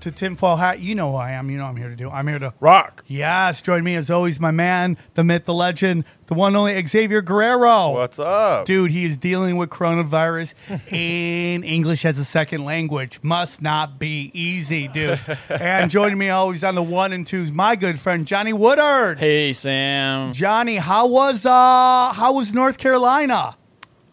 [0.00, 0.80] to Tinfoil Hat.
[0.80, 1.50] You know who I am.
[1.50, 2.10] You know what I'm here to do.
[2.10, 3.04] I'm here to Rock.
[3.06, 7.22] Yes, join me as always, my man, the myth, the legend, the one only Xavier
[7.22, 7.92] Guerrero.
[7.92, 8.66] What's up?
[8.66, 10.54] Dude, he is dealing with coronavirus
[10.92, 13.18] in English as a second language.
[13.22, 15.20] Must not be easy, dude.
[15.48, 19.18] and joining me always on the one and twos, my good friend Johnny Woodard.
[19.18, 20.32] Hey Sam.
[20.32, 23.56] Johnny, how was uh how was North Carolina?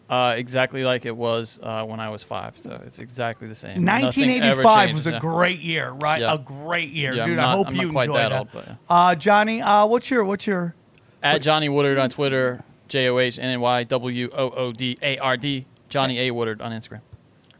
[0.08, 3.84] Uh, exactly like it was uh, when I was five, so it's exactly the same.
[3.84, 5.18] 1985 was a yeah.
[5.18, 6.22] great year, right?
[6.22, 6.32] Yeah.
[6.34, 7.36] A great year, Yeah, I'm dude.
[7.36, 8.38] not- I hope I'm you not enjoyed that it.
[8.38, 8.74] old, but yeah.
[8.88, 10.74] Uh, Johnny, uh, what's your what's your
[11.22, 14.96] At Johnny Woodard on Twitter, J O H N N Y W O O D
[15.02, 15.66] A R D.
[15.90, 17.00] Johnny A Woodard on Instagram.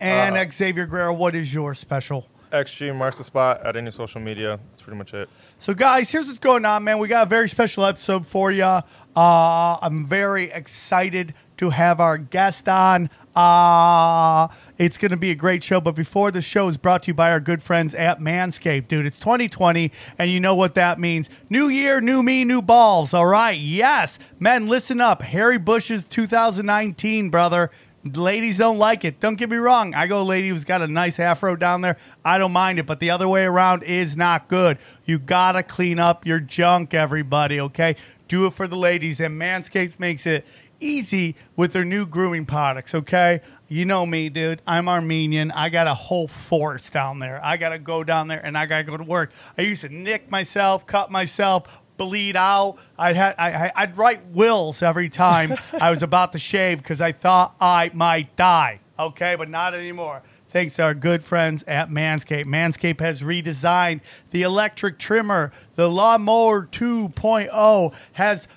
[0.00, 1.12] and Uh, Xavier Guerrero?
[1.12, 2.26] What is your special?
[2.50, 4.58] XG marks the spot at any social media.
[4.70, 5.28] That's pretty much it.
[5.58, 6.98] So, guys, here's what's going on, man.
[6.98, 8.64] We got a very special episode for you.
[8.64, 8.82] Uh,
[9.16, 13.10] I'm very excited to have our guest on.
[13.34, 15.80] Uh, it's going to be a great show.
[15.80, 19.06] But before the show is brought to you by our good friends at Manscaped, dude.
[19.06, 21.28] It's 2020, and you know what that means.
[21.50, 23.12] New year, new me, new balls.
[23.12, 23.58] All right.
[23.58, 24.18] Yes.
[24.38, 25.22] Men, listen up.
[25.22, 27.70] Harry Bush's 2019, brother.
[28.04, 29.18] Ladies don't like it.
[29.18, 29.92] Don't get me wrong.
[29.92, 31.96] I go lady who's got a nice afro down there.
[32.24, 34.78] I don't mind it, but the other way around is not good.
[35.04, 37.60] You gotta clean up your junk, everybody.
[37.60, 37.96] Okay,
[38.28, 40.46] do it for the ladies, and Manscapes makes it
[40.80, 42.94] easy with their new grooming products.
[42.94, 44.62] Okay, you know me, dude.
[44.64, 45.50] I'm Armenian.
[45.50, 47.44] I got a whole forest down there.
[47.44, 49.32] I gotta go down there and I gotta go to work.
[49.58, 52.78] I used to nick myself, cut myself, bleed out.
[52.98, 57.02] I'd had I, I- I'd write wills every time I was about to shave because
[57.02, 58.80] I thought I might die.
[58.98, 60.22] Okay, but not anymore.
[60.50, 62.46] Thanks to our good friends at Manscaped.
[62.46, 64.00] Manscaped has redesigned
[64.30, 65.52] the electric trimmer.
[65.74, 68.48] The Lawnmower 2.0 has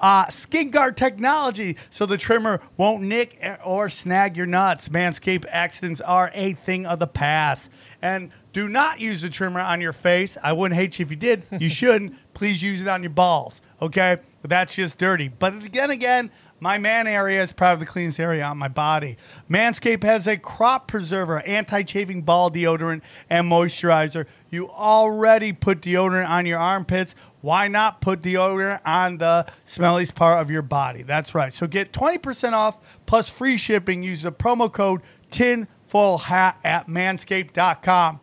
[0.00, 4.88] uh, skin guard technology so the trimmer won't nick or snag your nuts.
[4.88, 7.70] Manscaped accidents are a thing of the past.
[8.02, 10.36] And do not use the trimmer on your face.
[10.42, 11.44] I wouldn't hate you if you did.
[11.58, 12.14] You shouldn't.
[12.34, 14.18] Please use it on your balls, okay?
[14.42, 15.28] That's just dirty.
[15.28, 16.30] But again, again,
[16.60, 19.16] my man area is probably the cleanest area on my body.
[19.48, 24.26] Manscaped has a crop preserver, anti chafing ball deodorant, and moisturizer.
[24.50, 27.14] You already put deodorant on your armpits.
[27.40, 31.02] Why not put deodorant on the smelliest part of your body?
[31.02, 31.52] That's right.
[31.54, 34.02] So get 20% off plus free shipping.
[34.02, 38.20] Use the promo code TINFOILHAT at manscaped.com.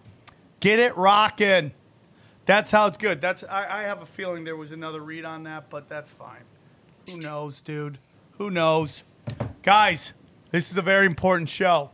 [0.59, 1.72] Get it rocking.
[2.45, 3.19] That's how it's good.
[3.19, 6.44] That's I, I have a feeling there was another read on that, but that's fine.
[7.09, 7.97] Who knows, dude?
[8.38, 9.03] Who knows?
[9.63, 10.13] Guys,
[10.51, 11.91] this is a very important show.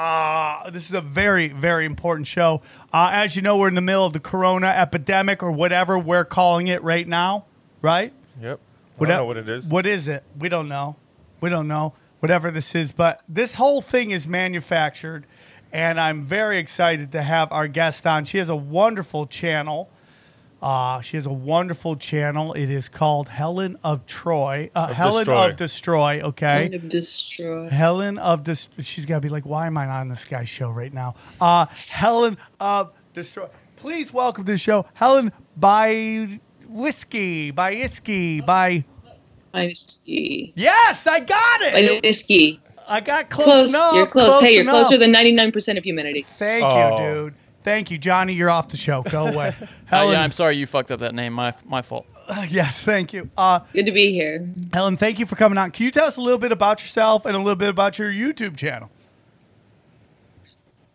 [0.00, 2.62] Uh, this is a very, very important show.
[2.90, 6.24] Uh, as you know, we're in the middle of the corona epidemic or whatever we're
[6.24, 7.44] calling it right now,
[7.82, 8.10] right?
[8.40, 8.60] Yep.
[8.98, 9.66] I don't know what it is.
[9.66, 10.24] What is it?
[10.38, 10.96] We don't know.
[11.42, 11.92] We don't know.
[12.20, 12.92] Whatever this is.
[12.92, 15.26] But this whole thing is manufactured,
[15.70, 18.24] and I'm very excited to have our guest on.
[18.24, 19.90] She has a wonderful channel.
[20.62, 22.52] Uh, she has a wonderful channel.
[22.52, 24.70] It is called Helen of Troy.
[24.76, 25.46] Uh, Of Helen Destroy.
[25.50, 26.46] of Destroy, okay?
[26.64, 27.68] Helen of destroy.
[27.68, 30.48] Helen of Dis- she's got to be like, why am I not on this guy's
[30.50, 31.14] show right now?
[31.40, 33.46] Uh, Helen of Destroy.
[33.76, 38.84] Please welcome to the show, Helen by whiskey, by whiskey, by.
[39.54, 40.52] Whiskey.
[40.54, 41.72] Yes, I got it.
[42.02, 42.60] By Whiskey.
[42.86, 43.68] I got close, Close.
[43.70, 43.94] enough.
[43.94, 44.40] You're close.
[44.40, 44.86] hey, you're enough.
[44.88, 46.26] closer than 99% of humanity.
[46.38, 46.98] Thank Oh.
[46.98, 47.34] you, dude.
[47.62, 48.32] Thank you, Johnny.
[48.32, 49.02] You're off the show.
[49.02, 49.54] Go away.
[49.60, 50.12] Uh, Helen.
[50.12, 51.32] yeah, I'm sorry you fucked up that name.
[51.32, 52.06] My my fault.
[52.48, 53.28] yes, thank you.
[53.36, 54.48] Uh, Good to be here.
[54.72, 55.72] Helen, thank you for coming on.
[55.72, 58.12] Can you tell us a little bit about yourself and a little bit about your
[58.12, 58.88] YouTube channel?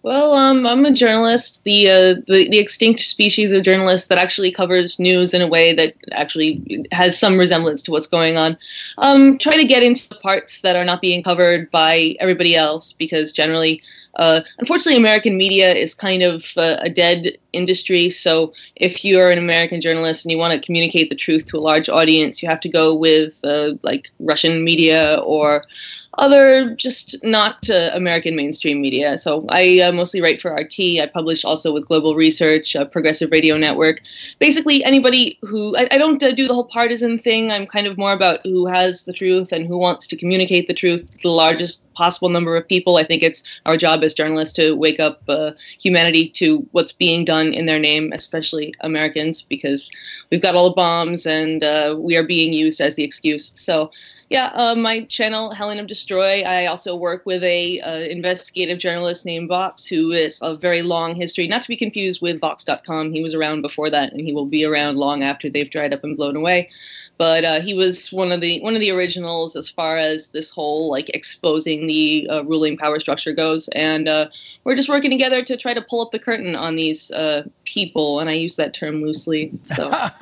[0.02, 4.52] Well, um, I'm a journalist, the, uh, the the extinct species of journalist that actually
[4.52, 8.56] covers news in a way that actually has some resemblance to what's going on.
[9.00, 12.94] Um, try to get into the parts that are not being covered by everybody else
[12.94, 13.82] because generally
[14.18, 18.10] Uh, unfortunately, American media is kind of uh, a dead industry.
[18.10, 21.60] So if you're an American journalist and you want to communicate the truth to a
[21.60, 25.66] large audience, you have to go with uh, like Russian media or
[26.18, 29.18] other just not uh, American mainstream media.
[29.18, 30.80] So I uh, mostly write for RT.
[31.02, 34.02] I publish also with Global Research, uh, Progressive Radio Network.
[34.40, 37.52] Basically, anybody who I, I don't uh, do the whole partisan thing.
[37.52, 40.74] I'm kind of more about who has the truth and who wants to communicate the
[40.74, 42.98] truth to the largest possible number of people.
[42.98, 47.26] I think it's our job as journalists to wake up uh, humanity to what's being
[47.26, 49.92] done in their name, especially Americans, because
[50.30, 53.52] we've got all the bombs and uh, we are being used as the excuse.
[53.56, 53.92] So
[54.30, 56.42] yeah, uh, my channel, Helen of Destroy.
[56.42, 61.14] I also work with a uh, investigative journalist named Vox, who is a very long
[61.14, 63.12] history, not to be confused with Vox.com.
[63.12, 66.04] He was around before that, and he will be around long after they've dried up
[66.04, 66.68] and blown away.
[67.18, 70.50] But uh, he was one of the one of the originals as far as this
[70.50, 74.28] whole like exposing the uh, ruling power structure goes, and uh,
[74.66, 78.20] we're just working together to try to pull up the curtain on these uh, people,
[78.20, 79.52] and I use that term loosely.
[79.64, 79.90] So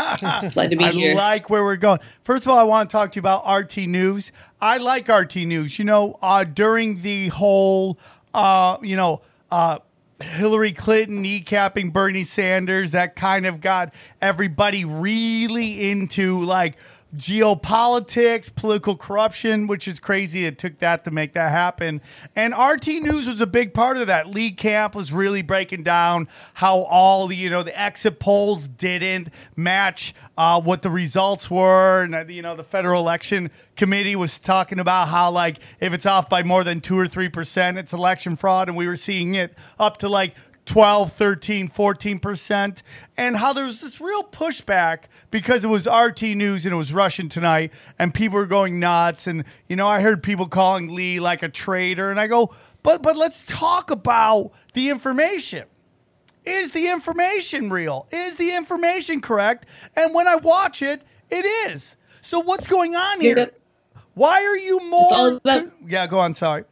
[0.52, 1.12] glad to be I here.
[1.14, 2.00] I like where we're going.
[2.26, 4.34] First of all, I want to talk to you about RT News.
[4.60, 5.80] I like RT News.
[5.80, 7.98] You know, uh, during the whole,
[8.34, 9.80] uh, you know, uh,
[10.22, 16.76] Hillary Clinton kneecapping Bernie Sanders, that kind of got everybody really into like
[17.16, 20.46] geopolitics, political corruption, which is crazy.
[20.46, 22.02] It took that to make that happen.
[22.36, 24.28] And RT News was a big part of that.
[24.28, 29.30] Lee Camp was really breaking down how all the, you know, the exit polls didn't
[29.56, 32.04] match uh, what the results were.
[32.04, 36.06] And, uh, you know, the federal election committee was talking about how, like, if it's
[36.06, 38.68] off by more than two or 3%, it's election fraud.
[38.68, 42.82] And we were seeing it up to like 12, 13, 14%,
[43.18, 46.94] and how there was this real pushback because it was RT News and it was
[46.94, 49.28] Russian tonight, and people were going nuts.
[49.28, 53.02] And, you know, I heard people calling Lee like a traitor, and I go, but,
[53.02, 55.66] but let's talk about the information.
[56.46, 58.08] Is the information real?
[58.12, 59.66] Is the information correct?
[59.96, 61.96] And when I watch it, it is.
[62.22, 63.36] So what's going on here?
[64.14, 65.10] Why are you more?
[65.38, 65.44] about-
[65.88, 66.36] yeah, go on.
[66.36, 66.66] Sorry.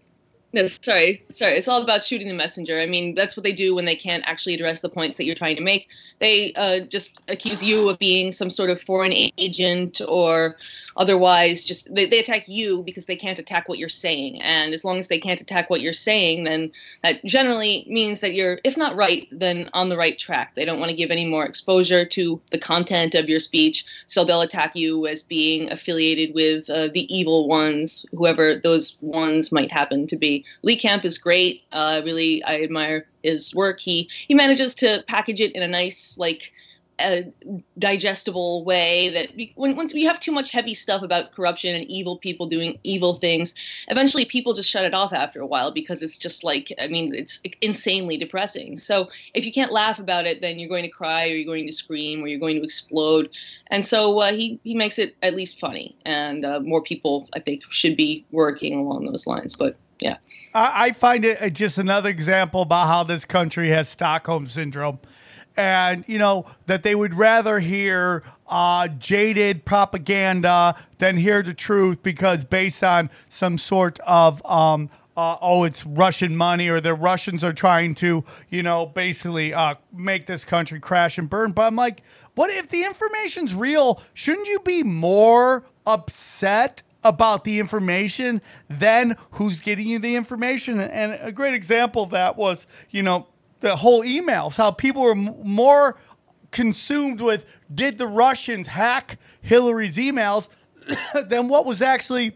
[0.54, 1.54] No, sorry, sorry.
[1.54, 2.80] It's all about shooting the messenger.
[2.80, 5.36] I mean, that's what they do when they can't actually address the points that you're
[5.36, 5.88] trying to make.
[6.20, 10.58] They uh, just accuse you of being some sort of foreign agent or
[10.98, 14.42] otherwise just they, they attack you because they can't attack what you're saying.
[14.42, 16.72] And as long as they can't attack what you're saying, then
[17.04, 20.54] that generally means that you're, if not right, then on the right track.
[20.56, 24.24] They don't want to give any more exposure to the content of your speech, so
[24.24, 29.72] they'll attack you as being affiliated with uh, the evil ones, whoever those ones might
[29.72, 30.46] happen to be.
[30.64, 31.64] Lee Camp is great.
[31.72, 33.80] Uh, really, I admire his work.
[33.80, 36.52] He he manages to package it in a nice like
[37.02, 37.34] a
[37.80, 42.18] digestible way that when once we have too much heavy stuff about corruption and evil
[42.18, 43.54] people doing evil things,
[43.88, 47.14] eventually people just shut it off after a while because it's just like I mean
[47.14, 48.78] it's insanely depressing.
[48.78, 51.68] So if you can't laugh about it, then you're going to cry or you're going
[51.68, 53.30] to scream or you're going to explode.
[53.70, 57.40] And so uh, he he makes it at least funny, and uh, more people I
[57.40, 59.56] think should be working along those lines.
[59.56, 60.18] But yeah.
[60.54, 65.00] I, I find it uh, just another example about how this country has Stockholm syndrome.
[65.58, 72.02] And, you know, that they would rather hear uh, jaded propaganda than hear the truth
[72.02, 77.44] because based on some sort of, um, uh, oh, it's Russian money or the Russians
[77.44, 81.52] are trying to, you know, basically uh, make this country crash and burn.
[81.52, 82.02] But I'm like,
[82.36, 84.02] what if the information's real?
[84.14, 90.80] Shouldn't you be more upset about the information than who's getting you the information.
[90.80, 93.28] And a great example of that was, you know,
[93.62, 95.98] the whole emails, how people were m- more
[96.52, 100.48] consumed with did the Russians hack Hillary's emails
[101.28, 102.36] than what was actually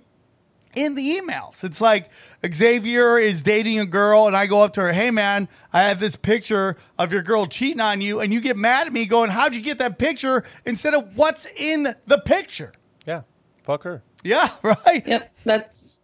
[0.76, 1.64] in the emails.
[1.64, 2.10] It's like
[2.46, 6.00] Xavier is dating a girl, and I go up to her, hey man, I have
[6.00, 9.30] this picture of your girl cheating on you, and you get mad at me going,
[9.30, 12.74] how'd you get that picture instead of what's in the picture?
[13.06, 13.22] Yeah.
[13.64, 14.04] Fuck her.
[14.24, 15.04] Yeah, right.
[15.06, 16.02] Yep, that's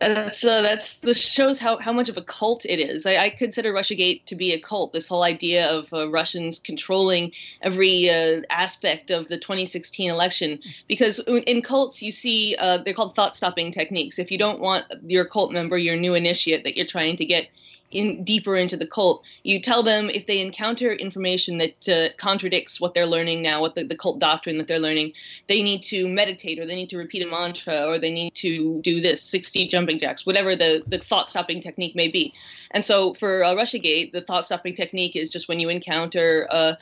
[0.00, 3.06] that's uh, that's this shows how, how much of a cult it is.
[3.06, 4.92] I, I consider RussiaGate to be a cult.
[4.92, 7.32] This whole idea of uh, Russians controlling
[7.62, 10.58] every uh, aspect of the 2016 election,
[10.88, 14.18] because in cults you see uh, they're called thought stopping techniques.
[14.18, 17.48] If you don't want your cult member, your new initiate that you're trying to get
[17.94, 22.80] in deeper into the cult, you tell them if they encounter information that uh, contradicts
[22.80, 25.12] what they're learning now, what the, the cult doctrine that they're learning,
[25.46, 28.80] they need to meditate or they need to repeat a mantra or they need to
[28.82, 32.34] do this 60 jumping jacks, whatever the, the thought stopping technique may be.
[32.72, 36.74] And so for uh, Russiagate, the thought stopping technique is just when you encounter uh,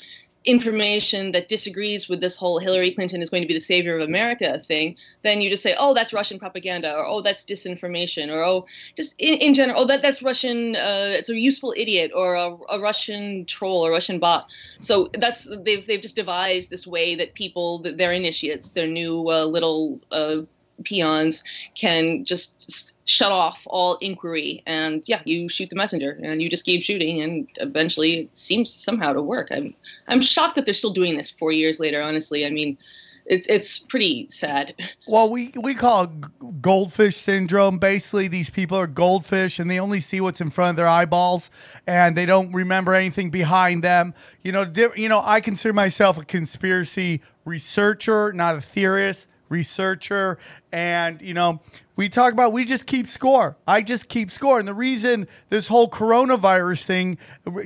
[0.44, 4.02] information that disagrees with this whole Hillary Clinton is going to be the savior of
[4.02, 8.42] America thing, then you just say, oh, that's Russian propaganda, or oh, that's disinformation, or
[8.42, 12.34] oh, just in, in general, oh, that, that's Russian, uh, it's a useful idiot, or
[12.34, 14.50] a, a Russian troll, or Russian bot.
[14.80, 19.44] So that's they've they've just devised this way that people, their initiates, their new uh,
[19.44, 20.42] little uh,
[20.84, 21.42] peons,
[21.74, 26.64] can just shut off all inquiry and yeah you shoot the messenger and you just
[26.64, 29.74] keep shooting and eventually it seems somehow to work i'm
[30.06, 32.78] i'm shocked that they're still doing this four years later honestly i mean
[33.26, 34.74] it's it's pretty sad
[35.06, 37.78] Well, we we call it goldfish syndrome.
[37.78, 41.50] Basically, these people are goldfish and they only see what's in front of their eyeballs,
[41.86, 44.14] and they don't remember anything behind them.
[44.42, 49.28] You know, di- you know, I consider myself a conspiracy researcher, not a theorist.
[49.52, 50.38] Researcher,
[50.72, 51.60] and you know,
[51.94, 53.58] we talk about we just keep score.
[53.66, 57.18] I just keep score, and the reason this whole coronavirus thing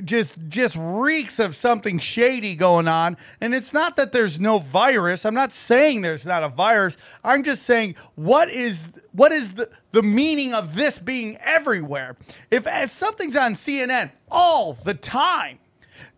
[0.03, 5.25] just just reeks of something shady going on, and it's not that there's no virus.
[5.25, 6.97] I'm not saying there's not a virus.
[7.23, 12.17] I'm just saying what is what is the the meaning of this being everywhere?
[12.51, 15.59] If if something's on CNN all the time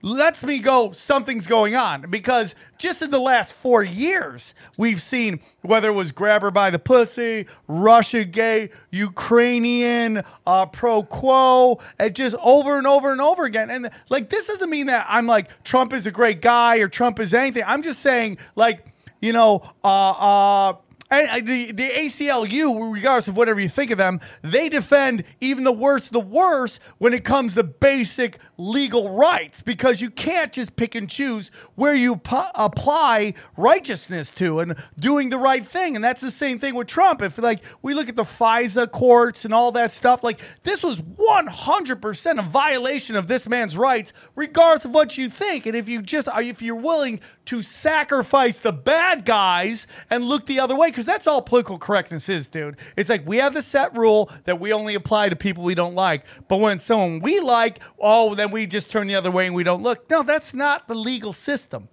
[0.01, 5.39] lets me go something's going on because just in the last four years we've seen
[5.61, 12.35] whether it was grab her by the pussy Russiagate ukrainian uh, pro quo and just
[12.41, 13.69] over and over and over again.
[13.69, 17.19] And like this doesn't mean that i'm like trump is a great guy or trump
[17.19, 17.63] is anything.
[17.65, 18.85] I'm just saying like
[19.21, 20.73] you know uh uh
[21.11, 25.63] and uh, the, the ACLU, regardless of whatever you think of them, they defend even
[25.63, 30.75] the worst the worst when it comes to basic legal rights because you can't just
[30.75, 35.95] pick and choose where you pu- apply righteousness to and doing the right thing.
[35.95, 37.21] And that's the same thing with Trump.
[37.21, 41.01] If, like, we look at the FISA courts and all that stuff, like, this was
[41.01, 45.65] 100% a violation of this man's rights, regardless of what you think.
[45.65, 50.59] And if you just if you're willing to sacrifice the bad guys and look the
[50.59, 52.75] other way, because that's all political correctness is, dude.
[52.97, 55.95] It's like we have the set rule that we only apply to people we don't
[55.95, 56.25] like.
[56.49, 59.63] But when someone we like, oh, then we just turn the other way and we
[59.63, 60.09] don't look.
[60.09, 61.87] No, that's not the legal system.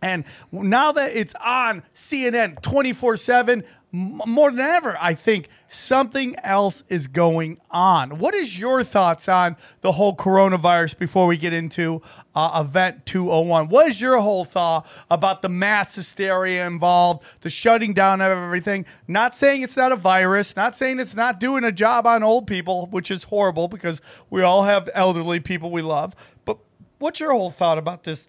[0.00, 0.22] And
[0.52, 3.64] now that it's on CNN 24 7,
[3.96, 8.18] more than ever, I think something else is going on.
[8.18, 12.02] What is your thoughts on the whole coronavirus before we get into
[12.34, 13.68] uh, Event 201?
[13.68, 18.84] What is your whole thought about the mass hysteria involved, the shutting down of everything?
[19.08, 22.46] Not saying it's not a virus, not saying it's not doing a job on old
[22.46, 26.14] people, which is horrible because we all have elderly people we love.
[26.44, 26.58] But
[26.98, 28.28] what's your whole thought about this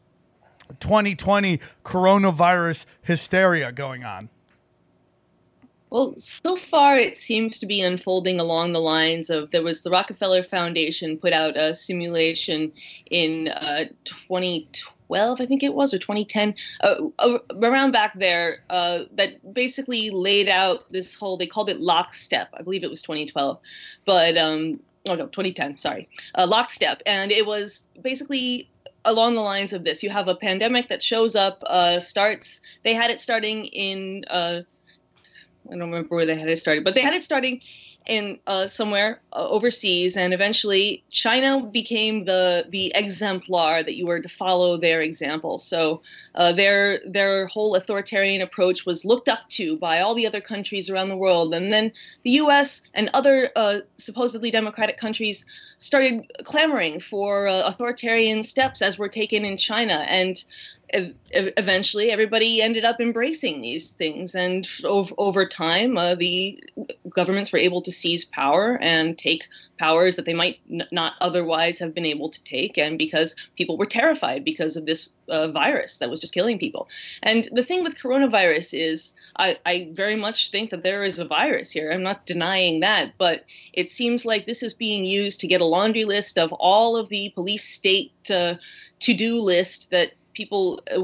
[0.79, 4.29] 2020 coronavirus hysteria going on?
[5.89, 9.89] Well, so far it seems to be unfolding along the lines of there was the
[9.89, 12.73] Rockefeller Foundation put out a simulation
[13.09, 19.03] in uh, 2012, I think it was, or 2010, uh, uh, around back there, uh,
[19.13, 22.49] that basically laid out this whole, they called it lockstep.
[22.53, 23.57] I believe it was 2012,
[24.05, 27.01] but, um, oh no, 2010, sorry, uh, lockstep.
[27.05, 28.69] And it was basically
[29.05, 32.93] along the lines of this you have a pandemic that shows up, uh, starts, they
[32.93, 34.25] had it starting in.
[35.69, 37.61] I don't remember where they had it started, but they had it starting
[38.07, 44.21] in uh, somewhere uh, overseas, and eventually China became the the exemplar that you were
[44.21, 45.57] to follow their example.
[45.57, 46.01] So
[46.35, 50.89] uh, their their whole authoritarian approach was looked up to by all the other countries
[50.89, 51.91] around the world, and then
[52.23, 52.81] the U.S.
[52.93, 55.45] and other uh, supposedly democratic countries
[55.77, 60.43] started clamoring for uh, authoritarian steps as were taken in China, and
[60.93, 64.33] eventually everybody ended up embracing these things.
[64.35, 66.61] And over, time uh, the
[67.09, 69.47] governments were able to seize power and take
[69.79, 70.59] powers that they might
[70.91, 75.09] not otherwise have been able to take and because people were terrified because of this
[75.29, 76.87] uh, virus that was just killing people.
[77.23, 81.25] And the thing with coronavirus is I, I very much think that there is a
[81.25, 81.91] virus here.
[81.91, 85.65] I'm not denying that but it seems like this is being used to get a
[85.65, 88.55] laundry list of all of the police state uh,
[88.99, 90.99] to-do list that people uh,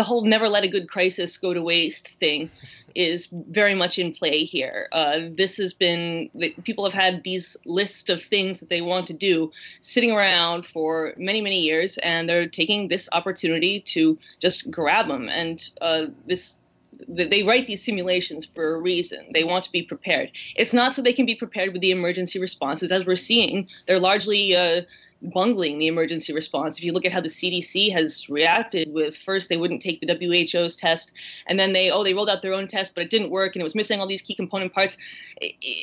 [0.00, 2.50] the whole never let a good crisis go to waste thing
[2.94, 3.28] is
[3.60, 4.88] very much in play here.
[4.92, 6.28] Uh, this has been
[6.64, 11.14] people have had these lists of things that they want to do sitting around for
[11.16, 15.28] many many years, and they're taking this opportunity to just grab them.
[15.28, 16.56] And uh, this
[17.06, 19.20] they write these simulations for a reason.
[19.32, 20.32] They want to be prepared.
[20.56, 23.68] It's not so they can be prepared with the emergency responses, as we're seeing.
[23.86, 24.82] They're largely uh,
[25.22, 26.78] bungling the emergency response.
[26.78, 30.06] If you look at how the CDC has reacted with first they wouldn't take the
[30.06, 31.12] WHO's test
[31.46, 33.60] and then they oh they rolled out their own test but it didn't work and
[33.60, 34.96] it was missing all these key component parts.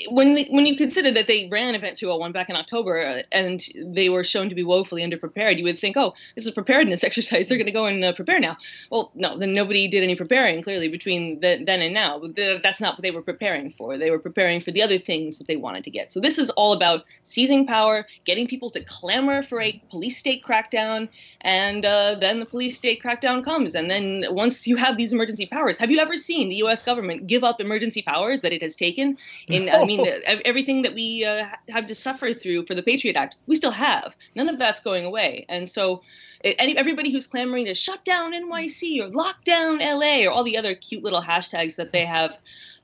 [0.09, 4.09] When when you consider that they ran Event 201 back in October uh, and they
[4.09, 7.57] were shown to be woefully underprepared, you would think oh this is preparedness exercise they're
[7.57, 8.57] going to go and uh, prepare now.
[8.89, 12.21] Well no then nobody did any preparing clearly between the, then and now.
[12.63, 13.97] That's not what they were preparing for.
[13.97, 16.13] They were preparing for the other things that they wanted to get.
[16.13, 20.43] So this is all about seizing power, getting people to clamor for a police state
[20.43, 21.07] crackdown,
[21.41, 23.75] and uh, then the police state crackdown comes.
[23.75, 26.81] And then once you have these emergency powers, have you ever seen the U.S.
[26.83, 29.17] government give up emergency powers that it has taken?
[29.47, 30.05] In I mean, No.
[30.05, 33.55] the- ev- everything that we uh, have to suffer through for the Patriot Act, we
[33.55, 34.15] still have.
[34.35, 35.45] None of that's going away.
[35.49, 36.01] And so.
[36.43, 40.43] i- Any, everybody who's clamoring to shut down NYC or lock down LA or all
[40.43, 42.37] the other cute little hashtags that they have,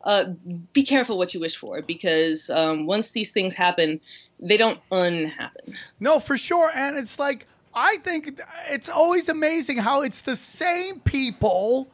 [0.03, 0.25] uh,
[0.73, 3.99] be careful what you wish for because um, once these things happen,
[4.39, 5.77] they don't unhappen.
[5.99, 6.71] No, for sure.
[6.73, 8.39] And it's like, I think
[8.69, 11.91] it's always amazing how it's the same people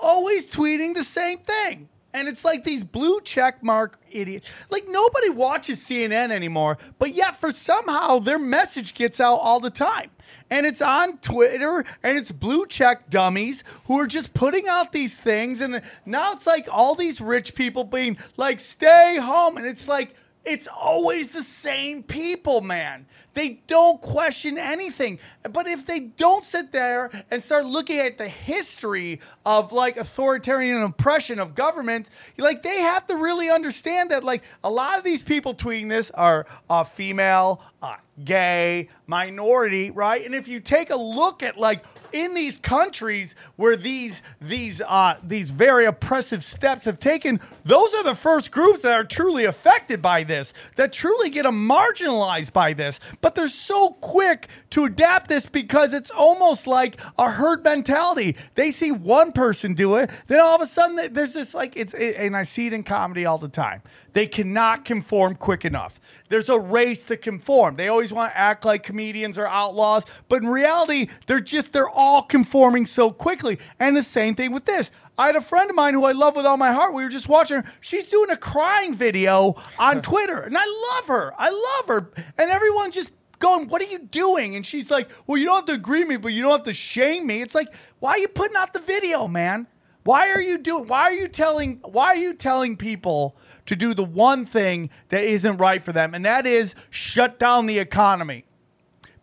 [0.00, 1.88] always tweeting the same thing.
[2.14, 4.50] And it's like these blue check mark idiots.
[4.70, 9.68] Like nobody watches CNN anymore, but yet for somehow their message gets out all the
[9.68, 10.12] time.
[10.48, 15.16] And it's on Twitter and it's blue check dummies who are just putting out these
[15.16, 15.60] things.
[15.60, 19.56] And now it's like all these rich people being like, stay home.
[19.56, 23.06] And it's like, it's always the same people, man.
[23.34, 25.18] They don't question anything.
[25.42, 30.82] But if they don't sit there and start looking at the history of like authoritarian
[30.82, 35.22] oppression of government, like they have to really understand that like a lot of these
[35.22, 40.24] people tweeting this are uh, female, uh, gay, minority, right?
[40.24, 45.16] And if you take a look at like in these countries where these these uh,
[45.22, 50.00] these very oppressive steps have taken, those are the first groups that are truly affected
[50.00, 53.00] by this, that truly get marginalized by this.
[53.20, 58.36] But they're so quick to adapt this because it's almost like a herd mentality.
[58.54, 61.94] They see one person do it, then all of a sudden there's this like it's
[61.94, 63.82] it, and I see it in comedy all the time.
[64.12, 66.00] They cannot conform quick enough.
[66.34, 67.76] There's a race to conform.
[67.76, 71.88] They always want to act like comedians are outlaws, but in reality, they're just they're
[71.88, 73.60] all conforming so quickly.
[73.78, 74.90] And the same thing with this.
[75.16, 76.92] I had a friend of mine who I love with all my heart.
[76.92, 77.64] We were just watching her.
[77.80, 81.32] She's doing a crying video on Twitter, and I love her.
[81.38, 82.10] I love her.
[82.36, 84.56] And everyone's just going, What are you doing?
[84.56, 86.64] And she's like, Well, you don't have to agree with me, but you don't have
[86.64, 87.42] to shame me.
[87.42, 89.68] It's like, why are you putting out the video, man?
[90.02, 93.36] Why are you doing why are you telling why are you telling people
[93.66, 96.14] to do the one thing that isn't right for them?
[96.14, 98.44] And that is shut down the economy.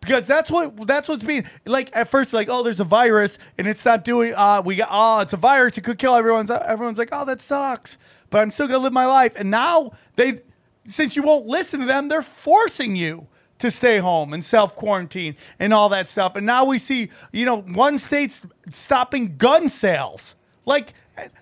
[0.00, 3.68] Because that's what that's what's being like at first like oh there's a virus and
[3.68, 6.98] it's not doing uh we got oh it's a virus it could kill everyone's everyone's
[6.98, 10.40] like oh that sucks but I'm still gonna live my life and now they
[10.88, 13.28] since you won't listen to them they're forcing you
[13.60, 17.46] to stay home and self quarantine and all that stuff and now we see you
[17.46, 20.34] know one state's stopping gun sales
[20.66, 20.94] like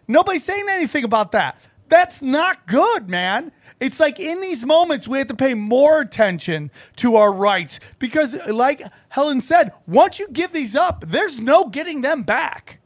[0.07, 1.59] nobody's saying anything about that
[1.91, 3.53] that's not good, man.
[3.81, 8.35] It's like in these moments we have to pay more attention to our rights because,
[8.47, 12.79] like Helen said, once you give these up, there's no getting them back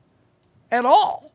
[0.71, 1.34] at all.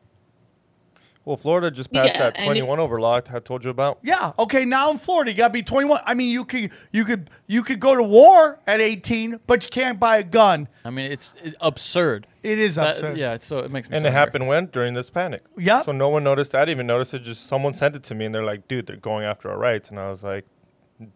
[1.26, 3.98] Well, Florida just passed Yeah, that and 21 over law I told you about.
[4.02, 4.32] Yeah.
[4.38, 4.64] Okay.
[4.64, 6.00] Now in Florida, you got to be 21.
[6.06, 9.68] I mean, you could you could you could go to war at 18, but you
[9.70, 10.66] can't buy a gun.
[10.84, 12.26] I mean, it's it, absurd.
[12.42, 13.18] It is That- absurd.
[13.18, 13.96] yeah, so it makes me.
[13.96, 14.18] And so it angry.
[14.18, 14.66] happened when?
[14.66, 15.42] During this panic.
[15.58, 15.82] Yeah.
[15.82, 16.54] So no one noticed.
[16.54, 17.20] I didn't even notice it.
[17.22, 19.90] Just someone sent it to me and they're like, dude, they're going after our rights.
[19.90, 20.46] And I was like,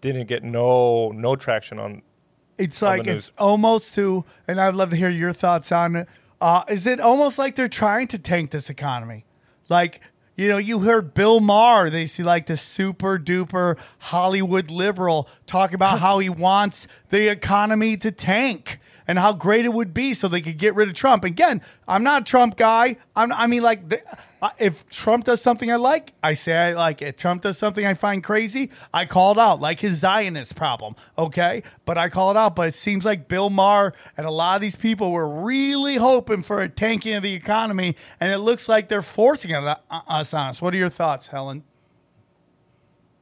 [0.02, 2.02] didn't get no no traction on.
[2.58, 5.96] It's on like the it's almost to, and I'd love to hear your thoughts on
[5.96, 6.08] it.
[6.40, 9.24] Uh, is it almost like they're trying to tank this economy?
[9.68, 10.00] Like,
[10.36, 15.72] you know, you heard Bill Maher, they see like the super duper Hollywood liberal talk
[15.72, 20.28] about how he wants the economy to tank and how great it would be so
[20.28, 21.24] they could get rid of Trump.
[21.24, 22.96] Again, I'm not a Trump guy.
[23.14, 24.02] I'm, I mean, like, the,
[24.40, 27.06] uh, if Trump does something I like, I say I like it.
[27.06, 30.96] If Trump does something I find crazy, I call it out, like his Zionist problem.
[31.16, 32.54] Okay, but I call it out.
[32.56, 36.42] But it seems like Bill Maher and a lot of these people were really hoping
[36.42, 40.34] for a tanking of the economy, and it looks like they're forcing it on us
[40.34, 40.60] on us.
[40.60, 41.64] What are your thoughts, Helen?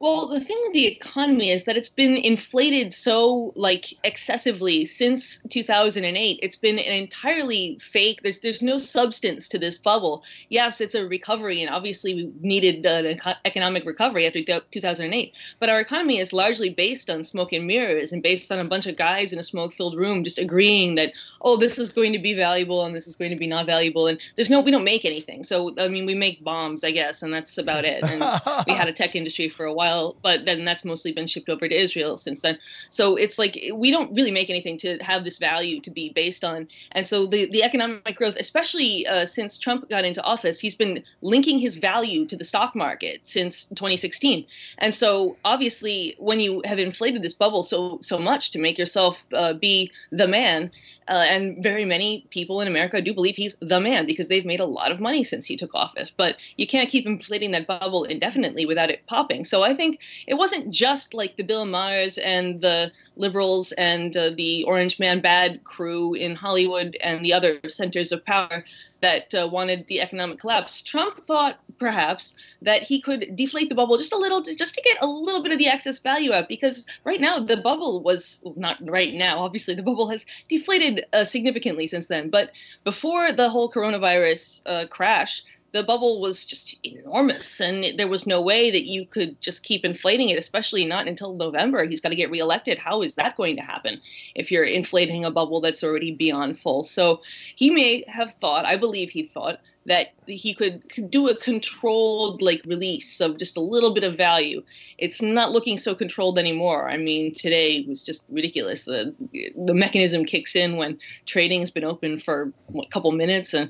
[0.03, 5.39] Well, the thing with the economy is that it's been inflated so like excessively since
[5.47, 6.39] 2008.
[6.43, 8.21] It's been an entirely fake.
[8.21, 10.25] There's there's no substance to this bubble.
[10.49, 15.33] Yes, it's a recovery, and obviously we needed an economic recovery after 2008.
[15.61, 18.87] But our economy is largely based on smoke and mirrors, and based on a bunch
[18.87, 21.13] of guys in a smoke-filled room just agreeing that
[21.43, 24.07] oh, this is going to be valuable and this is going to be not valuable.
[24.07, 25.45] And there's no, we don't make anything.
[25.45, 28.03] So I mean, we make bombs, I guess, and that's about it.
[28.03, 28.19] And
[28.67, 31.67] we had a tech industry for a while but then that's mostly been shipped over
[31.67, 32.57] to Israel since then.
[32.89, 36.43] So it's like we don't really make anything to have this value to be based
[36.43, 36.67] on.
[36.93, 41.03] And so the, the economic growth, especially uh, since Trump got into office, he's been
[41.21, 44.45] linking his value to the stock market since 2016.
[44.79, 49.25] And so obviously, when you have inflated this bubble so so much to make yourself
[49.33, 50.71] uh, be the man,
[51.07, 54.59] uh, and very many people in America do believe he's the man because they've made
[54.59, 56.09] a lot of money since he took office.
[56.09, 59.45] But you can't keep inflating that bubble indefinitely without it popping.
[59.45, 59.82] So I think
[60.27, 65.21] it wasn't just like the Bill Mahers and the liberals and uh, the Orange Man
[65.21, 68.63] Bad crew in Hollywood and the other centers of power
[69.01, 70.81] that uh, wanted the economic collapse.
[70.81, 74.81] Trump thought perhaps that he could deflate the bubble just a little, to, just to
[74.81, 76.47] get a little bit of the excess value out.
[76.47, 79.39] Because right now the bubble was not right now.
[79.39, 82.29] Obviously, the bubble has deflated uh, significantly since then.
[82.29, 82.51] But
[82.85, 85.43] before the whole coronavirus uh, crash,
[85.73, 89.83] the bubble was just enormous and there was no way that you could just keep
[89.83, 91.83] inflating it especially not until november.
[91.83, 92.77] He's got to get reelected.
[92.77, 93.99] How is that going to happen
[94.35, 96.83] if you're inflating a bubble that's already beyond full?
[96.83, 97.21] So
[97.55, 102.41] he may have thought i believe he thought that he could, could do a controlled
[102.41, 104.63] like release of just a little bit of value.
[104.97, 106.89] It's not looking so controlled anymore.
[106.89, 108.85] I mean, today was just ridiculous.
[108.85, 109.13] The
[109.57, 113.69] the mechanism kicks in when trading has been open for what, a couple minutes, and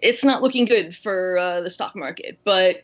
[0.00, 2.38] it's not looking good for uh, the stock market.
[2.44, 2.82] But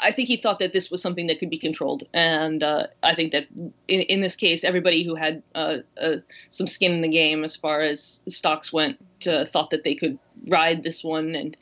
[0.00, 3.14] I think he thought that this was something that could be controlled, and uh, I
[3.14, 3.46] think that
[3.88, 6.16] in, in this case, everybody who had uh, uh
[6.50, 10.18] some skin in the game as far as stocks went uh, thought that they could
[10.48, 11.56] ride this one and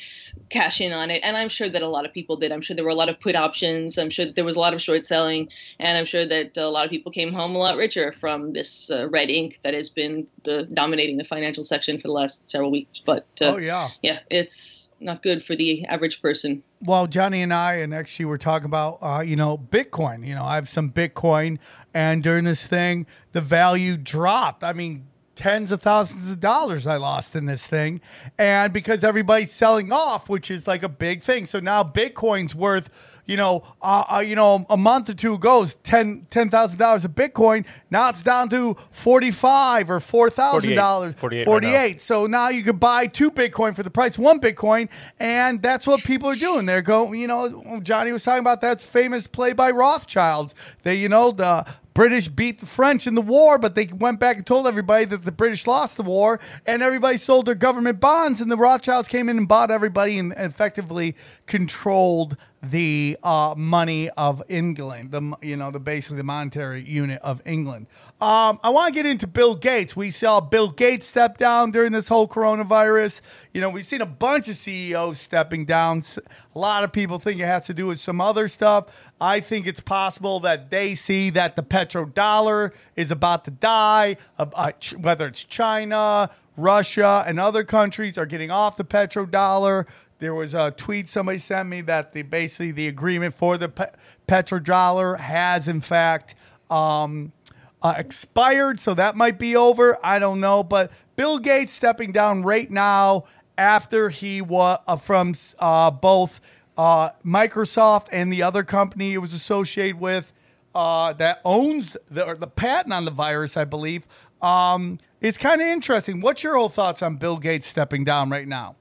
[0.51, 1.21] cash in on it.
[1.25, 2.53] And I'm sure that a lot of people did.
[2.53, 3.97] I'm sure there were a lot of put options.
[3.97, 5.49] I'm sure that there was a lot of short selling.
[5.79, 8.91] And I'm sure that a lot of people came home a lot richer from this
[8.91, 12.71] uh, red ink that has been the, dominating the financial section for the last several
[12.71, 13.01] weeks.
[13.05, 13.91] But uh, oh, yeah.
[14.03, 16.63] Yeah, it's not good for the average person.
[16.81, 20.27] Well, Johnny and I and actually we're talking about, uh, you know, Bitcoin.
[20.27, 21.59] You know, I have some Bitcoin,
[21.93, 24.65] and during this thing, the value dropped.
[24.65, 28.01] I mean, tens of thousands of dollars I lost in this thing.
[28.39, 31.47] And because everybody's selling off, which is like a big thing.
[31.47, 32.91] So now Bitcoin's worth,
[33.27, 37.05] you know, uh, uh, you know, a month or two goes ten ten thousand dollars
[37.05, 37.65] of Bitcoin.
[37.91, 41.15] Now it's down to forty five or four thousand dollars.
[41.45, 42.01] Forty eight.
[42.01, 46.03] So now you could buy two Bitcoin for the price one Bitcoin, and that's what
[46.05, 46.67] people are doing.
[46.67, 50.55] They're going, you know, Johnny was talking about that's famous play by Rothschilds.
[50.83, 54.37] They, you know, the British beat the French in the war, but they went back
[54.37, 58.41] and told everybody that the British lost the war, and everybody sold their government bonds,
[58.41, 61.15] and the Rothschilds came in and bought everybody and effectively
[61.47, 62.37] controlled
[62.71, 67.87] the uh, money of England, the you know the basically the monetary unit of England.
[68.21, 69.95] Um, I want to get into Bill Gates.
[69.95, 73.21] We saw Bill Gates step down during this whole coronavirus.
[73.53, 76.03] You know, we've seen a bunch of CEOs stepping down.
[76.55, 78.87] A lot of people think it has to do with some other stuff.
[79.21, 84.73] I think it's possible that they see that the petrodollar is about to die, uh,
[84.99, 89.87] whether it's China, Russia, and other countries are getting off the petrodollar.
[90.19, 93.91] There was a tweet somebody sent me that the basically the agreement for the pe-
[94.29, 96.35] petrodollar has in fact
[96.71, 97.33] um,
[97.83, 99.99] uh, expired, so that might be over.
[100.03, 103.25] I don't know, but Bill Gates stepping down right now
[103.59, 106.41] after he was uh, from uh, both
[106.77, 110.33] uh, Microsoft and the other company it was associated with
[110.75, 114.07] uh, that owns the, the patent on the virus, I believe.
[114.45, 116.21] Um, it's kind of interesting.
[116.21, 118.77] What's your whole thoughts on Bill Gates stepping down right now?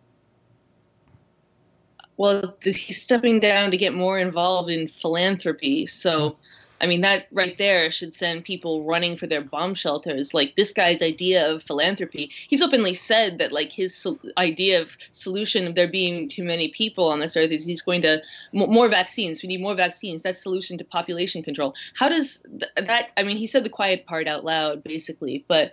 [2.18, 5.86] well, he's stepping down to get more involved in philanthropy.
[5.86, 6.38] So,
[6.84, 10.34] I mean, that right there should send people running for their bomb shelters.
[10.34, 14.98] Like this guy's idea of philanthropy, he's openly said that like his so- idea of
[15.12, 18.22] solution of there being too many people on this earth is he's going to
[18.54, 19.42] m- more vaccines.
[19.42, 20.24] We need more vaccines.
[20.24, 21.74] That's solution to population control.
[21.96, 23.12] How does th- that?
[23.16, 25.72] I mean, he said the quiet part out loud, basically, but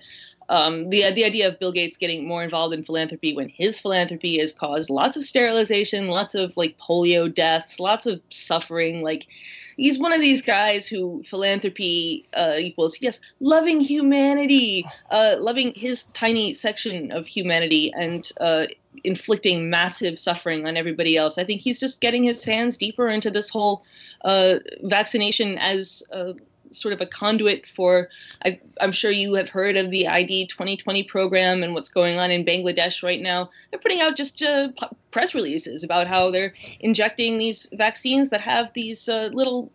[0.51, 4.39] um, the the idea of Bill Gates getting more involved in philanthropy when his philanthropy
[4.41, 9.03] has caused lots of sterilization, lots of like polio deaths, lots of suffering.
[9.03, 9.29] Like
[9.77, 16.03] he's one of these guys who philanthropy uh, equals yes, loving humanity, uh, loving his
[16.03, 18.67] tiny section of humanity, and uh,
[19.05, 21.39] inflicting massive suffering on everybody else.
[21.39, 23.85] I think he's just getting his hands deeper into this whole
[24.25, 26.33] uh, vaccination as uh,
[26.73, 28.09] sort of a conduit for.
[28.45, 32.31] I, am sure you have heard of the ID 2020 program and what's going on
[32.31, 33.51] in Bangladesh right now.
[33.71, 34.69] They're putting out just uh,
[35.11, 39.73] press releases about how they're injecting these vaccines that have these uh, little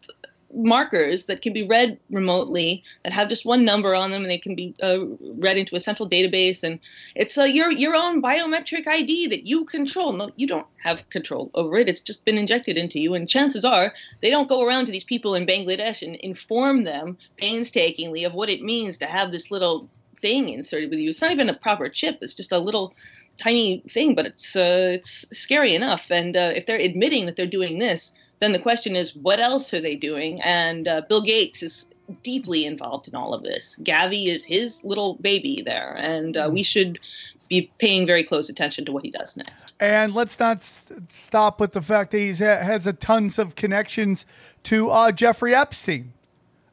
[0.56, 4.38] markers that can be read remotely that have just one number on them and they
[4.38, 5.00] can be uh,
[5.38, 6.80] read into a central database and
[7.15, 10.13] it's uh, your your own biometric ID that you control.
[10.13, 11.89] No, you don't have control over it.
[11.89, 15.04] It's just been injected into you, and chances are they don't go around to these
[15.04, 19.89] people in Bangladesh and inform them painstakingly of what it means to have this little
[20.18, 21.10] thing inserted with you.
[21.10, 22.20] It's not even a proper chip.
[22.22, 22.94] It's just a little
[23.38, 26.12] tiny thing, but it's uh, it's scary enough.
[26.12, 29.74] And uh, if they're admitting that they're doing this, then the question is, what else
[29.74, 30.41] are they doing?
[30.41, 31.88] And uh, Bill Gates is
[32.24, 33.80] deeply involved in all of this.
[33.82, 37.00] Gavi is his little baby there, and uh, we should
[37.48, 39.71] be paying very close attention to what he does next.
[39.80, 44.26] And let's not s- stop with the fact that he has a tons of connections
[44.63, 46.13] to uh, Jeffrey Epstein.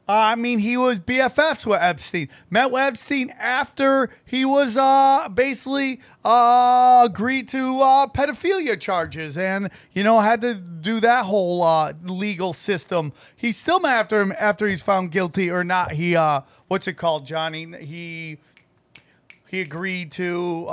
[0.07, 2.27] I mean, he was BFFs with Epstein.
[2.49, 9.69] Met with Epstein after he was uh, basically uh, agreed to uh, pedophilia charges, and
[9.93, 13.13] you know had to do that whole uh, legal system.
[13.35, 15.93] He's still mad after him after he's found guilty or not.
[15.93, 17.65] He uh, what's it called, Johnny?
[17.79, 18.39] He
[19.47, 20.65] he agreed to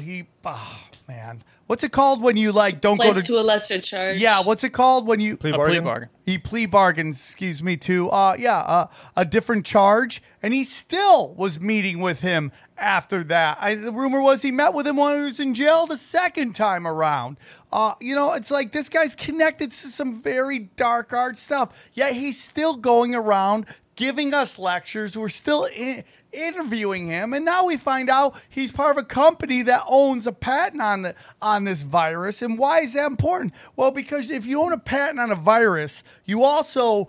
[0.00, 0.26] he.
[0.46, 3.80] Oh, man, what's it called when you like don't Pled go to to a lesser
[3.80, 4.20] charge.
[4.20, 5.74] yeah, what's it called when you Plea A bargain?
[5.76, 6.08] plea bargain.
[6.26, 11.32] he plea bargains, excuse me, to uh yeah, uh, a different charge, and he still
[11.34, 13.56] was meeting with him after that.
[13.60, 16.54] I, the rumor was he met with him when he was in jail the second
[16.56, 17.36] time around.
[17.70, 21.88] Uh, you know, it's like this guy's connected to some very dark art stuff.
[21.92, 25.16] Yet he's still going around giving us lectures.
[25.16, 29.62] We're still in, interviewing him, and now we find out he's part of a company
[29.62, 32.42] that owns a patent on the on this virus.
[32.42, 33.54] And why is that important?
[33.76, 37.08] Well, because if you own a patent on a virus, you also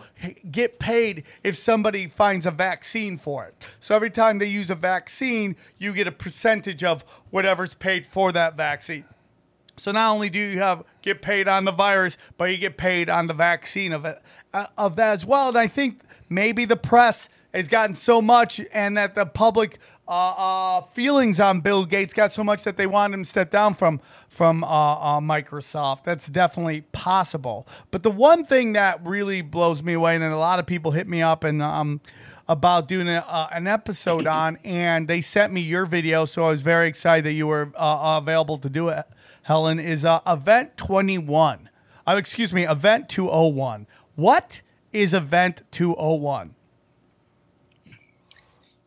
[0.49, 3.55] get paid if somebody finds a vaccine for it.
[3.79, 8.31] So every time they use a vaccine, you get a percentage of whatever's paid for
[8.31, 9.05] that vaccine.
[9.77, 13.09] So not only do you have get paid on the virus, but you get paid
[13.09, 14.21] on the vaccine of it
[14.53, 15.49] uh, of that as well.
[15.49, 20.11] And I think maybe the press has gotten so much, and that the public uh,
[20.11, 23.73] uh, feelings on Bill Gates got so much that they want him to step down
[23.75, 26.03] from from uh, uh, Microsoft.
[26.03, 27.67] That's definitely possible.
[27.91, 31.07] But the one thing that really blows me away, and a lot of people hit
[31.07, 32.01] me up and um,
[32.47, 36.49] about doing a, uh, an episode on, and they sent me your video, so I
[36.49, 39.05] was very excited that you were uh, available to do it.
[39.43, 41.69] Helen is uh, Event Twenty One.
[42.05, 43.87] Excuse me, Event Two Hundred One.
[44.15, 44.61] What
[44.91, 46.55] is Event Two Hundred One?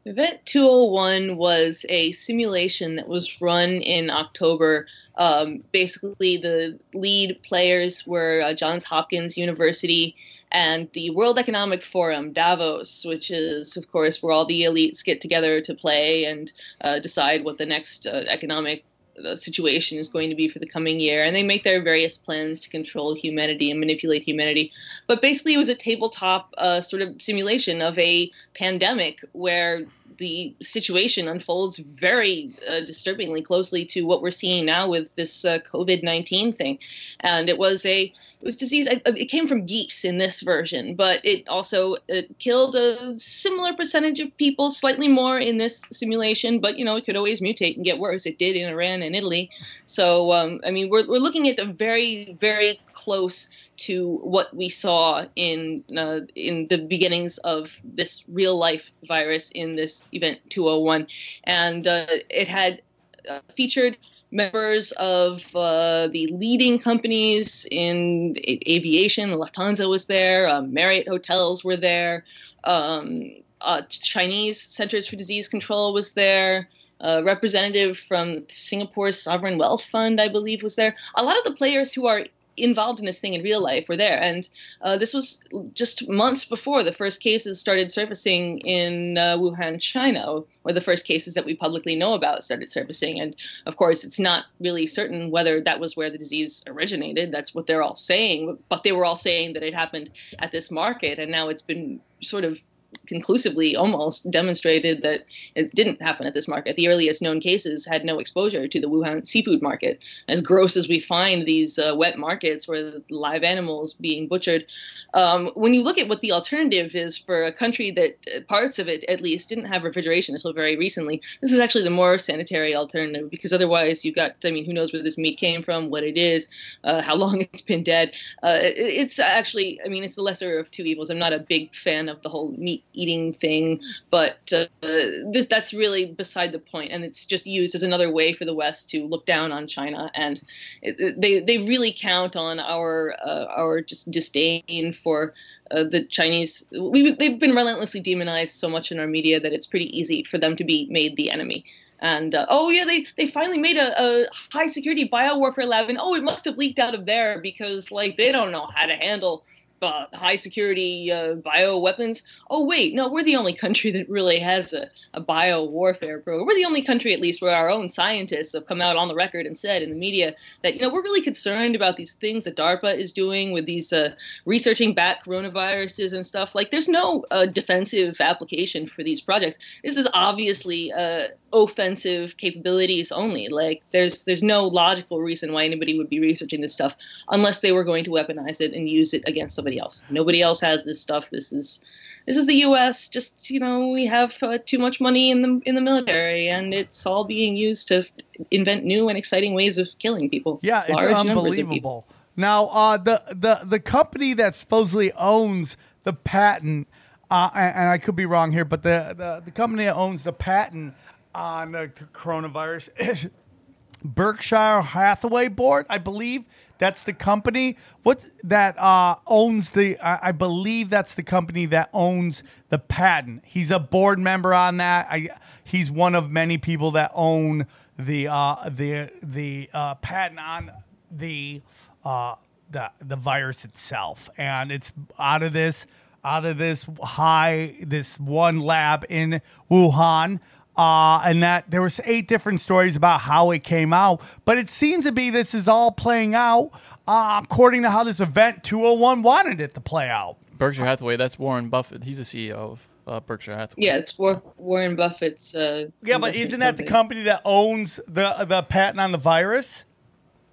[0.07, 4.87] Event 201 was a simulation that was run in October.
[5.17, 10.15] Um, basically, the lead players were uh, Johns Hopkins University
[10.53, 15.21] and the World Economic Forum, Davos, which is, of course, where all the elites get
[15.21, 18.85] together to play and uh, decide what the next uh, economic
[19.25, 21.23] uh, situation is going to be for the coming year.
[21.23, 24.73] And they make their various plans to control humanity and manipulate humanity.
[25.07, 29.87] But basically, it was a tabletop uh, sort of simulation of a pandemic where
[30.19, 35.59] the situation unfolds very uh, disturbingly closely to what we're seeing now with this uh,
[35.61, 36.79] COVID nineteen thing,
[37.21, 38.13] and it was a it
[38.45, 38.87] was disease.
[38.87, 44.21] It, came from geese in this version, but it also it killed a similar percentage
[44.21, 46.61] of people, slightly more in this simulation.
[46.61, 48.27] But you know, it could always mutate and get worse.
[48.27, 49.51] It did in Iran and Italy.
[49.87, 54.69] So um, I mean, we're we're looking at a very very close to what we
[54.69, 61.07] saw in uh, in the beginnings of this real life virus in this event 201,
[61.45, 62.83] and uh, it had
[63.29, 63.97] uh, featured
[64.31, 68.37] members of uh, the leading companies in
[68.69, 69.31] aviation.
[69.31, 70.49] Lufthansa was there.
[70.49, 72.25] Uh, Marriott hotels were there.
[72.65, 76.69] Um, uh, Chinese Centers for Disease Control was there.
[77.01, 80.97] A representative from Singapore's Sovereign Wealth Fund, I believe, was there.
[81.17, 82.25] A lot of the players who are
[82.57, 84.21] involved in this thing in real life were there.
[84.23, 84.49] And
[84.83, 85.41] uh, this was
[85.75, 91.05] just months before the first cases started surfacing in uh, Wuhan, China, or the first
[91.05, 93.21] cases that we publicly know about started surfacing.
[93.21, 93.37] And
[93.67, 97.33] of course, it's not really certain whether that was where the disease originated.
[97.33, 98.59] That's what they're all saying.
[98.69, 101.19] But they were all saying that it happened at this market.
[101.19, 102.59] And now it's been sort of
[103.07, 106.77] conclusively almost demonstrated that it didn't happen at this market.
[106.77, 109.99] The earliest known cases had no exposure to the Wuhan seafood market.
[110.29, 114.67] As gross as we find these uh, wet markets where live animals being butchered,
[115.15, 118.79] um, when you look at what the alternative is for a country that uh, parts
[118.79, 122.19] of it at least didn't have refrigeration until very recently, this is actually the more
[122.19, 125.91] sanitary alternative because otherwise you've got, I mean, who knows where this meat came from,
[125.91, 126.49] what it is,
[126.85, 128.13] uh, how long it's been dead.
[128.43, 131.11] Uh, it's actually, I mean, it's the lesser of two evils.
[131.11, 133.81] I'm not a big fan of the whole meat eating thing.
[134.11, 138.33] But uh, this, that's really beside the point, and it's just used as another way
[138.33, 140.43] for the West to look down on China, and
[140.83, 145.35] it, they they really count on our uh, our just disdain for.
[145.71, 149.67] Uh, the Chinese, we, they've been relentlessly demonized so much in our media that it's
[149.67, 151.65] pretty easy for them to be made the enemy.
[152.01, 155.99] And uh, oh yeah, they they finally made a, a high security biowarfare lab, and
[155.99, 158.95] oh, it must have leaked out of there because like they don't know how to
[158.95, 159.45] handle
[159.83, 162.23] uh, high security uh, bio weapons.
[162.51, 166.47] Oh wait, no, we're the only country that really has a, a bio warfare program.
[166.47, 169.15] We're the only country, at least, where our own scientists have come out on the
[169.15, 172.45] record and said in the media that you know we're really concerned about these things
[172.45, 174.15] that DARPA is doing with these uh,
[174.47, 176.55] researching bat coronaviruses and stuff.
[176.55, 179.59] Like, there's no uh, defensive application for these projects.
[179.83, 183.49] This is obviously uh, offensive capabilities only.
[183.49, 186.95] Like, there's there's no logical reason why anybody would be researching this stuff
[187.29, 190.03] unless they were going to weaponize it and use it against somebody else.
[190.11, 191.31] Nobody else has this stuff.
[191.31, 191.81] This is
[192.27, 193.09] this is the U.S.
[193.09, 196.75] Just you know, we have uh, too much money in the in the military, and
[196.75, 198.07] it's all being used to
[198.51, 200.59] invent new and exciting ways of killing people.
[200.63, 202.07] Yeah, it's Large unbelievable.
[202.37, 206.89] Now, uh, the the the company that supposedly owns the patent,
[207.31, 210.25] uh, and, and I could be wrong here, but the, the the company that owns
[210.25, 210.95] the patent
[211.35, 213.31] on the coronavirus is
[214.05, 216.45] Berkshire Hathaway Board, I believe.
[216.79, 217.77] That's the company.
[218.03, 219.99] What that uh, owns the?
[219.99, 223.45] I, I believe that's the company that owns the patent.
[223.47, 225.07] He's a board member on that.
[225.09, 225.31] I,
[225.63, 227.67] he's one of many people that own
[227.99, 230.73] the uh, the the uh, patent on
[231.11, 231.63] the
[232.05, 232.35] uh,
[232.71, 235.87] the the virus itself, and it's out of this
[236.25, 240.41] out of this high this one lab in Wuhan.
[240.77, 244.69] Uh, and that there was eight different stories about how it came out, but it
[244.69, 246.71] seems to be this is all playing out
[247.07, 250.37] uh, according to how this event 201 wanted it to play out.
[250.59, 251.17] Berkshire Hathaway.
[251.17, 252.03] That's Warren Buffett.
[252.03, 253.87] He's the CEO of uh, Berkshire Hathaway.
[253.87, 255.55] Yeah, it's War- Warren Buffett's.
[255.55, 257.21] Uh, Yeah, but isn't that the company.
[257.21, 259.85] company that owns the the patent on the virus?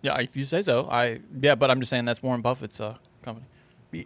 [0.03, 0.87] Yeah, if you say so.
[0.89, 3.45] I yeah, but I'm just saying that's Warren Buffett's uh, company.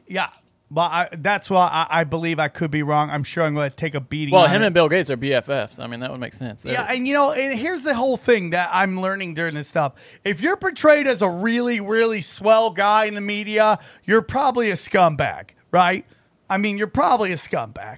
[0.08, 0.30] Yeah,
[0.72, 3.10] but I, that's why I, I believe I could be wrong.
[3.10, 4.34] I'm sure I'm going to take a beating.
[4.34, 4.66] Well, him it.
[4.66, 5.80] and Bill Gates are BFFs.
[5.80, 6.64] I mean, that would make sense.
[6.64, 9.68] They're- Yeah, and you know, and here's the whole thing that I'm learning during this
[9.68, 9.94] stuff.
[10.24, 14.76] If you're portrayed as a really, really swell guy in the media, you're probably a
[14.76, 16.06] scumbag, right?
[16.50, 17.98] I mean, you're probably a scumbag.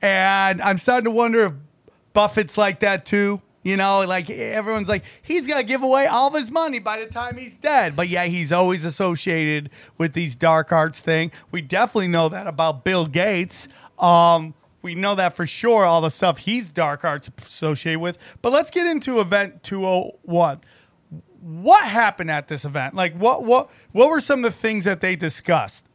[0.00, 1.52] And I'm starting to wonder if
[2.12, 3.40] Buffett's like that too.
[3.64, 7.06] You know, like everyone's like, he's gonna give away all of his money by the
[7.06, 7.96] time he's dead.
[7.96, 11.32] But yeah, he's always associated with these dark arts thing.
[11.50, 13.66] We definitely know that about Bill Gates.
[13.98, 18.18] Um, we know that for sure, all the stuff he's dark arts associated with.
[18.42, 20.60] But let's get into event 201.
[21.40, 22.94] What happened at this event?
[22.94, 25.86] Like what what what were some of the things that they discussed?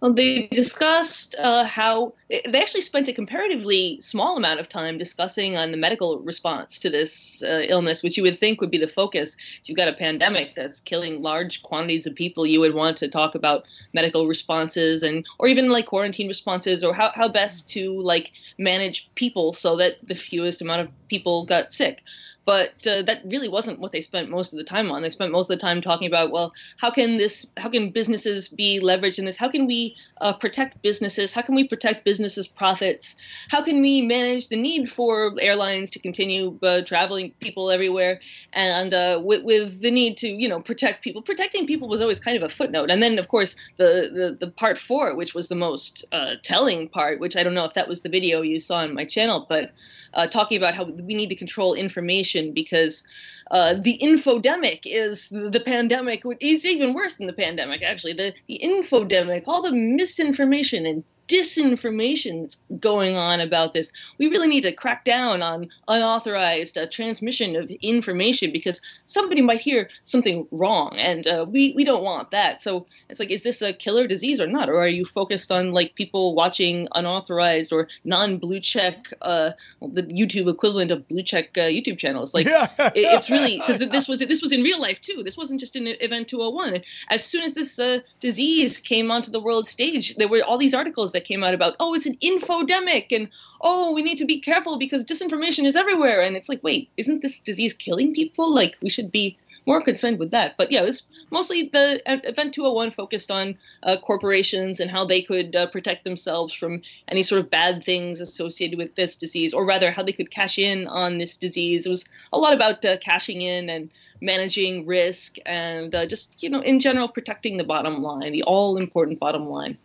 [0.00, 5.58] Well, they discussed uh, how they actually spent a comparatively small amount of time discussing
[5.58, 8.88] on the medical response to this uh, illness, which you would think would be the
[8.88, 9.36] focus.
[9.60, 13.08] If you've got a pandemic that's killing large quantities of people, you would want to
[13.08, 18.00] talk about medical responses and, or even like quarantine responses, or how, how best to
[18.00, 22.02] like manage people so that the fewest amount of people got sick
[22.44, 25.02] but uh, that really wasn't what they spent most of the time on.
[25.02, 28.48] They spent most of the time talking about, well, how can this, how can businesses
[28.48, 29.36] be leveraged in this?
[29.36, 31.32] How can we uh, protect businesses?
[31.32, 33.14] How can we protect businesses' profits?
[33.48, 38.20] How can we manage the need for airlines to continue uh, traveling people everywhere,
[38.52, 41.22] and uh, with, with the need to, you know, protect people?
[41.22, 44.50] Protecting people was always kind of a footnote, and then of course the the, the
[44.52, 47.88] part four, which was the most uh, telling part, which I don't know if that
[47.88, 49.72] was the video you saw on my channel, but
[50.14, 53.04] uh, talking about how we need to control information because
[53.50, 56.22] uh, the infodemic is the pandemic.
[56.40, 58.12] It's even worse than the pandemic, actually.
[58.12, 63.92] The, the infodemic, all the misinformation and disinformation that's going on about this.
[64.18, 69.60] We really need to crack down on unauthorized uh, transmission of information because somebody might
[69.60, 72.62] hear something wrong, and uh, we we don't want that.
[72.62, 75.72] So it's like, is this a killer disease or not, or are you focused on
[75.72, 81.62] like people watching unauthorized or non-blue check, uh, the YouTube equivalent of blue check uh,
[81.62, 82.34] YouTube channels?
[82.34, 82.68] Like, Yeah.
[82.94, 85.22] it, it's really because this was this was in real life too.
[85.22, 86.82] This wasn't just in Event 201.
[87.10, 90.74] As soon as this uh, disease came onto the world stage, there were all these
[90.74, 93.28] articles that came out about, oh, it's an infodemic, and
[93.60, 96.20] oh, we need to be careful because disinformation is everywhere.
[96.20, 98.52] And it's like, wait, isn't this disease killing people?
[98.52, 100.56] Like, we should be more concerned with that.
[100.56, 105.54] But yeah, it's mostly the Event 201 focused on uh, corporations and how they could
[105.54, 109.90] uh, protect themselves from any sort of bad things associated with this disease, or rather,
[109.90, 111.86] how they could cash in on this disease.
[111.86, 116.50] It was a lot about uh, cashing in and managing risk and uh, just, you
[116.50, 119.78] know, in general, protecting the bottom line, the all important bottom line.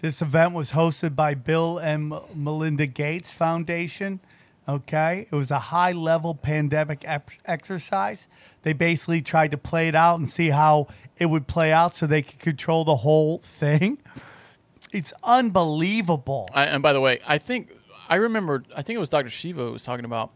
[0.00, 4.20] This event was hosted by Bill and Melinda Gates Foundation.
[4.68, 8.26] Okay, it was a high level pandemic ex- exercise.
[8.62, 12.06] They basically tried to play it out and see how it would play out so
[12.06, 13.98] they could control the whole thing.
[14.90, 16.48] It's unbelievable.
[16.54, 17.76] I, and by the way, I think
[18.08, 18.62] I remember.
[18.74, 19.28] I think it was Dr.
[19.28, 20.30] Shiva who was talking about.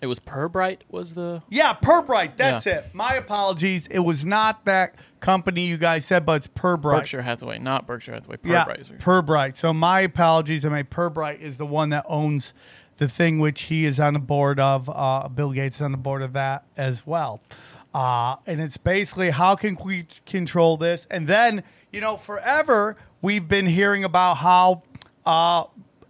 [0.00, 2.36] It was Pirbright was the Yeah, Pirbright.
[2.36, 2.74] That's Yeah.
[2.78, 2.94] it.
[2.94, 3.86] My apologies.
[3.88, 6.98] It was not that company you guys said, but it's Pirbright.
[7.00, 8.36] Berkshire Hathaway, not Berkshire Hathaway.
[8.44, 8.80] Yeah, Pirbright.
[8.80, 9.56] is Pirbright.
[9.56, 10.64] So my apologies.
[10.64, 12.52] I mean, Pirbright is the one that owns
[12.98, 14.88] the thing which he is on the board of.
[14.92, 17.40] Uh, Bill Gates is on the board of that as well.
[17.94, 21.06] Uh, and it's basically how can we control this?
[21.10, 24.82] And then you know, forever we've been hearing about how.
[25.26, 25.64] Uh,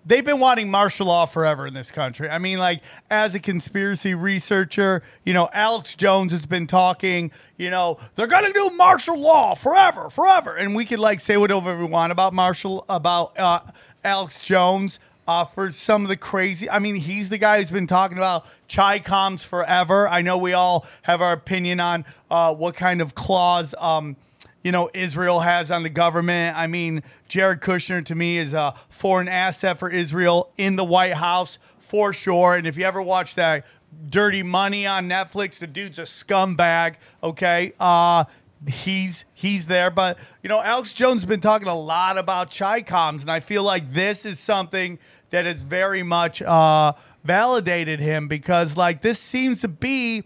[0.08, 2.30] They've been wanting martial law forever in this country.
[2.30, 2.80] I mean, like,
[3.10, 8.52] as a conspiracy researcher, you know, Alex Jones has been talking, you know, they're to
[8.54, 10.56] do martial law forever, forever.
[10.56, 13.60] And we could, like, say whatever we want about Marshall, about uh,
[14.02, 14.98] Alex Jones.
[15.26, 18.46] Uh, for some of the crazy, I mean, he's the guy who's been talking about
[18.66, 20.08] Chicoms forever.
[20.08, 24.16] I know we all have our opinion on uh, what kind of clause um,
[24.62, 26.56] you know, Israel has on the government.
[26.56, 31.14] I mean, Jared Kushner to me is a foreign asset for Israel in the White
[31.14, 32.54] House for sure.
[32.54, 33.64] And if you ever watch that
[34.08, 36.96] Dirty Money on Netflix, the dude's a scumbag.
[37.22, 38.24] Okay, uh,
[38.66, 39.90] he's he's there.
[39.90, 43.62] But you know, Alex Jones has been talking a lot about Chicoms, and I feel
[43.62, 44.98] like this is something
[45.30, 46.92] that has very much uh,
[47.24, 50.24] validated him because like this seems to be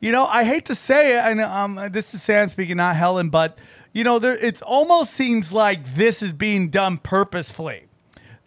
[0.00, 3.28] you know, I hate to say it, and um, this is Sam speaking, not Helen,
[3.28, 3.58] but
[3.92, 7.84] you know, there it almost seems like this is being done purposefully.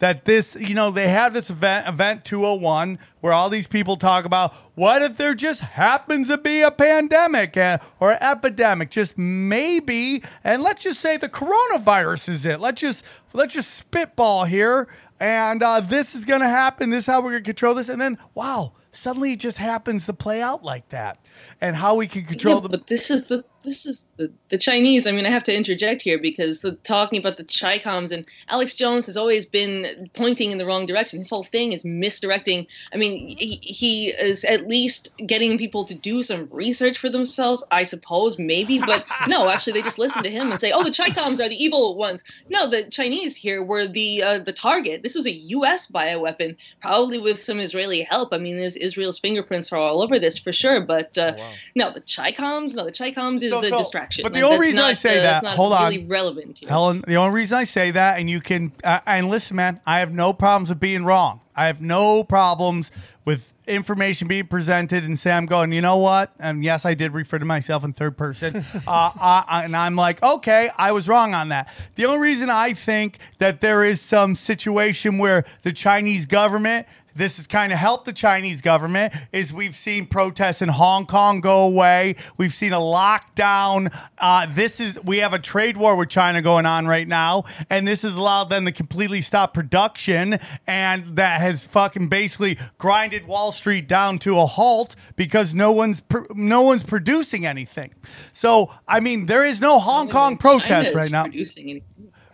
[0.00, 4.24] That this, you know, they have this event, Event 201, where all these people talk
[4.24, 10.22] about what if there just happens to be a pandemic uh, or epidemic, just maybe,
[10.42, 12.58] and let's just say the coronavirus is it.
[12.58, 14.88] Let's just let's just spitball here,
[15.20, 16.90] and uh, this is going to happen.
[16.90, 20.06] This is how we're going to control this, and then wow, suddenly it just happens
[20.06, 21.18] to play out like that,
[21.60, 22.68] and how we can control Yeah, the.
[22.70, 25.06] but this is the this is the, the Chinese.
[25.06, 28.74] I mean, I have to interject here because the talking about the Chicoms and Alex
[28.74, 31.18] Jones has always been pointing in the wrong direction.
[31.18, 32.66] His whole thing is misdirecting.
[32.92, 37.64] I mean, he, he is at least getting people to do some research for themselves,
[37.70, 38.78] I suppose, maybe.
[38.78, 41.62] But no, actually, they just listen to him and say, "Oh, the Chicoms are the
[41.62, 45.02] evil ones." No, the Chinese here were the uh, the target.
[45.02, 45.86] This was a U.S.
[45.86, 48.32] bioweapon, probably with some Israeli help.
[48.32, 50.80] I mean, Israel's fingerprints are all over this for sure.
[50.80, 51.36] But uh,
[51.74, 54.22] no, the Chicoms, no, the Chicoms is So- a so- distraction.
[54.22, 55.92] but the Like, only that's reason I say uh, that- hold on.
[55.92, 56.68] really relevant here.
[56.68, 60.00] Helen, the only reason I say that, and you can, uh, and listen, man, I
[60.00, 61.40] have no problems with being wrong.
[61.56, 62.90] I have no problems
[63.24, 66.32] with information being presented and Sam going, you know what?
[66.38, 68.62] And yes, I did refer to myself in third person.
[68.86, 71.72] uh, uh, and I'm like, okay, I was wrong on that.
[71.94, 77.36] The only reason I think that there is some situation where the Chinese government this
[77.36, 81.64] has kind of helped the Chinese government is we've seen protests in Hong Kong go
[81.64, 82.16] away.
[82.36, 83.94] We've seen a lockdown.
[84.18, 87.86] Uh, this is we have a trade war with China going on right now, and
[87.86, 93.52] this has allowed them to completely stop production, and that has fucking basically grinded Wall
[93.52, 97.94] Street down to a halt because no one's pr- no one's producing anything.
[98.32, 101.24] So I mean, there is no Hong Kong protest right now.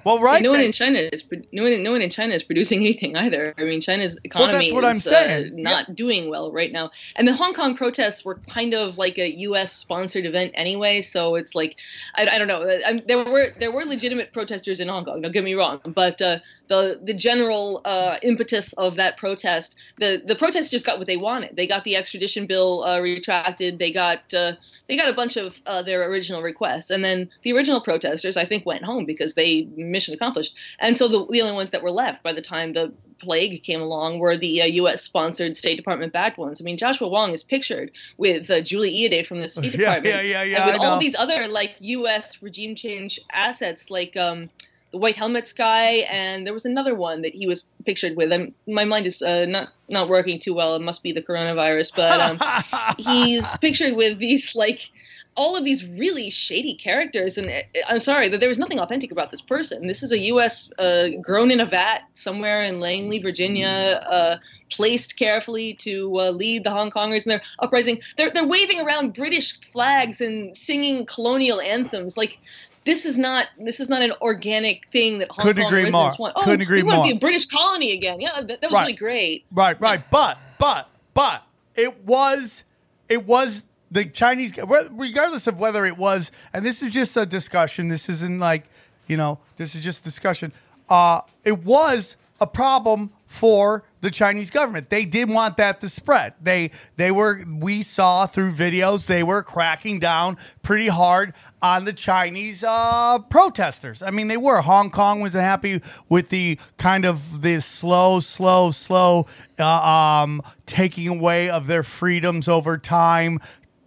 [0.05, 0.43] Well, right.
[0.43, 3.55] no one in China is no one, no one in China is producing anything either.
[3.59, 5.07] I mean, China's economy I'm is.
[5.07, 6.91] Uh, not doing well right now.
[7.17, 9.73] And the Hong Kong protests were kind of like a U.S.
[9.73, 11.77] sponsored event anyway, so it's like
[12.15, 12.69] I, I don't know.
[12.87, 15.21] I, there were there were legitimate protesters in Hong Kong.
[15.21, 16.39] Don't get me wrong, but uh,
[16.71, 21.17] the the general uh, impetus of that protest, the the protests just got what they
[21.17, 21.57] wanted.
[21.57, 23.81] They got the extradition bill uh, retracted.
[23.81, 24.53] They got uh,
[24.89, 28.45] they got a bunch of uh, their original requests, and then the original protesters, I
[28.45, 30.55] think, went home because they mission accomplished.
[30.79, 33.83] And so the, the only ones that were left by the time the plague came
[33.83, 35.03] along were the uh, U.S.
[35.03, 36.61] sponsored State Department backed ones.
[36.61, 40.15] I mean, Joshua Wong is pictured with uh, Julie Eadeh from the State Yeah, Department,
[40.15, 42.41] yeah, yeah, yeah, and with all these other like U.S.
[42.41, 44.17] regime change assets, like.
[44.17, 44.49] Um,
[44.93, 48.33] the white helmets guy, and there was another one that he was pictured with.
[48.33, 50.75] And my mind is uh, not not working too well.
[50.75, 54.91] It must be the coronavirus, but um, he's pictured with these like
[55.37, 57.39] all of these really shady characters.
[57.39, 59.87] And uh, I'm sorry that there was nothing authentic about this person.
[59.87, 60.71] This is a U.S.
[60.79, 64.37] Uh, grown in a vat somewhere in Langley, Virginia, uh,
[64.71, 68.01] placed carefully to uh, lead the Hong Kongers in their uprising.
[68.17, 72.39] They're they're waving around British flags and singing colonial anthems like
[72.85, 76.19] this is not this is not an organic thing that Hong Couldn't Kong agree residents
[76.19, 76.27] more.
[76.27, 76.35] want.
[76.37, 77.07] Oh, Couldn't agree we want more.
[77.07, 78.21] to be a British colony again.
[78.21, 78.81] Yeah, that, that was Right.
[78.83, 79.45] really great.
[79.53, 80.03] Right, right.
[80.11, 81.43] But, but, but
[81.75, 82.65] it was,
[83.09, 84.53] it was the Chinese,
[84.93, 87.89] regardless of whether it was, and this is just a discussion.
[87.89, 88.65] This isn't like,
[89.07, 90.53] you know, this is just discussion.
[90.89, 94.91] uh, it was a problem for the Chinese government.
[94.91, 96.35] They did want that to spread.
[96.43, 101.93] They they were we saw through videos they were cracking down pretty hard on the
[101.93, 104.03] Chinese uh, protesters.
[104.03, 104.63] I mean, they were.
[104.63, 109.27] Hong Kong wasn't happy with the kind of the slow, slow, slow
[109.61, 113.39] uh, um, taking away of their freedoms over time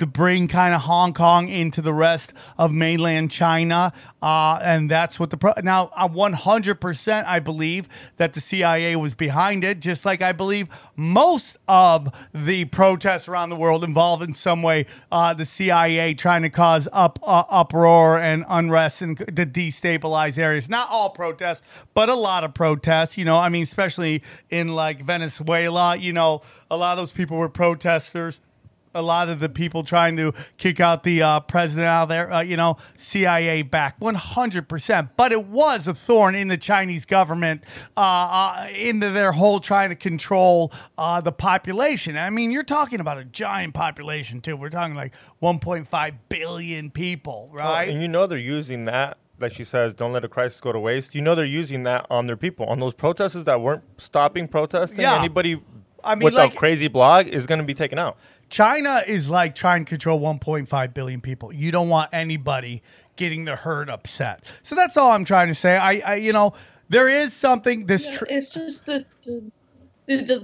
[0.04, 3.94] to bring kind of Hong Kong into the rest of mainland China.
[4.22, 7.88] Uh, and that's what the pro- now uh, 100% I believe
[8.18, 13.50] that the CIA was behind it, just like I believe most of the protests around
[13.50, 18.20] the world involve in some way uh, the CIA trying to cause up uh, uproar
[18.20, 20.68] and unrest and to destabilize areas.
[20.68, 21.62] Not all protests,
[21.94, 23.18] but a lot of protests.
[23.18, 25.96] You know, I mean, especially in like Venezuela.
[25.96, 28.42] You know, a lot of those people were protesters
[28.94, 32.32] a lot of the people trying to kick out the uh, president out of there,
[32.32, 35.10] uh, you know, CIA back 100%.
[35.18, 37.64] But it was a thorn in the Chinese government,
[37.98, 42.18] uh, uh, into their whole trying to control uh, the population.
[42.18, 44.56] I mean, you're talking about a giant population, too.
[44.56, 47.90] We're talking like 1.5 billion people, right?
[47.90, 49.18] And you know they're using that.
[49.40, 51.16] Like she says, don't let a crisis go to waste.
[51.16, 55.02] You know they're using that on their people, on those protesters that weren't stopping protesting.
[55.02, 55.18] Yeah.
[55.20, 55.60] Anybody
[56.04, 58.18] I mean, with like- a crazy blog is going to be taken out.
[58.50, 61.52] China is like trying to control 1.5 billion people.
[61.52, 62.84] You don't want anybody
[63.16, 64.52] getting the herd upset.
[64.62, 65.76] So that's all I'm trying to say.
[65.76, 66.54] I, I you know,
[66.90, 68.06] there is something this.
[68.06, 69.52] Yeah, Tr- it's just the the,
[70.06, 70.40] the, the,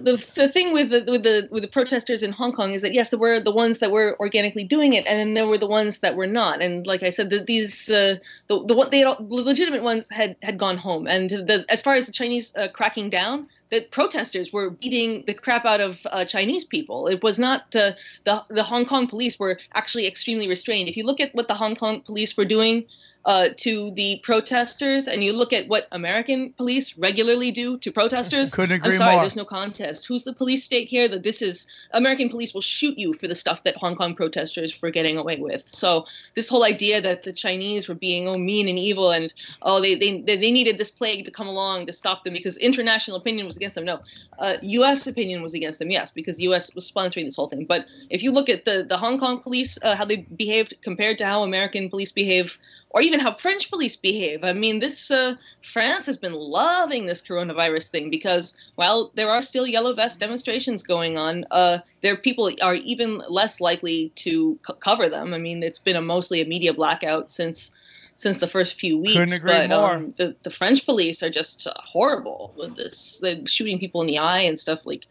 [0.00, 2.94] the, the, thing with the, with the with the protesters in Hong Kong is that
[2.94, 5.66] yes, there were the ones that were organically doing it, and then there were the
[5.66, 6.62] ones that were not.
[6.62, 10.36] And like I said, the, these uh, the the they had, the legitimate ones had
[10.42, 11.06] had gone home.
[11.06, 15.34] And the as far as the Chinese uh, cracking down, the protesters were beating the
[15.34, 17.06] crap out of uh, Chinese people.
[17.06, 17.92] It was not uh,
[18.24, 20.88] the the Hong Kong police were actually extremely restrained.
[20.88, 22.86] If you look at what the Hong Kong police were doing
[23.26, 28.50] uh, to the protesters, and you look at what American police regularly do to protesters,
[28.54, 29.22] Couldn't I'm agree sorry, more.
[29.22, 30.06] there's no contest.
[30.06, 31.08] Who's the police state here?
[31.08, 34.80] That this is American police will shoot you for the stuff that Hong Kong protesters
[34.82, 35.64] were getting away with.
[35.68, 39.80] So this whole idea that the Chinese were being oh mean and evil and oh
[39.80, 43.46] they they they needed this plague to come along to stop them because international opinion
[43.46, 43.84] was against them.
[43.84, 44.00] No,
[44.38, 45.06] uh, U.S.
[45.06, 45.90] opinion was against them.
[45.90, 46.74] Yes, because the U.S.
[46.74, 47.64] was sponsoring this whole thing.
[47.64, 51.16] But if you look at the the Hong Kong police, uh, how they behaved compared
[51.18, 52.58] to how American police behave
[52.94, 54.44] or even how French police behave.
[54.44, 59.42] I mean, this uh, France has been loving this coronavirus thing because while there are
[59.42, 64.74] still yellow vest demonstrations going on, uh, their people are even less likely to c-
[64.78, 65.34] cover them.
[65.34, 67.72] I mean, it's been a mostly a media blackout since
[68.16, 69.18] since the first few weeks.
[69.18, 69.94] Couldn't agree but more.
[69.96, 74.06] Um, the the French police are just uh, horrible with this, they're shooting people in
[74.06, 75.04] the eye and stuff like.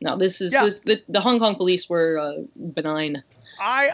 [0.00, 0.64] No, this is Yeah.
[0.66, 3.22] this, the, the Hong Kong police were uh, benign.
[3.60, 3.90] I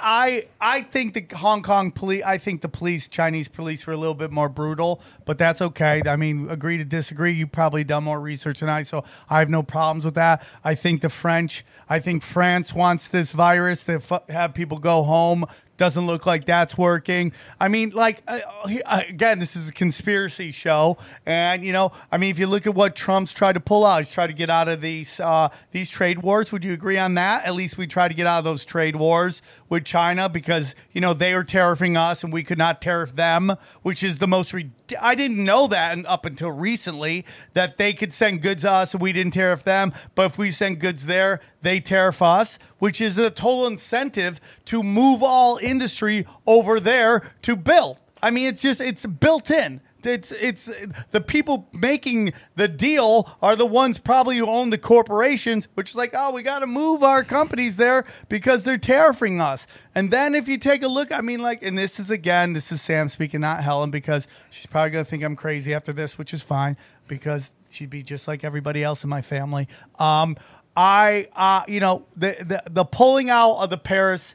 [0.61, 2.23] I I think the Hong Kong police.
[2.25, 6.03] I think the police, Chinese police, were a little bit more brutal, but that's okay.
[6.07, 7.33] I mean, agree to disagree.
[7.33, 10.47] You probably done more research than I, so I have no problems with that.
[10.63, 11.65] I think the French.
[11.89, 15.47] I think France wants this virus to fu- have people go home.
[15.77, 17.33] Doesn't look like that's working.
[17.59, 18.41] I mean, like uh,
[18.87, 22.67] uh, again, this is a conspiracy show, and you know, I mean, if you look
[22.67, 25.49] at what Trump's tried to pull out, he's tried to get out of these uh,
[25.73, 26.53] these trade wars.
[26.53, 27.45] Would you agree on that?
[27.45, 31.01] At least we try to get out of those trade wars with China because you
[31.01, 34.53] know they are tariffing us and we could not tariff them, which is the most.
[34.53, 34.71] Rid-
[35.01, 37.25] I didn't know that up until recently
[37.55, 40.51] that they could send goods to us and we didn't tariff them, but if we
[40.51, 46.27] send goods there, they tariff us, which is a total incentive to move all industry
[46.47, 47.99] over there to build.
[48.23, 49.81] I mean, it's just it's built in.
[50.07, 50.69] It's it's
[51.11, 55.97] the people making the deal are the ones probably who own the corporations, which is
[55.97, 59.67] like, oh, we got to move our companies there because they're tariffing us.
[59.95, 62.73] And then if you take a look, I mean, like, and this is again, this
[62.73, 66.35] is Sam speaking, not Helen, because she's probably gonna think I'm crazy after this, which
[66.35, 66.77] is fine
[67.09, 69.69] because she'd be just like everybody else in my family.
[69.99, 70.37] Um,
[70.77, 74.35] I, uh, you know, the the, the pulling out of the Paris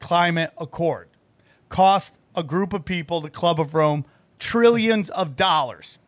[0.00, 1.08] Climate Accord
[1.68, 4.04] cost a group of people, the Club of Rome,
[4.38, 5.98] trillions of dollars.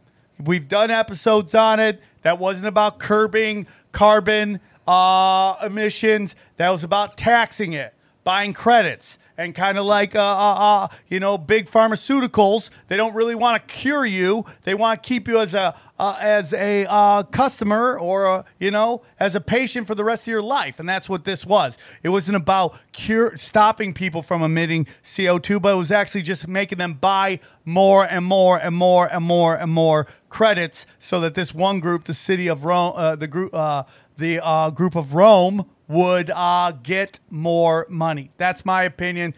[0.43, 2.01] We've done episodes on it.
[2.23, 6.35] That wasn't about curbing carbon uh, emissions.
[6.57, 11.21] That was about taxing it, buying credits, and kind of like uh, uh, uh, you
[11.21, 12.69] know big pharmaceuticals.
[12.89, 14.45] They don't really want to cure you.
[14.65, 18.71] They want to keep you as a uh, as a uh, customer or a, you
[18.71, 20.81] know as a patient for the rest of your life.
[20.81, 21.79] And that's what this was.
[22.03, 26.79] It wasn't about cure stopping people from emitting CO2, but it was actually just making
[26.79, 31.55] them buy more and more and more and more and more credits, so that this
[31.55, 33.85] one group, the city of Rome, uh, the group, uh,
[34.19, 38.31] the uh, group of Rome, would uh, get more money.
[38.37, 39.35] That's my opinion,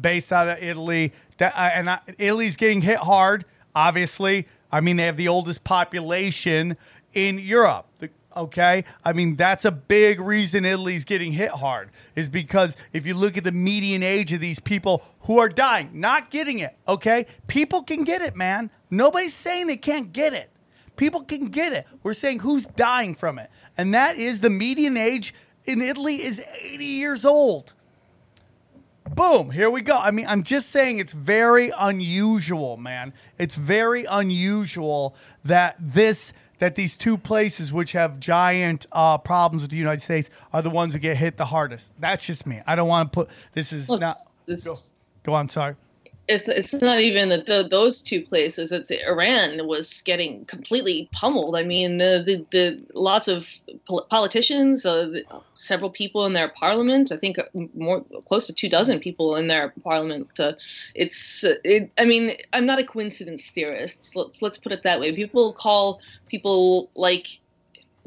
[0.00, 1.12] based out of Italy.
[1.38, 4.46] That uh, and Italy's getting hit hard, obviously.
[4.70, 6.76] I mean, they have the oldest population
[7.14, 7.86] in Europe.
[7.98, 13.04] The- Okay, I mean that's a big reason Italy's getting hit hard is because if
[13.04, 16.76] you look at the median age of these people who are dying, not getting it.
[16.86, 18.70] Okay, people can get it, man.
[18.92, 20.50] Nobody's saying they can't get it.
[20.94, 21.86] People can get it.
[22.04, 25.34] We're saying who's dying from it, and that is the median age
[25.68, 27.74] in Italy is 80 years old.
[29.14, 29.98] Boom, here we go.
[29.98, 33.12] I mean, I'm just saying it's very unusual, man.
[33.38, 35.14] It's very unusual
[35.44, 40.28] that this that these two places which have giant uh, problems with the United States
[40.52, 41.92] are the ones that get hit the hardest.
[42.00, 42.60] That's just me.
[42.66, 44.16] I don't want to put this is Well, not
[44.46, 44.74] this- go,
[45.22, 45.76] go on, sorry.
[46.28, 48.70] It's it's not even that those two places.
[48.70, 51.56] It's Iran was getting completely pummeled.
[51.56, 53.48] I mean, the the, the lots of
[53.86, 55.20] pol- politicians, uh,
[55.54, 57.10] several people in their parliament.
[57.10, 57.38] I think
[57.74, 60.28] more close to two dozen people in their parliament.
[60.38, 60.52] Uh,
[60.94, 64.14] it's it, I mean, I'm not a coincidence theorist.
[64.14, 65.12] Let's let's put it that way.
[65.12, 67.40] People call people like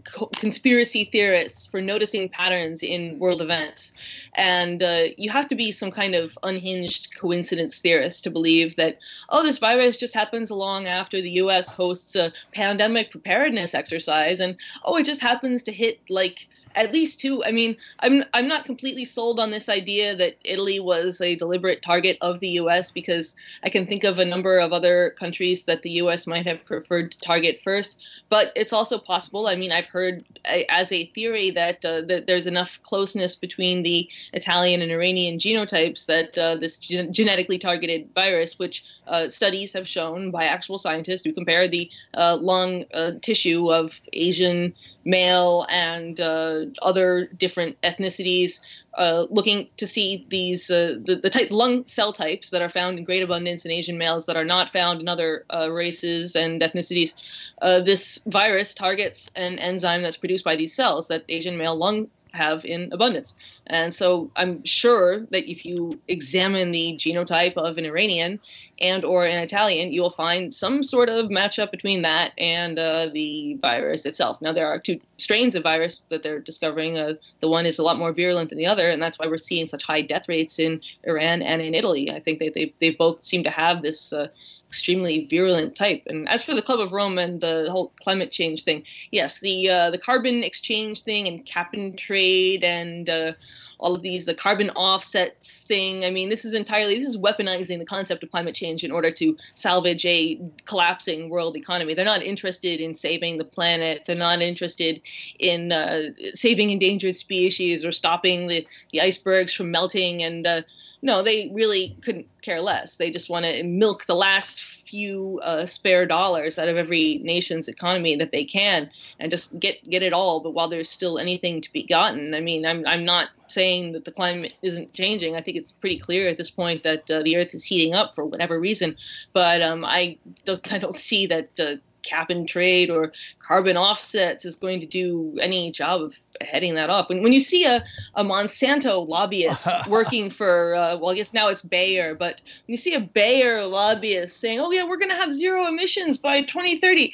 [0.04, 3.93] co- conspiracy theorists for noticing patterns in world events.
[4.36, 8.97] And uh, you have to be some kind of unhinged coincidence theorist to believe that,
[9.30, 14.39] oh, this virus just happens along after the US hosts a pandemic preparedness exercise.
[14.39, 17.44] And, oh, it just happens to hit like at least two.
[17.44, 21.82] I mean, I'm I'm not completely sold on this idea that Italy was a deliberate
[21.82, 22.92] target of the U.S.
[22.92, 26.28] because I can think of a number of other countries that the U.S.
[26.28, 28.00] might have preferred to target first.
[28.30, 29.48] But it's also possible.
[29.48, 34.10] I mean, I've heard as a theory that uh, that there's enough closeness between the
[34.34, 39.88] Italian and Iranian genotypes that uh, this gen- genetically targeted virus, which uh, studies have
[39.88, 44.74] shown by actual scientists who compare the uh, lung uh, tissue of Asian
[45.06, 48.60] male and uh, other different ethnicities,
[48.95, 52.97] uh, looking to see these uh, the, the type lung cell types that are found
[52.97, 56.62] in great abundance in Asian males that are not found in other uh, races and
[56.62, 57.14] ethnicities.
[57.62, 62.08] Uh, this virus targets an enzyme that's produced by these cells that Asian male lung
[62.34, 63.36] have in abundance.
[63.68, 68.40] And so I'm sure that if you examine the genotype of an Iranian
[68.80, 73.08] and or an Italian, you will find some sort of matchup between that and uh,
[73.14, 74.42] the virus itself.
[74.42, 76.98] Now there are two strains of virus that they're discovering.
[76.98, 79.38] Uh, the one is a lot more virulent than the other, and that's why we're
[79.38, 82.12] seeing such high death rates in Iran and in Italy.
[82.12, 84.12] I think that they they both seem to have this.
[84.12, 84.28] Uh,
[84.72, 86.02] extremely virulent type.
[86.08, 89.70] And as for the Club of Rome and the whole climate change thing, yes, the
[89.70, 93.34] uh, the carbon exchange thing and cap and trade and uh,
[93.82, 96.06] all of these the carbon offsets thing.
[96.06, 99.12] I mean, this is entirely this is weaponizing the concept of climate change in order
[99.12, 101.94] to salvage a collapsing world economy.
[101.94, 104.04] They're not interested in saving the planet.
[104.06, 105.02] They're not interested
[105.40, 110.62] in uh, saving endangered species or stopping the, the icebergs from melting and uh,
[111.02, 112.97] no, they really couldn't care less.
[112.97, 117.68] They just want to milk the last few uh, spare dollars out of every nation's
[117.68, 118.89] economy that they can,
[119.20, 120.41] and just get get it all.
[120.41, 124.06] But while there's still anything to be gotten, I mean, I'm I'm not saying that
[124.06, 125.36] the climate isn't changing.
[125.36, 128.14] I think it's pretty clear at this point that uh, the Earth is heating up
[128.14, 128.95] for whatever reason.
[129.34, 131.60] But um, I don't I don't see that.
[131.60, 136.76] Uh, cap and trade or carbon offsets is going to do any job of heading
[136.76, 137.10] that off.
[137.10, 137.84] When, when you see a,
[138.16, 142.78] a Monsanto lobbyist working for, uh, well, I guess now it's Bayer, but when you
[142.78, 147.14] see a Bayer lobbyist saying, oh, yeah, we're going to have zero emissions by 2030.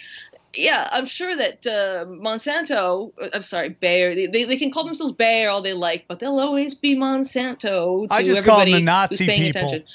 [0.55, 5.13] Yeah, I'm sure that uh, Monsanto, uh, I'm sorry, Bayer, they, they, can call themselves
[5.13, 8.71] Bayer all they like, but they'll always be Monsanto to I just call them everybody
[8.73, 9.67] the Nazi paying people.
[9.67, 9.88] attention.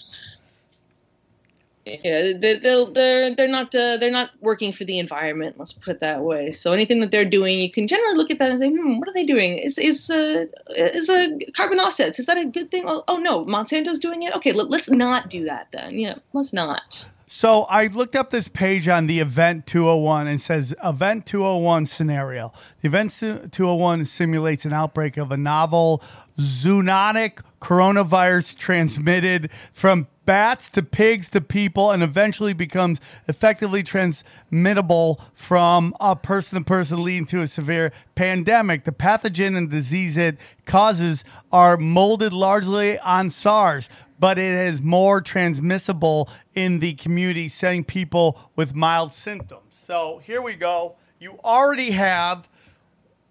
[1.84, 5.56] Yeah, they, they'll, they're they're not uh, they're not working for the environment.
[5.58, 6.52] Let's put it that way.
[6.52, 9.08] So anything that they're doing, you can generally look at that and say, hmm, what
[9.08, 9.58] are they doing?
[9.58, 12.20] Is is uh, is a carbon offsets?
[12.20, 12.84] Is that a good thing?
[12.86, 14.32] Oh, oh no, Monsanto's doing it.
[14.36, 15.98] Okay, let, let's not do that then.
[15.98, 17.04] Yeah, let's not.
[17.34, 22.52] So I looked up this page on the Event 201 and says Event 201 scenario.
[22.82, 26.02] The Event 201 simulates an outbreak of a novel
[26.38, 35.94] zoonotic coronavirus transmitted from bats to pigs to people and eventually becomes effectively transmittable from
[36.00, 38.84] a person to person leading to a severe pandemic.
[38.84, 43.88] The pathogen and disease it causes are molded largely on SARS
[44.22, 49.64] but it is more transmissible in the community, setting people with mild symptoms.
[49.70, 50.94] So here we go.
[51.18, 52.48] You already have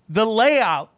[0.10, 0.92] the layout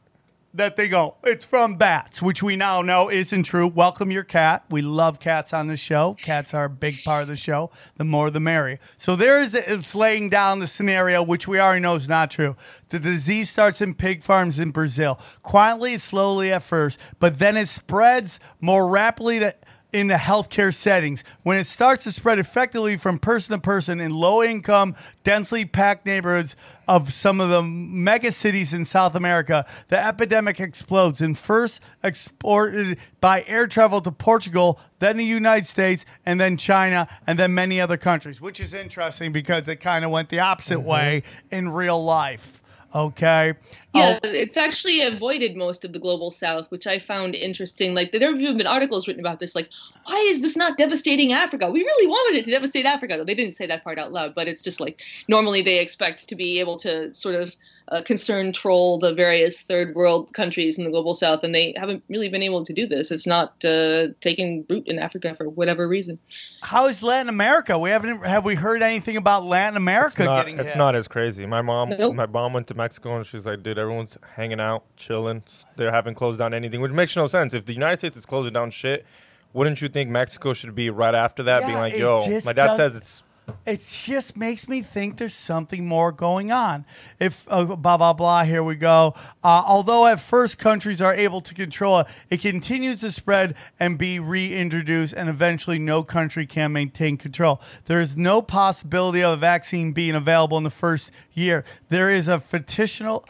[0.56, 3.68] that they go, it's from bats, which we now know isn't true.
[3.68, 4.64] Welcome your cat.
[4.70, 6.16] We love cats on the show.
[6.22, 7.72] Cats are a big part of the show.
[7.98, 8.78] The more, the merrier.
[8.98, 12.56] So there is it's laying down the scenario, which we already know is not true.
[12.90, 17.68] The disease starts in pig farms in Brazil, quietly, slowly at first, but then it
[17.68, 19.56] spreads more rapidly to
[19.94, 21.24] in the healthcare settings.
[21.44, 26.06] When it starts to spread effectively from person to person in low income, densely packed
[26.06, 26.56] neighborhoods
[26.88, 32.98] of some of the mega cities in South America, the epidemic explodes and first exported
[33.22, 37.80] by air travel to Portugal, then the United States, and then China, and then many
[37.80, 40.88] other countries, which is interesting because it kind of went the opposite mm-hmm.
[40.88, 42.62] way in real life.
[42.96, 43.54] Okay.
[43.94, 47.94] Yeah, Oh, it's actually avoided most of the global south, which I found interesting.
[47.94, 49.54] Like there have even been articles written about this.
[49.56, 49.70] Like,
[50.06, 51.70] why is this not devastating Africa?
[51.70, 53.24] We really wanted it to devastate Africa.
[53.26, 56.36] They didn't say that part out loud, but it's just like normally they expect to
[56.36, 57.56] be able to sort of
[57.90, 62.04] uh, concern troll the various third world countries in the global south, and they haven't
[62.10, 63.12] really been able to do this.
[63.12, 66.18] It's not uh, taking root in Africa for whatever reason.
[66.62, 67.78] how is Latin America?
[67.78, 70.78] We haven't have we heard anything about Latin America It's not, getting it's hit?
[70.78, 71.46] not as crazy.
[71.46, 72.16] My mom, Nope.
[72.16, 75.44] my mom went to Mexico and she's like, dude, everyone's hanging out, chilling.
[75.76, 77.54] They haven't closed down anything, which makes no sense.
[77.54, 79.06] If the United States is closing down shit,
[79.54, 82.96] wouldn't you think Mexico should be right after that, being like, yo, my dad says
[82.96, 83.24] it's
[83.66, 86.86] It just makes me think there's something more going on.
[87.20, 89.14] If uh, blah blah blah, here we go.
[89.44, 93.98] Uh, although at first countries are able to control it, it continues to spread and
[93.98, 97.62] be reintroduced, and eventually no country can maintain control.
[97.86, 101.66] There is no possibility of a vaccine being available in the first year.
[101.90, 103.28] There is a fictional, fic-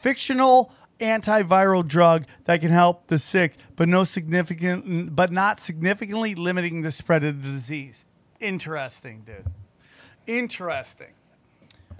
[0.00, 6.82] fictional antiviral drug that can help the sick, but no significant, but not significantly limiting
[6.82, 8.04] the spread of the disease.
[8.40, 9.44] Interesting, dude.
[10.26, 11.12] Interesting.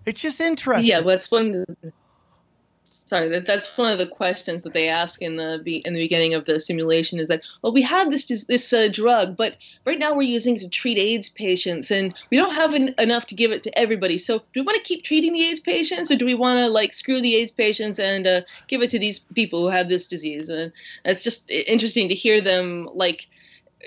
[0.05, 0.87] It's just interesting.
[0.87, 1.67] Yeah, that's one.
[3.07, 6.35] Sorry, that, that's one of the questions that they ask in the in the beginning
[6.35, 7.21] of the simulation.
[7.21, 9.55] Is that well, we have this this uh, drug, but
[9.85, 13.27] right now we're using it to treat AIDS patients, and we don't have en- enough
[13.27, 14.19] to give it to everybody.
[14.19, 16.67] So, do we want to keep treating the AIDS patients, or do we want to
[16.69, 20.09] like screw the AIDS patients and uh, give it to these people who have this
[20.09, 20.49] disease?
[20.49, 20.73] And
[21.05, 23.29] it's just interesting to hear them like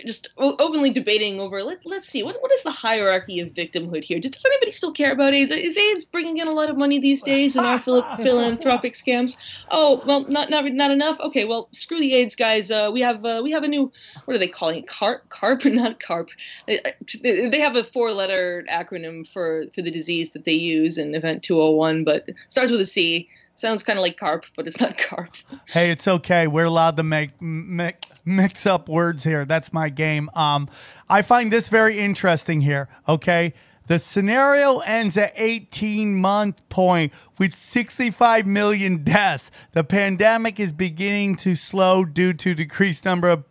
[0.06, 4.20] just openly debating over let, let's see what, what is the hierarchy of victimhood here?
[4.20, 5.52] Does anybody still care about aids?
[5.52, 9.36] Is aids bringing in a lot of money these days in our philanthropic scams?
[9.72, 11.20] Oh well not not not enough?
[11.20, 13.91] Okay well screw the aids guys uh, we have uh, we have a new
[14.26, 14.88] what are they calling it?
[14.88, 16.30] Carp carp not carp.
[16.68, 16.80] They,
[17.22, 21.43] they have a four letter acronym for for the disease that they use in event
[21.43, 23.30] 201 but starts with a c
[23.60, 25.36] sounds kind of like carp but it's not carp
[25.70, 26.47] Hey, it's okay.
[26.47, 27.93] We're allowed to make mi-
[28.26, 29.45] mix up words here.
[29.45, 30.30] That's my game.
[30.34, 30.68] Um,
[31.07, 32.89] I find this very interesting here.
[33.07, 33.53] Okay.
[33.86, 39.51] The scenario ends at 18 month point with 65 million deaths.
[39.74, 43.43] The pandemic is beginning to slow due to decreased number of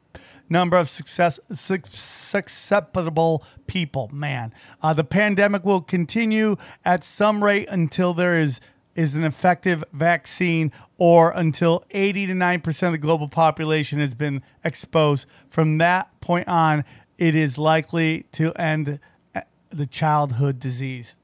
[0.48, 4.10] number of success suc- susceptible people.
[4.12, 4.52] Man,
[4.82, 8.60] uh, the pandemic will continue at some rate until there is
[8.98, 14.42] is an effective vaccine or until 80 to 9% of the global population has been
[14.64, 15.24] exposed.
[15.48, 16.84] From that point on,
[17.16, 18.98] it is likely to end
[19.36, 21.14] uh, the childhood disease.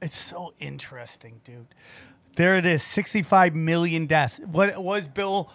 [0.00, 1.66] It's so interesting, dude.
[2.36, 4.38] There it is, 65 million deaths.
[4.44, 5.50] What was Bill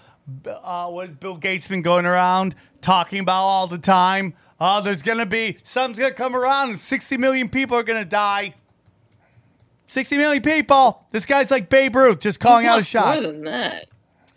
[0.46, 4.34] uh, was Bill Gates been going around talking about all the time?
[4.60, 8.56] Oh, there's gonna be something's gonna come around and 60 million people are gonna die.
[9.90, 11.06] 60 million people.
[11.12, 13.22] This guy's like Babe Ruth, just calling out a wants shot.
[13.24, 13.90] more than that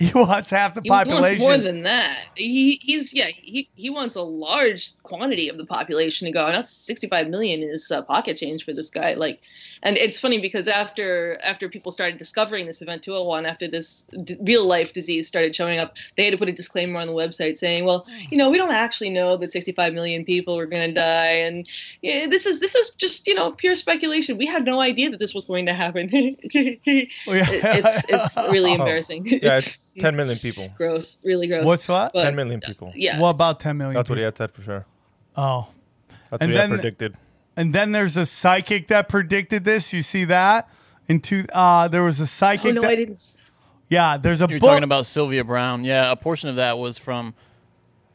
[0.06, 1.22] He wants half the He population.
[1.22, 2.26] wants more than that.
[2.34, 6.46] He he's yeah he, he wants a large quantity of the population to go.
[6.46, 9.14] And that's 65 million is uh, pocket change for this guy.
[9.14, 9.40] Like,
[9.82, 14.36] and it's funny because after after people started discovering this event 201, after this d-
[14.42, 17.58] real life disease started showing up, they had to put a disclaimer on the website
[17.58, 20.92] saying, well, you know, we don't actually know that 65 million people are going to
[20.94, 21.68] die, and
[22.02, 24.38] yeah, this is this is just you know pure speculation.
[24.38, 26.08] We had no idea that this was going to happen.
[26.44, 26.78] It-
[27.26, 29.26] it's it's really embarrassing.
[29.26, 30.70] yeah, it's 10 million people.
[30.76, 31.64] gross, really gross.
[31.64, 32.12] What's what?
[32.12, 32.92] But, 10 million people.
[32.94, 33.20] Yeah.
[33.20, 33.94] What about 10 million?
[33.94, 34.86] That's what he had said for sure.
[35.36, 35.68] Oh.
[36.30, 37.16] That's And what he had then- predicted.
[37.56, 39.92] And then there's a psychic that predicted this.
[39.92, 40.68] You see that?
[41.08, 42.64] In two, uh, there was a psychic.
[42.64, 42.74] oh psychic.
[42.76, 43.32] no, that, I didn't.
[43.90, 44.70] Yeah, there's a You're book.
[44.70, 45.84] talking about Sylvia Browne.
[45.84, 47.34] Yeah, a portion of that was from.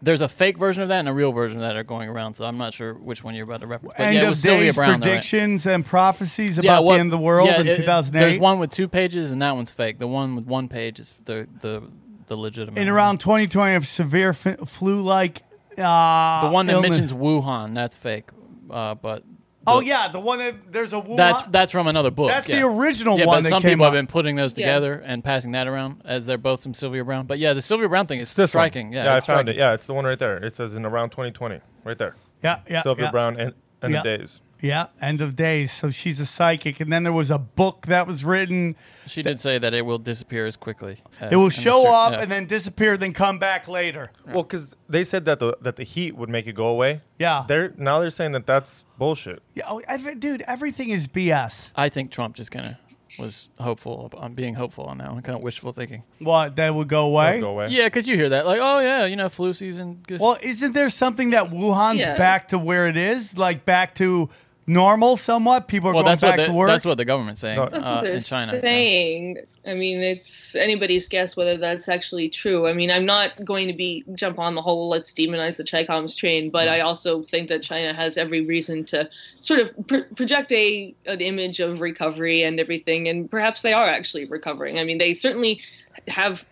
[0.02, 2.36] There's a fake version of that and a real version of that are going around,
[2.36, 3.96] so I'm not sure which one you're about to reference.
[3.98, 4.88] But end yeah, it of was Sylvia days Brown.
[5.00, 5.12] though, right?
[5.14, 8.20] predictions and prophecies Yeah, about what- the end of the world yeah, in it- 2008.
[8.20, 9.98] There's one with two pages, and that one's fake.
[9.98, 11.82] The one with one page is the the
[12.28, 12.80] the legitimate.
[12.80, 12.94] in one.
[12.96, 15.42] around 2020 of severe f- flu-like.
[15.78, 18.30] Uh, the one that mentions Wuhan, that's fake.
[18.70, 19.24] Uh, but
[19.68, 21.18] Oh yeah, the one that there's a Wuhan.
[21.18, 22.30] that's that's from another book.
[22.30, 22.62] That's yeah.
[22.62, 23.94] the original yeah, one but that some came people up.
[23.94, 24.66] have been putting those Yeah.
[24.66, 27.26] together and passing that around as they're both from Sylvia Browne.
[27.28, 28.62] But yeah, the Sylvia Browne thing is This one.
[28.62, 28.94] striking.
[28.94, 29.50] Yeah, yeah I found striking.
[29.50, 29.58] it.
[29.58, 30.38] Yeah, it's the one right there.
[30.38, 32.16] It says in around 2020, right there.
[32.44, 33.12] yeah, yeah, Sylvia yeah.
[33.12, 34.02] Brown and, and Yeah.
[34.04, 34.42] the days.
[34.62, 35.72] Yeah, end of days.
[35.72, 38.76] So she's a psychic, and then there was a book that was written.
[39.06, 40.98] She did say that it will disappear as quickly.
[41.20, 42.22] as- It will show cer- up yeah.
[42.22, 44.12] and then disappear, then come back later.
[44.26, 47.02] Well, because they said that the that the heat would make it go away.
[47.20, 47.46] Yeah.
[47.48, 49.42] They're now they're saying that that's bullshit.
[49.54, 51.72] Yeah, oh, every- dude, everything is BS.
[51.76, 52.76] I think Trump just kind of
[53.18, 56.04] was hopeful on um, being hopeful on that one, kind of wishful thinking.
[56.20, 57.40] What that would go away?
[57.40, 57.68] Go away.
[57.70, 60.04] Yeah, because you hear that, like, oh yeah, you know, flu season.
[60.08, 62.18] Just, Well, isn't there something that Wuhan's Yeah.
[62.18, 64.30] back to where it is, like back to
[64.68, 65.68] normal somewhat?
[65.68, 66.68] People are well, going that's what back the, to work.
[66.68, 68.52] that's what the government's saying That's uh, what they're in China.
[68.54, 68.62] yeah.
[68.62, 69.38] saying.
[69.66, 72.68] I mean, it's anybody's guess whether that's actually true.
[72.68, 76.16] I mean, I'm not going to be jump on the whole let's demonize the Chicoms
[76.16, 79.10] train, but I also think that China has every reason to
[79.40, 83.86] sort of pr- project a an image of recovery and everything, and perhaps they are
[83.88, 84.80] actually recovering.
[84.80, 85.62] I mean, they certainly
[86.08, 86.46] have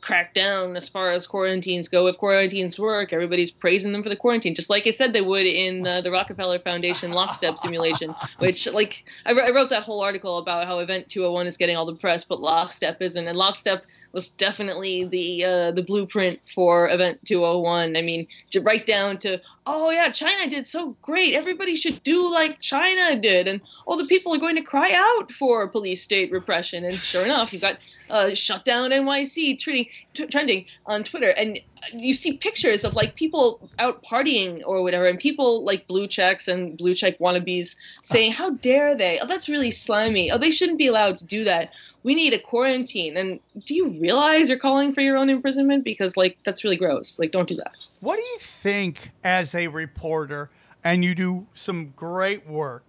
[0.00, 2.06] cracked down as far as quarantines go.
[2.06, 5.46] If quarantines work, everybody's praising them for the quarantine, just like it said they would
[5.46, 8.14] in the, the Rockefeller Foundation lockstep simulation.
[8.38, 11.86] Which, like, I, I wrote that whole article about how Event 201 is getting all
[11.86, 13.26] the press, but lockstep isn't.
[13.28, 17.96] And lockstep was definitely the uh, the blueprint for Event 201.
[17.96, 21.34] I mean, to right down to, oh yeah, China did so great.
[21.34, 25.30] Everybody should do like China did, and all the people are going to cry out
[25.30, 26.84] for police state repression.
[26.84, 27.78] And sure enough, you've got
[28.10, 31.60] uh, shut down NYC trending, t- trending on Twitter, and
[31.92, 36.48] you see pictures of like people out partying or whatever, and people like blue checks
[36.48, 39.18] and blue check wannabes saying, "How dare they?
[39.20, 40.30] Oh, that's really slimy.
[40.30, 41.70] Oh, they shouldn't be allowed to do that.
[42.02, 45.84] We need a quarantine." And do you realize you're calling for your own imprisonment?
[45.84, 47.18] Because like that's really gross.
[47.18, 47.72] Like, don't do that.
[48.00, 50.50] What do you think as a reporter,
[50.84, 52.84] and you do some great work?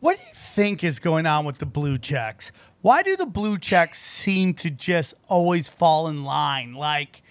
[0.00, 2.52] What do you think is going on with the blue checks?
[2.82, 6.74] Why do the blue checks seem to just always fall in line?
[6.74, 7.22] Like,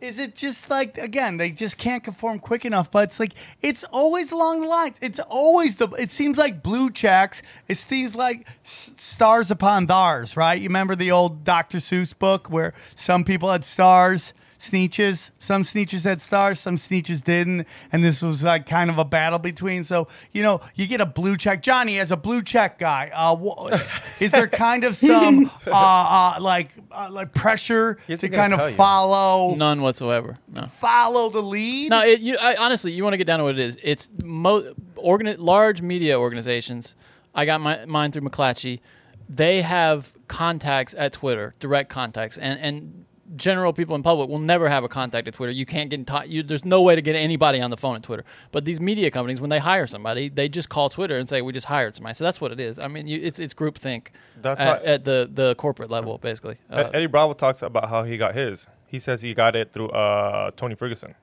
[0.00, 2.90] is it just like again they just can't conform quick enough?
[2.90, 3.32] But it's like
[3.62, 4.96] it's always along the lines.
[5.00, 5.88] It's always the.
[5.90, 7.42] It seems like blue checks.
[7.66, 10.60] It's things like stars upon thars, right?
[10.60, 11.78] You remember the old Dr.
[11.78, 14.32] Seuss book where some people had stars.
[14.60, 15.30] Sneetches.
[15.38, 19.38] Some sneetches had stars, some sneetches didn't, and this was like kind of a battle
[19.38, 19.84] between.
[19.84, 21.62] So you know, you get a blue check.
[21.62, 23.10] Johnny as a blue check guy.
[23.14, 23.78] Uh, wha-
[24.20, 28.58] is there kind of some uh, uh, like uh, like pressure Here's to kind of
[28.58, 28.76] tell you.
[28.76, 30.38] follow None whatsoever.
[30.52, 30.68] No.
[30.80, 31.90] follow the lead?
[31.90, 33.78] No, it, you, I, honestly, you want to get down to what it is.
[33.82, 36.96] It's mo- organi- large media organizations.
[37.34, 38.80] I got my, mine through McClatchy.
[39.28, 43.04] They have contacts at Twitter, direct contacts, and and
[43.36, 45.52] general people in public will never have a contact at Twitter.
[45.52, 46.28] You can't get in touch.
[46.28, 48.24] You, there's no way to get anybody on the phone at Twitter.
[48.52, 51.52] But these media companies, when they hire somebody, they just call Twitter and say, "We
[51.52, 52.78] just hired somebody." So that's what it is.
[52.78, 54.08] I mean, you, it's it's groupthink
[54.40, 56.56] That's at, why- at the the corporate level, basically.
[56.70, 58.66] Uh, Eddie Bravo talks about how he got his.
[58.86, 61.14] He says he got it through uh, Tony Ferguson.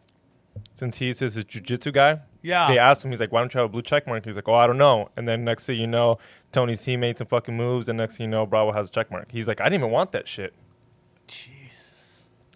[0.76, 2.70] Since he's his jiu-jitsu guy, Yeah.
[2.70, 4.48] They asked him, he's like, "Why don't you have a blue check mark?" He's like,
[4.48, 6.18] "Oh, I don't know." And then next thing you know,
[6.54, 9.12] Tony's he made some fucking moves, and next thing you know, Bravo has a check
[9.12, 9.32] mark.
[9.32, 10.54] He's like, "I didn't even want that shit."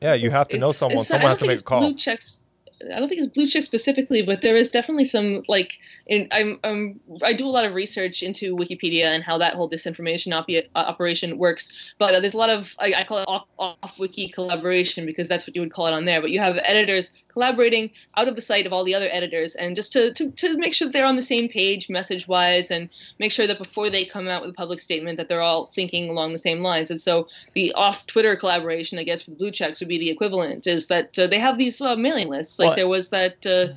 [0.01, 1.03] Yeah, you have to know someone.
[1.05, 1.81] Someone has to make a call.
[1.81, 2.41] Blue checks.
[2.81, 5.79] I don't think it's blue check specifically, but there is definitely some like.
[6.07, 9.69] In, I'm, I'm I do a lot of research into Wikipedia and how that whole
[9.69, 11.69] disinformation op- uh, operation works.
[11.97, 15.27] But uh, there's a lot of I, I call it off, off wiki collaboration because
[15.27, 16.21] that's what you would call it on there.
[16.21, 19.75] But you have editors collaborating out of the sight of all the other editors, and
[19.75, 23.31] just to to, to make sure they're on the same page message wise, and make
[23.31, 26.31] sure that before they come out with a public statement that they're all thinking along
[26.31, 26.89] the same lines.
[26.89, 30.65] And so the off Twitter collaboration, I guess, the blue checks would be the equivalent.
[30.65, 32.57] Is that uh, they have these uh, mailing lists.
[32.57, 33.73] Like There was that uh,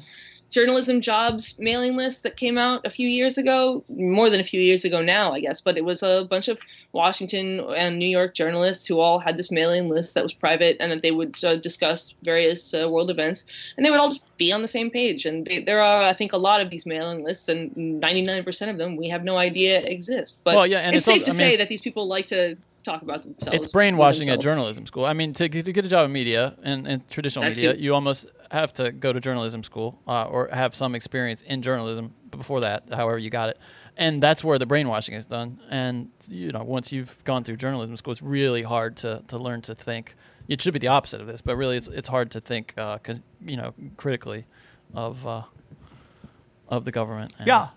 [0.50, 4.60] journalism jobs mailing list that came out a few years ago, more than a few
[4.60, 5.60] years ago now, I guess.
[5.62, 6.60] But it was a bunch of
[6.92, 10.92] Washington and New York journalists who all had this mailing list that was private, and
[10.92, 13.44] that they would uh, discuss various uh, world events,
[13.76, 15.24] and they would all just be on the same page.
[15.24, 18.76] And they, there are, I think, a lot of these mailing lists, and 99% of
[18.76, 20.38] them we have no idea exist.
[20.44, 22.06] But Well, yeah, and it's, it's safe also- to I mean, say that these people
[22.06, 23.56] like to talk about themselves.
[23.64, 25.04] it's brainwashing at journalism school.
[25.04, 27.74] I mean, to, get- to get a job in media and, and traditional That media,
[27.74, 27.80] too.
[27.80, 32.12] you almost have to go to journalism school uh, or have some experience in journalism
[32.30, 33.58] before that, however you got it.
[33.96, 35.60] And that's where the brainwashing is done.
[35.70, 39.60] And you know, once you've gone through journalism school, it's really hard to, to learn
[39.62, 40.14] to think.
[40.48, 42.98] It should be the opposite of this, but really, it's it's hard to think, uh,
[42.98, 44.44] con- you know, critically
[44.94, 45.42] of uh,
[46.68, 47.32] of the government.
[47.38, 47.68] And- Yeah.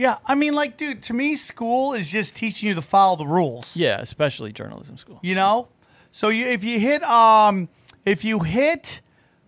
[0.00, 0.16] Yeah.
[0.24, 3.76] I mean, like, dude, to me, school is just teaching you to follow the rules.
[3.76, 5.20] yeah, especially journalism school.
[5.22, 5.68] You know?
[6.10, 7.68] So you if you hit um
[8.06, 9.02] if you hit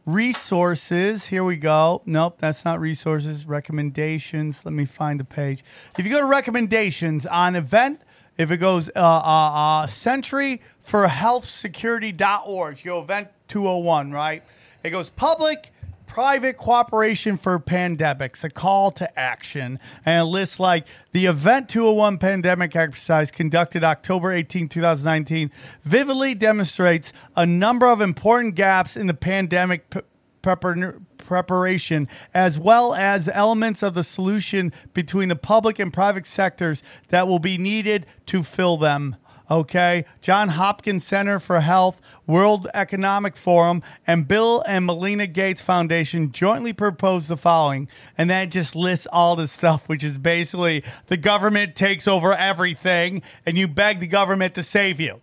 [0.04, 2.02] resources, here we go.
[2.04, 3.46] Nope, that's not resources.
[3.46, 4.64] Recommendations.
[4.64, 5.64] Let me find the page.
[5.98, 8.02] If you go to recommendations on event,
[8.36, 14.42] if it goes uh uh, uh center for health security.org, you go event 201, right?
[14.84, 15.71] It goes public,
[16.12, 22.18] private cooperation for pandemics, a call to action, and it lists like the Event 201
[22.18, 25.50] pandemic exercise conducted October 18, 2019,
[25.84, 30.00] vividly demonstrates a number of important gaps in the pandemic p-
[30.42, 36.82] prepar- preparation, as well as elements of the solution between the public and private sectors
[37.08, 39.16] that will be needed to fill them.
[39.52, 46.32] Okay, John Hopkins Center for Health, World Economic Forum, and Bill and Melinda Gates Foundation
[46.32, 47.86] jointly proposed the following,
[48.16, 53.20] and that just lists all this stuff, which is basically the government takes over everything,
[53.44, 55.20] and you beg the government to save you.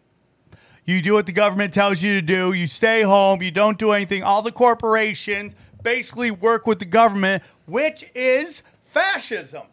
[0.86, 2.54] You do what the government tells you to do.
[2.54, 3.42] You stay home.
[3.42, 4.22] You don't do anything.
[4.22, 9.64] All the corporations basically work with the government, which is fascism.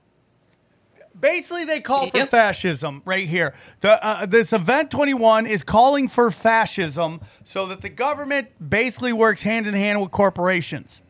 [1.19, 2.31] Basically, they call for Yep.
[2.31, 3.55] fascism right here.
[3.81, 9.43] The, uh, this event 21 is calling for fascism so that the government basically works
[9.43, 11.01] hand in hand with corporations,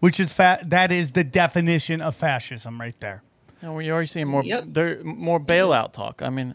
[0.00, 3.22] which is fa- that is the definition of fascism right there.
[3.60, 4.64] And we're already seeing more Yep.
[4.68, 6.22] there more bailout talk.
[6.22, 6.54] I mean,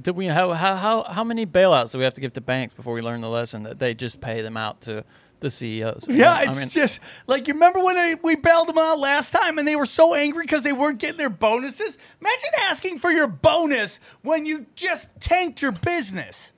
[0.00, 2.72] did we how how how how many bailouts do we have to give to banks
[2.74, 5.04] before we learn the lesson that they just pay them out to
[5.42, 6.08] the CEOs?
[6.08, 8.78] You Yeah, know, it's I mean, just like you remember when they, we bailed them
[8.78, 11.98] out last time and they were so angry because they weren't getting their bonuses.
[12.20, 16.52] Imagine asking for your bonus when you just tanked your business.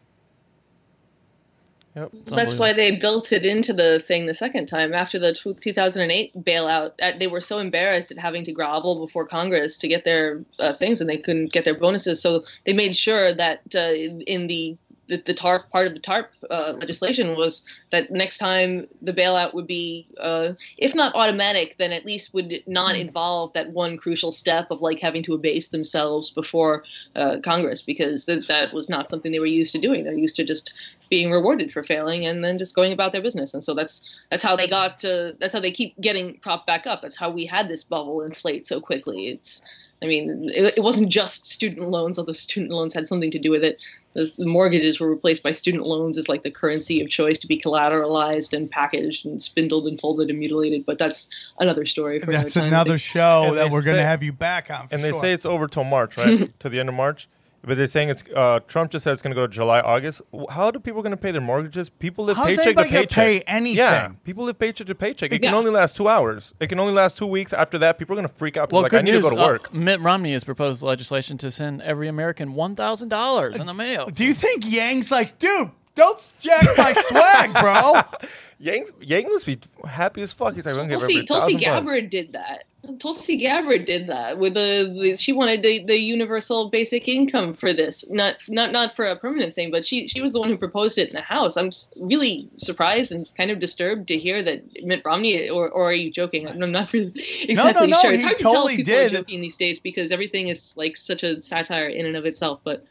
[1.96, 2.12] Yep.
[2.34, 6.92] That's why they built it into the thing the second time after the 2008 bailout.
[7.00, 10.72] uh, They were so embarrassed at having to grovel before Congress to get their uh,
[10.74, 12.20] things, and they couldn't get their bonuses.
[12.20, 14.76] So they made sure that uh, in the
[15.08, 19.54] the, the TARP part of the TARP uh, legislation was that next time the bailout
[19.54, 24.32] would be, uh, if not automatic, then at least would not involve that one crucial
[24.32, 26.84] step of like having to abase themselves before
[27.16, 30.04] uh, Congress, because th- that was not something they were used to doing.
[30.04, 30.72] They're used to just
[31.10, 33.52] being rewarded for failing and then just going about their business.
[33.52, 35.36] And so that's that's how they got to.
[35.38, 37.02] That's how they keep getting propped back up.
[37.02, 39.28] That's how we had this bubble inflate so quickly.
[39.28, 39.62] It's.
[40.02, 43.50] I mean, it, it wasn't just student loans, although student loans had something to do
[43.50, 43.78] with it.
[44.12, 47.46] The, the mortgages were replaced by student loans as like the currency of choice to
[47.46, 50.84] be collateralized and packaged and spindled and folded and mutilated.
[50.84, 51.28] But that's
[51.58, 52.74] another story for That's another time.
[52.74, 54.88] another show And that we're going to have you back on.
[54.88, 56.58] For and they say it's over till March, right?
[56.60, 57.28] to the end of March.
[57.66, 60.20] But they're saying it's uh, Trump just said it's going to go to July, August.
[60.50, 61.88] How do people going to pay their mortgages?
[61.88, 63.10] People live How's paycheck to paycheck.
[63.10, 63.78] pay anything?
[63.78, 65.32] Yeah, people live paycheck to paycheck.
[65.32, 66.52] It can only last two hours.
[66.60, 67.52] It can only last two weeks.
[67.52, 68.68] After that, people are going to freak out.
[68.68, 69.24] People well, are like, I need news.
[69.24, 69.72] to go to uh, work.
[69.72, 74.06] Mitt Romney has proposed legislation to send every American one thousand dollars in the mail.
[74.06, 78.02] Do you think Yang's like, dude, don't jack my swag, bro?
[78.58, 80.54] Yang, Yang must be happy as fuck.
[80.54, 81.64] He's like, I'm Tulsi, give Tulsi every thousand bucks.
[81.64, 82.64] Gabbard did that.
[82.98, 87.72] Tulsi Gabbard did that with the, the she wanted the, the universal basic income for
[87.72, 90.56] this, not not not for a permanent thing, but she she was the one who
[90.56, 91.56] proposed it in the House.
[91.56, 95.94] I'm really surprised and kind of disturbed to hear that Mitt Romney, or, or are
[95.94, 96.46] you joking?
[96.46, 97.12] I'm not really
[97.48, 98.10] exactly no, sure.
[98.10, 99.12] he It's hard to tell if people did.
[99.12, 102.60] are joking these days because everything is like such a satire in and of itself.
[102.64, 102.84] But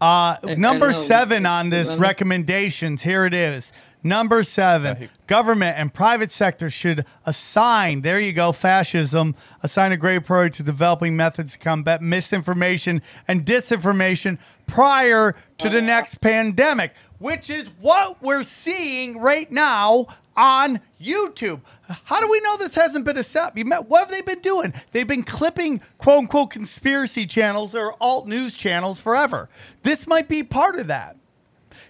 [0.00, 3.02] Uh, number seven on this recommendations.
[3.02, 3.72] Here it is.
[4.02, 10.24] Number seven, government and private sector should assign, there you go, fascism, assign a great
[10.24, 14.38] priority to developing methods to combat misinformation and disinformation
[14.68, 20.06] prior to the next pandemic, which is what we're seeing right now
[20.38, 21.60] on YouTube.
[22.04, 23.58] How do we know this hasn't been a step?
[23.58, 24.72] You met, what have they been doing?
[24.92, 29.50] They've been clipping quote unquote conspiracy channels or alt news channels forever.
[29.82, 31.16] This might be part of that.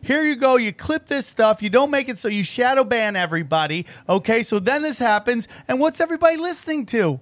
[0.01, 0.57] Here you go.
[0.57, 1.63] You clip this stuff.
[1.63, 3.85] You don't make it so you shadow ban everybody.
[4.09, 7.21] Okay, so then this happens, and what's everybody listening to?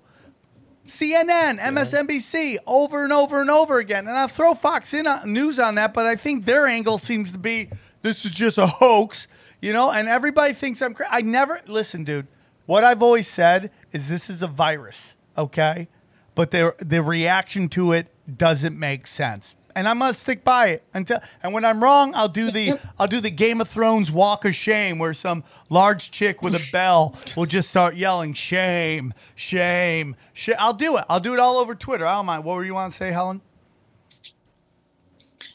[0.87, 4.07] CNN, MSNBC, over and over and over again.
[4.07, 7.33] And I'll throw Fox in on, News on that, but I think their angle seems
[7.33, 7.71] to be
[8.03, 9.27] this is just a hoax,
[9.67, 9.91] you know.
[9.91, 11.11] And everybody thinks I'm crazy.
[11.13, 12.29] I never listen, dude.
[12.67, 15.89] What I've always said is this is a virus, okay?
[16.35, 18.09] But the the reaction to it
[18.39, 19.55] doesn't make sense.
[19.75, 21.21] And I'm gonna stick by it until.
[21.43, 24.55] And when I'm wrong, I'll do the I'll do the Game of Thrones walk of
[24.55, 30.57] shame, where some large chick with a bell will just start yelling shame, shame, shame.
[30.59, 31.05] I'll do it.
[31.09, 32.07] I'll do it all over Twitter.
[32.07, 32.45] I don't mind.
[32.45, 33.43] What were you want to say, Helen?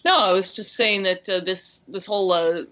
[0.04, 2.64] No, I was just saying that uh, this this whole uh,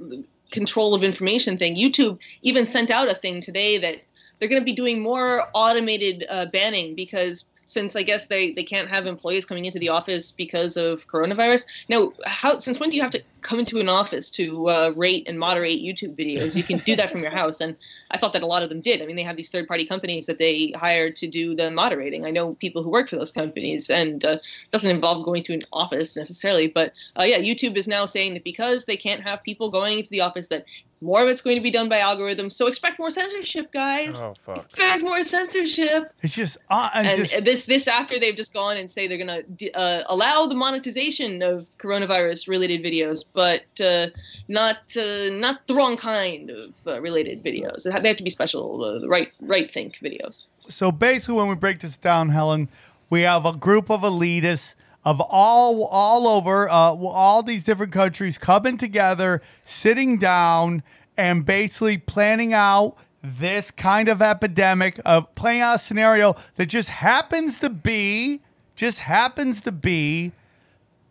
[0.51, 1.75] control of information thing.
[1.75, 4.03] YouTube even sent out a thing today that
[4.37, 8.63] they're going to be doing more automated uh, banning because since I guess they, they
[8.63, 11.65] can't have employees coming into the office because of coronavirus.
[11.87, 15.27] Now, how since when do you have to come into an office to uh, rate
[15.27, 16.55] and moderate YouTube videos.
[16.55, 17.75] You can do that from your house, and
[18.11, 19.01] I thought that a lot of them did.
[19.01, 22.25] I mean, they have these third-party companies that they hire to do the moderating.
[22.25, 25.53] I know people who work for those companies, and uh, it doesn't involve going to
[25.53, 26.67] an office necessarily.
[26.67, 30.09] But uh, yeah, YouTube is now saying that because they can't have people going into
[30.09, 30.65] the office, that
[31.01, 32.53] more of it's going to be done by algorithms.
[32.53, 34.13] So expect more censorship, guys.
[34.15, 34.65] Oh fuck.
[34.65, 36.11] Expect more censorship.
[36.21, 39.43] It's just, uh, and just this this after they've just gone and say they're gonna
[39.73, 44.07] uh, allow the monetization of coronavirus related videos, but uh,
[44.47, 47.83] not uh, not the wrong kind of uh, related videos.
[47.83, 50.45] They have to be special, uh, the right right think videos.
[50.69, 52.69] so basically when we break this down helen
[53.09, 58.37] we have a group of elitists of all all over uh, all these different countries
[58.37, 60.83] coming together sitting down
[61.17, 66.89] and basically planning out this kind of epidemic of playing out a scenario that just
[66.89, 68.41] happens to be
[68.75, 70.31] just happens to be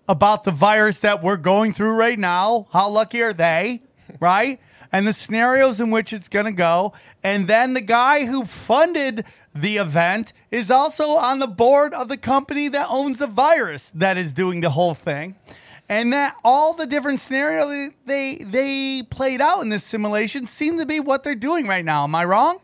[0.09, 2.67] about the virus that we're going through right now.
[2.73, 3.83] How lucky are they,
[4.21, 4.59] right?
[4.91, 6.95] And the scenarios in which it's going to go.
[7.23, 12.17] And then the guy who funded the event is also on the board of the
[12.17, 15.37] company that owns the virus that is doing the whole thing.
[15.91, 20.85] And that all the different scenarios they they played out in this simulation seem to
[20.85, 22.05] be what they're doing right now.
[22.05, 22.61] Am I wrong?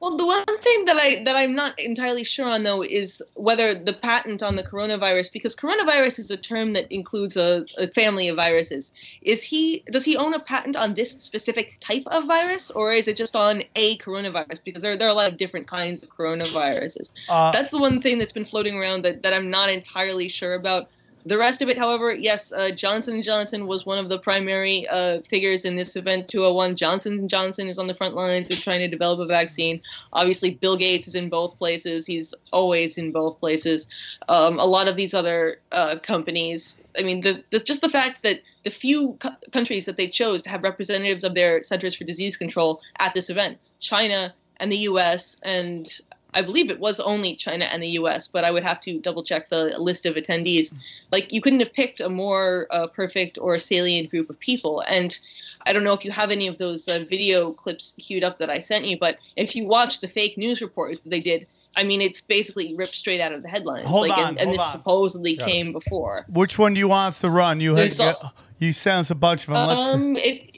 [0.00, 3.74] Well, the one thing that I that I'm not entirely sure on though is whether
[3.74, 8.28] the patent on the coronavirus, because coronavirus is a term that includes a, a family
[8.28, 8.92] of viruses.
[9.22, 13.08] Is he does he own a patent on this specific type of virus, or is
[13.08, 14.60] it just on a coronavirus?
[14.64, 17.10] Because there, there are a lot of different kinds of coronaviruses.
[17.28, 20.54] Uh, That's the one thing that's been floating around that, that I'm not entirely sure
[20.54, 20.88] about.
[21.26, 24.86] The rest of it, however, yes, uh, Johnson & Johnson was one of the primary
[24.88, 26.76] uh, figures in this event 201.
[26.76, 29.80] Johnson & Johnson is on the front lines of trying to develop a vaccine.
[30.12, 32.06] Obviously, Bill Gates is in both places.
[32.06, 33.88] He's always in both places.
[34.28, 38.22] Um, a lot of these other uh, companies, I mean, the, the, just the fact
[38.22, 42.04] that the few co- countries that they chose to have representatives of their Centers for
[42.04, 45.36] Disease Control at this event, China and the U.S.
[45.42, 46.00] and
[46.34, 49.22] I believe it was only China and the U.S., but I would have to double
[49.22, 50.74] check the list of attendees.
[51.10, 54.84] Like you couldn't have picked a more uh, perfect or salient group of people.
[54.88, 55.18] And
[55.66, 58.50] I don't know if you have any of those uh, video clips queued up that
[58.50, 61.84] I sent you, but if you watch the fake news reports that they did, I
[61.84, 63.86] mean, it's basically ripped straight out of the headlines.
[63.86, 64.72] Hold like, on, and, and hold this on.
[64.72, 66.26] supposedly came before.
[66.28, 67.60] which one do you want us to run?
[67.60, 69.70] You had, a- you sent us a bunch of them.
[69.70, 70.57] Um, if,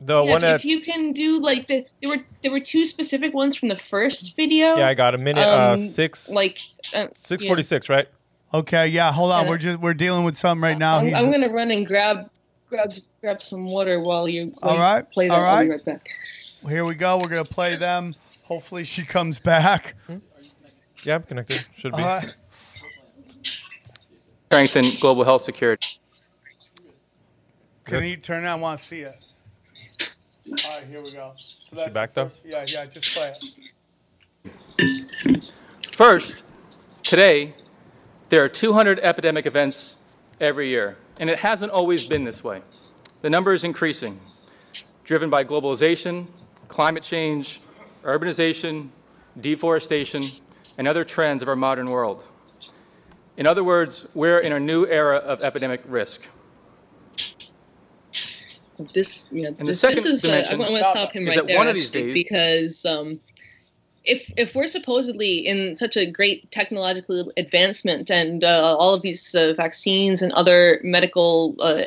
[0.00, 2.60] The yeah, one if, that if you can do like the there were there were
[2.60, 4.76] two specific ones from the first video.
[4.76, 5.42] yeah, I got a minute.
[5.42, 6.60] uh, um, six like
[6.94, 7.78] uh, six yeah.
[7.88, 8.08] right?
[8.54, 9.46] Okay, yeah, hold on.
[9.46, 10.98] Uh, We're just we're dealing with something right now.
[10.98, 12.30] I'm, I'm gonna run and grab
[12.68, 15.34] grab grab some water while you while All you right, play that.
[15.34, 15.68] all right.
[15.68, 16.08] right back.
[16.68, 17.18] Here we go.
[17.18, 18.14] We're gonna play them.
[18.44, 19.94] Hopefully she comes back.
[21.04, 21.66] Yeah, I'm connected.
[21.76, 22.02] Should be.
[22.02, 22.34] All right.
[24.46, 25.98] strengthen global health security.
[27.84, 28.58] Can you turn it on?
[28.58, 29.16] I want to see it.
[30.50, 31.32] All right, here we go.
[31.68, 32.28] So that's back, though?
[32.28, 33.34] first- Yeah, yeah, just play
[34.78, 35.44] it.
[35.92, 36.42] First,
[37.02, 37.54] today,
[38.28, 39.96] there are 200 epidemic events
[40.40, 42.62] every year, and it hasn't always been this way.
[43.22, 44.20] The number is increasing,
[45.04, 46.28] driven by globalization,
[46.68, 47.60] climate change,
[48.04, 48.90] urbanization,
[49.40, 50.22] deforestation,
[50.78, 52.22] and other trends of our modern world.
[53.36, 56.28] In other words, we're in a new era of epidemic risk.
[58.94, 60.24] This, you know, And this, this is.
[60.24, 61.56] Uh, I want to stop him right there.
[61.56, 63.20] one of these actually, days- because um,
[64.04, 69.34] if if we're supposedly in such a great technological advancement and uh, all of these
[69.34, 71.82] uh, vaccines and other medical uh,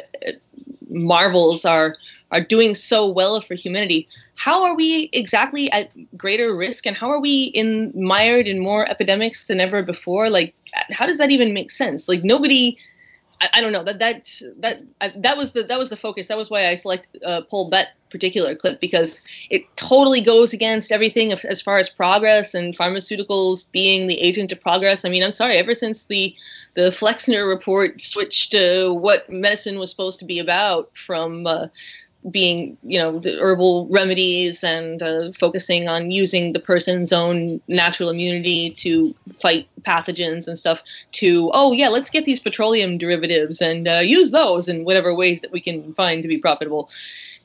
[0.89, 1.95] marvels are
[2.31, 7.09] are doing so well for humanity, how are we exactly at greater risk, and how
[7.09, 10.29] are we in mired in more epidemics than ever before?
[10.29, 10.53] Like,
[10.91, 12.09] how does that even make sense?
[12.09, 12.77] Like, nobody.
[13.41, 16.27] I, I don't know that that that I, that was the that was the focus.
[16.27, 20.91] That was why I selected uh, Paul Bet particular clip because it totally goes against
[20.91, 25.03] everything of, as far as progress and pharmaceuticals being the agent of progress.
[25.05, 25.57] I mean, I'm sorry.
[25.57, 26.35] Ever since the
[26.75, 31.67] the Flexner report switched to what medicine was supposed to be about from uh,
[32.29, 38.09] being you know the herbal remedies and uh, focusing on using the person's own natural
[38.09, 43.87] immunity to fight pathogens and stuff to oh yeah let's get these petroleum derivatives and
[43.87, 46.89] uh, use those in whatever ways that we can find to be profitable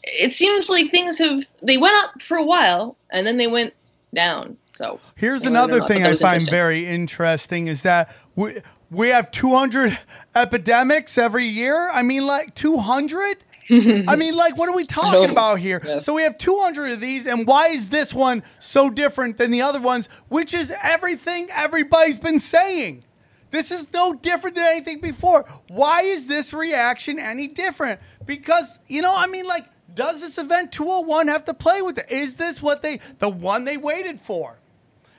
[0.03, 3.73] it seems like things have they went up for a while and then they went
[4.15, 6.51] down so Here's I don't know, another thing I find interesting.
[6.51, 8.61] very interesting is that we
[8.91, 9.99] we have 200
[10.35, 11.91] epidemics every year.
[11.91, 13.39] I mean, like 200.
[14.09, 15.81] I mean, like, what are we talking about here?
[15.85, 15.99] yeah.
[15.99, 19.63] So we have 200 of these, and why is this one so different than the
[19.63, 20.09] other ones?
[20.29, 23.05] Which is everything everybody's been saying.
[23.51, 25.45] This is no different than anything before.
[25.69, 28.01] Why is this reaction any different?
[28.25, 32.07] Because, you know, I mean, like, does this event 201 have to play with it?
[32.11, 34.59] Is this what they, the one they waited for?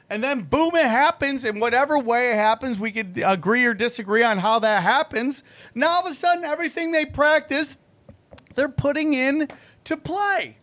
[0.10, 1.44] And then boom, it happens.
[1.44, 5.44] In whatever way it happens, we could agree or disagree on how that happens.
[5.76, 7.78] Now all of a sudden, everything they practice,
[8.58, 9.48] they're putting in
[9.86, 10.58] to play.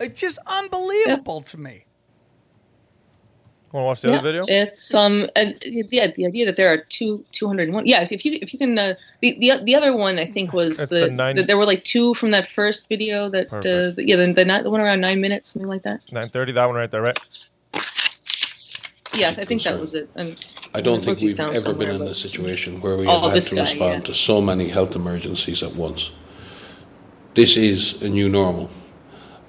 [0.00, 1.84] It's just unbelievable to me.
[3.72, 4.44] Want to watch the Yeah, other video?
[4.48, 7.86] It's um, and, yeah, the idea that there are two, two hundred and one.
[7.86, 10.52] Yeah, if, if you if you can, uh, the, the the other one I think
[10.52, 13.60] was the, the nine- the- there were like two from that first video that uh,
[13.60, 13.96] Perfect.
[13.96, 16.00] the, yeah, the, the, ni- the one around nine minutes, something like that.
[16.10, 16.54] 9:30.
[16.54, 17.18] That one right there, right?
[19.14, 20.08] Yeah, I think that was it.
[20.14, 20.42] And
[20.76, 23.54] I don't think we've ever been in a situation where we Oh, have had to
[23.54, 24.00] guy, respond yeah.
[24.08, 26.10] to so many health emergencies at once.
[27.32, 28.68] This is a new normal.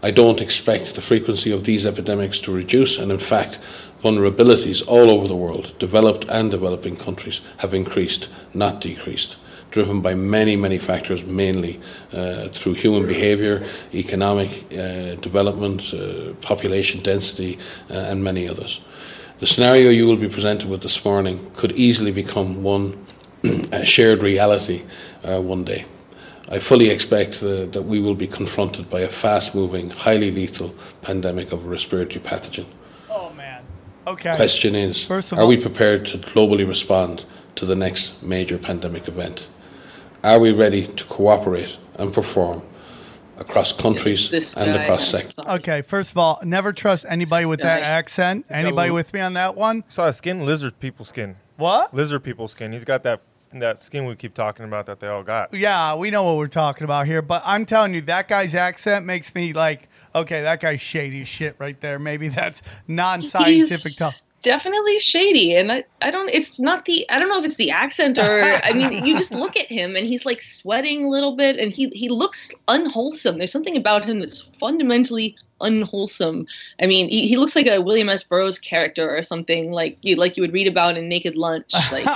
[0.02, 3.60] I don't expect the frequency of these epidemics to reduce, and in fact,
[4.02, 9.36] vulnerabilities all over the world, developed and developing countries, have increased, not decreased,
[9.72, 11.82] driven by many, many factors, mainly
[12.14, 17.60] uh, through human behaviour, economic uh, development, uh, population density,
[17.90, 18.80] uh, and many others.
[19.40, 23.06] The scenario you will be presented with this morning could easily become one
[23.72, 24.84] a shared reality
[25.24, 25.86] uh, one day.
[26.50, 30.74] I fully expect uh, that we will be confronted by a fast moving, highly lethal
[31.02, 32.66] pandemic of a respiratory pathogen.
[33.10, 33.64] Oh man.
[34.08, 34.36] Okay.
[34.36, 38.58] Question is First of Are all- we prepared to globally respond to the next major
[38.58, 39.48] pandemic event?
[40.24, 42.64] Are we ready to cooperate and perform
[43.38, 45.40] across countries this and across sectors?
[45.40, 47.86] Okay, first of all, never trust anybody with that guy.
[47.86, 48.46] accent.
[48.50, 49.84] Anybody with me on that one?
[49.90, 51.38] Saw his skin, lizard people skin.
[51.58, 51.94] What?
[51.94, 52.72] Lizard people skin.
[52.72, 53.22] He's got that
[53.54, 55.54] that skin we keep talking about that they all got.
[55.54, 59.06] Yeah, we know what we're talking about here, but I'm telling you, that guy's accent
[59.06, 61.98] makes me like, okay, that guy's shady shit right there.
[61.98, 64.14] Maybe that's non-scientific He's talk.
[64.42, 66.30] Definitely shady, and I, I don't.
[66.30, 67.06] It's not the.
[67.10, 68.60] I don't know if it's the accent or.
[68.64, 71.72] I mean, you just look at him, and he's like sweating a little bit, and
[71.72, 73.38] he he looks unwholesome.
[73.38, 76.48] There's something about him that's fundamentally unwholesome.
[76.82, 78.24] I mean, he, he looks like a William S.
[78.24, 81.74] Burroughs character or something like you like you would read about in Naked Lunch.
[81.92, 82.08] Like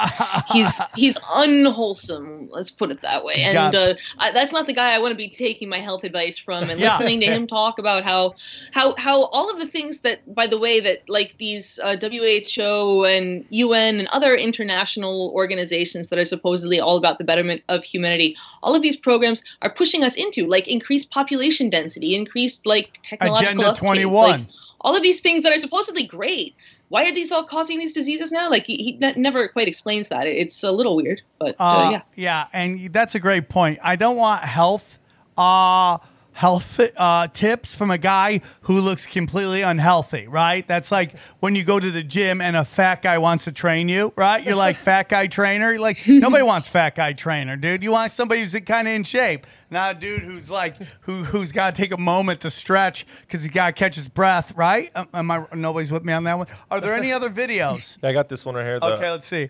[0.52, 2.50] he's he's unwholesome.
[2.50, 3.36] Let's put it that way.
[3.38, 6.38] And uh, I, that's not the guy I want to be taking my health advice
[6.38, 6.98] from and Yeah.
[6.98, 8.34] listening to him talk about how
[8.72, 13.06] how how all of the things that, by the way, that like these uh, WHO
[13.06, 18.36] and UN and other international organizations that are supposedly all about the betterment of humanity,
[18.64, 23.00] all of these programs are pushing us into like increased population density, increased like
[23.40, 24.30] technological Agenda 21.
[24.30, 24.48] like,
[24.82, 26.56] all of these things that are supposedly great.
[26.90, 28.50] Why are these all causing these diseases now?
[28.50, 30.28] Like he, he ne- never quite explains that.
[30.28, 32.02] It's a little weird, but uh, Uh, yeah.
[32.16, 33.80] yeah, and that's a great point.
[33.82, 34.98] I don't want health
[35.38, 35.98] uh
[36.42, 40.68] health uh, tips from a guy who looks completely unhealthy, right?
[40.68, 43.88] That's like when you go to the gym and a fat guy wants to train
[43.88, 44.44] you, right?
[44.44, 45.72] You're like fat guy trainer.
[45.74, 47.84] You're like nobody wants fat guy trainer, dude.
[47.84, 51.52] You want somebody who's kind of in shape, not a dude who's like who who's
[51.52, 54.90] got to take a moment to stretch because he got to catch his breath, right?
[54.96, 56.48] Am- Am I nobody's with me on that one?
[56.72, 57.98] Are there any other videos?
[58.02, 58.80] Yeah, I got this one right here.
[58.80, 59.50] The, Okay, let's see.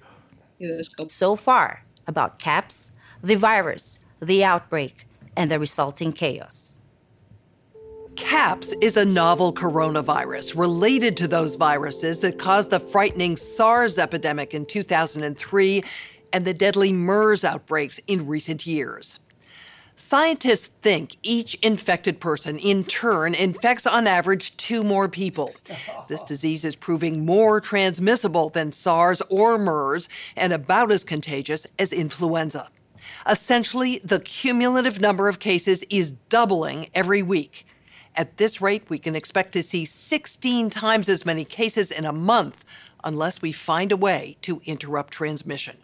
[1.07, 2.91] so far about CAPS,
[3.23, 5.07] the virus, the outbreak,
[5.37, 6.70] and the resulting chaos.
[8.21, 14.53] CAPS is a novel coronavirus related to those viruses that caused the frightening SARS epidemic
[14.53, 15.83] in 2003
[16.31, 19.19] and the deadly MERS outbreaks in recent years.
[19.95, 25.53] Scientists think each infected person in turn infects on average two more people.
[26.07, 30.07] This disease is proving more transmissible than SARS or MERS
[30.37, 32.69] and about as contagious as influenza.
[33.27, 37.65] Essentially, the cumulative number of cases is doubling every week.
[38.15, 42.11] At this rate, we can expect to see 16 times as many cases in a
[42.11, 42.65] month
[43.03, 45.77] unless we find a way to interrupt transmission.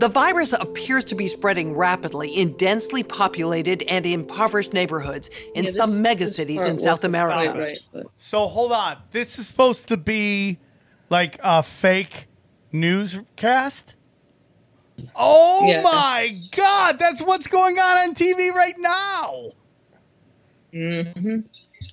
[0.00, 5.70] The virus appears to be spreading rapidly in densely populated and impoverished neighborhoods in Yeah,
[5.70, 7.42] this- some megacities in South America.
[7.44, 8.98] start, right, but- So hold on.
[9.12, 10.58] This is supposed to be
[11.10, 12.26] like a fake
[12.72, 13.94] newscast?
[15.14, 15.82] Oh Yeah.
[15.82, 19.50] my god, that's what's going on on TV right now.
[20.72, 21.40] Hmm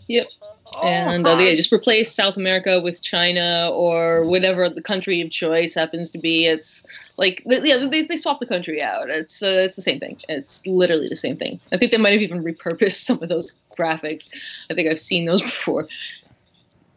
[0.07, 0.27] Yep.
[0.75, 5.31] Oh, And uh, yeah, just replace South America with China or whatever the country of
[5.31, 6.45] choice happens to be.
[6.45, 6.85] It's
[7.17, 9.09] like yeah, they, they swap the country out.
[9.09, 10.17] It's uh, it's the same thing.
[10.29, 11.59] It's literally the same thing.
[11.71, 14.27] I think they might have even repurposed some of those graphics.
[14.69, 15.87] I think I've seen those before.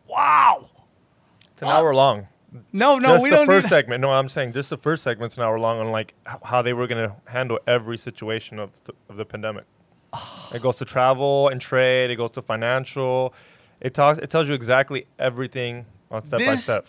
[0.06, 0.68] Wow.
[1.52, 2.28] It's an hour long.
[2.74, 4.02] No, no, just we the don't first need- segment.
[4.02, 6.12] No, I'm saying just the first segment's an hour long on like
[6.44, 9.64] how they were gonna handle every situation of th- of the pandemic.
[10.54, 12.10] It goes to travel and trade.
[12.10, 13.34] It goes to financial.
[13.80, 14.18] It talks.
[14.18, 16.86] It tells you exactly everything on step by This- step.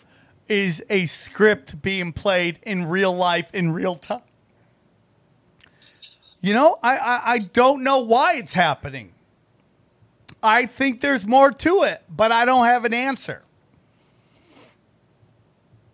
[0.47, 4.21] is a script being played in real life in real time.
[6.41, 9.13] You know, I, I, I don't know why it's happening.
[10.43, 13.43] I think there's more to it, but I don't have an answer.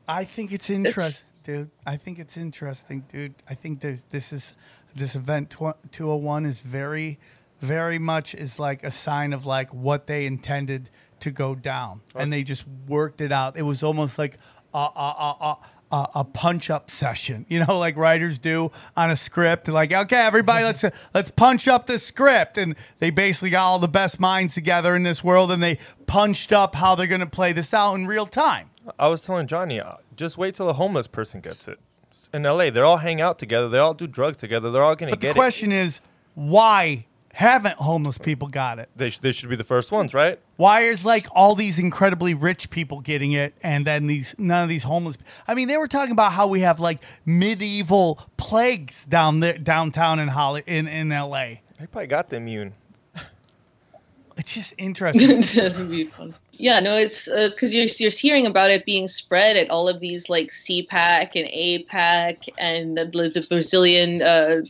[0.07, 1.69] I think it's interesting, dude.
[1.85, 3.35] I think it's interesting, dude.
[3.47, 4.55] I think there's this is
[4.95, 7.19] this event tw- 201 is very
[7.61, 12.31] very much is like a sign of like what they intended to go down and
[12.31, 13.57] they just worked it out.
[13.57, 14.37] It was almost like
[14.73, 15.57] a a a,
[15.91, 19.67] a, a, punch up session, you know, like writers do on a script.
[19.67, 20.83] Like, okay, everybody, let's
[21.13, 25.03] let's punch up the script, and they basically got all the best minds together in
[25.03, 28.25] this world, and they punched up how they're going to play this out in real
[28.25, 28.69] time.
[28.97, 31.79] I was telling Johnny, uh, just wait till a homeless person gets it.
[32.33, 33.69] In LA, they all hang out together.
[33.69, 34.69] They all do drugs together.
[34.69, 35.99] They're all going to But get the question is,
[36.35, 38.83] why haven't homeless people got it?
[38.83, 38.89] it.
[38.95, 40.39] They, sh- they should be the first ones, right?
[40.57, 44.69] Why is like all these incredibly rich people getting it, and then these none of
[44.69, 45.17] these homeless?
[45.47, 50.19] I mean, they were talking about how we have like medieval plagues down there downtown
[50.19, 51.61] in Holly in in L.A.
[51.79, 52.73] They probably got the immune.
[54.37, 55.41] It's just interesting.
[55.55, 56.33] That'd be fun.
[56.61, 60.27] Yeah, no, it's because you're you're hearing about it being spread at all of these
[60.27, 64.63] like CPAC and AIPAC and the, the Brazilian uh,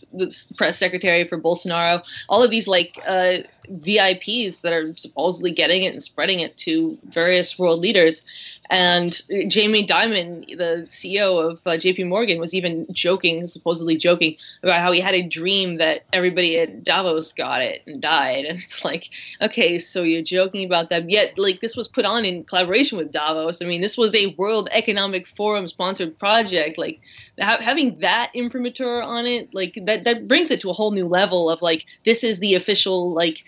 [0.56, 2.04] press secretary for Bolsonaro.
[2.30, 3.38] All of these like uh,
[3.78, 8.26] VIPs that are supposedly getting it and spreading it to various world leaders.
[8.72, 14.80] And Jamie Dimon, the CEO of uh, JP Morgan, was even joking, supposedly joking, about
[14.80, 18.46] how he had a dream that everybody at Davos got it and died.
[18.46, 19.10] And it's like,
[19.42, 21.10] okay, so you're joking about that.
[21.10, 23.60] Yet, like, this was put on in collaboration with Davos.
[23.62, 26.78] I mean, this was a World Economic Forum sponsored project.
[26.78, 27.00] Like,
[27.42, 31.08] ha- having that imprimatur on it, like, that, that brings it to a whole new
[31.08, 33.44] level of, like, this is the official, like,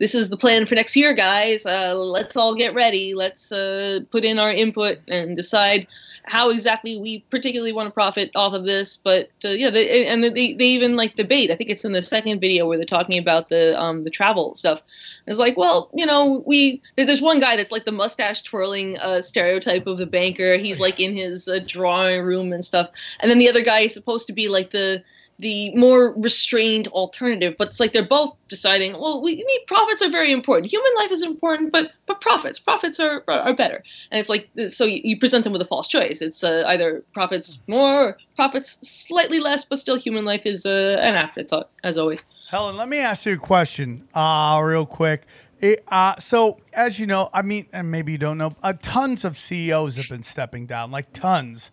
[0.00, 1.64] this is the plan for next year, guys.
[1.64, 3.14] Uh, let's all get ready.
[3.14, 5.86] Let's uh, put in our input and decide
[6.24, 8.96] how exactly we particularly want to profit off of this.
[8.96, 11.50] But uh, yeah, they, and they, they even like debate.
[11.50, 14.54] I think it's in the second video where they're talking about the um, the travel
[14.54, 14.82] stuff.
[15.26, 19.20] It's like, well, you know, we there's one guy that's like the mustache twirling uh,
[19.20, 20.56] stereotype of the banker.
[20.56, 22.88] He's like in his uh, drawing room and stuff,
[23.20, 25.02] and then the other guy is supposed to be like the
[25.40, 27.56] the more restrained alternative.
[27.58, 30.70] But it's like they're both deciding, well, we need profits are very important.
[30.70, 33.82] Human life is important, but but profits, profits are are better.
[34.10, 36.22] And it's like so you, present them with a false choice.
[36.22, 40.98] It's uh, either profits more, or profits slightly less, but still human life is uh,
[41.00, 42.22] an afterthought as always.
[42.50, 45.22] Helen, let me ask you a question, uh, real quick.
[45.60, 49.24] It, uh, so, as you know, I mean, and maybe you don't know, uh, tons
[49.24, 51.70] of CEOs have been stepping down, like tons.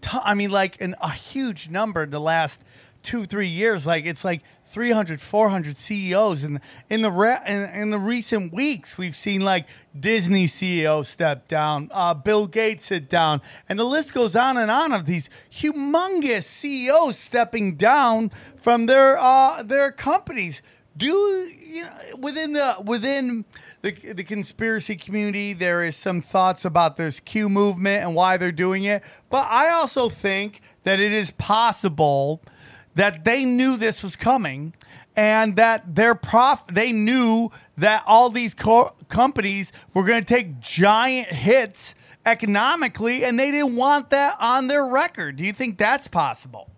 [0.00, 2.60] Ton- I mean, like in a huge number in the last
[3.04, 3.86] two, three years.
[3.86, 4.42] Like it's like
[4.74, 6.60] 300, 400 CEOs, and
[6.90, 9.66] in the re- in, in the recent weeks, we've seen like
[9.98, 14.72] Disney CEO step down, uh, Bill Gates sit down, and the list goes on and
[14.72, 20.60] on of these humongous CEOs stepping down from their uh, their companies.
[20.96, 23.44] Do you know within the within
[23.82, 28.50] the the conspiracy community there is some thoughts about this Q movement and why they're
[28.50, 32.42] doing it, but I also think that it is possible
[32.94, 34.74] that they knew this was coming
[35.16, 40.60] and that their prof they knew that all these co- companies were going to take
[40.60, 41.94] giant hits
[42.26, 45.36] economically and they didn't want that on their record.
[45.36, 46.68] Do you think that's possible?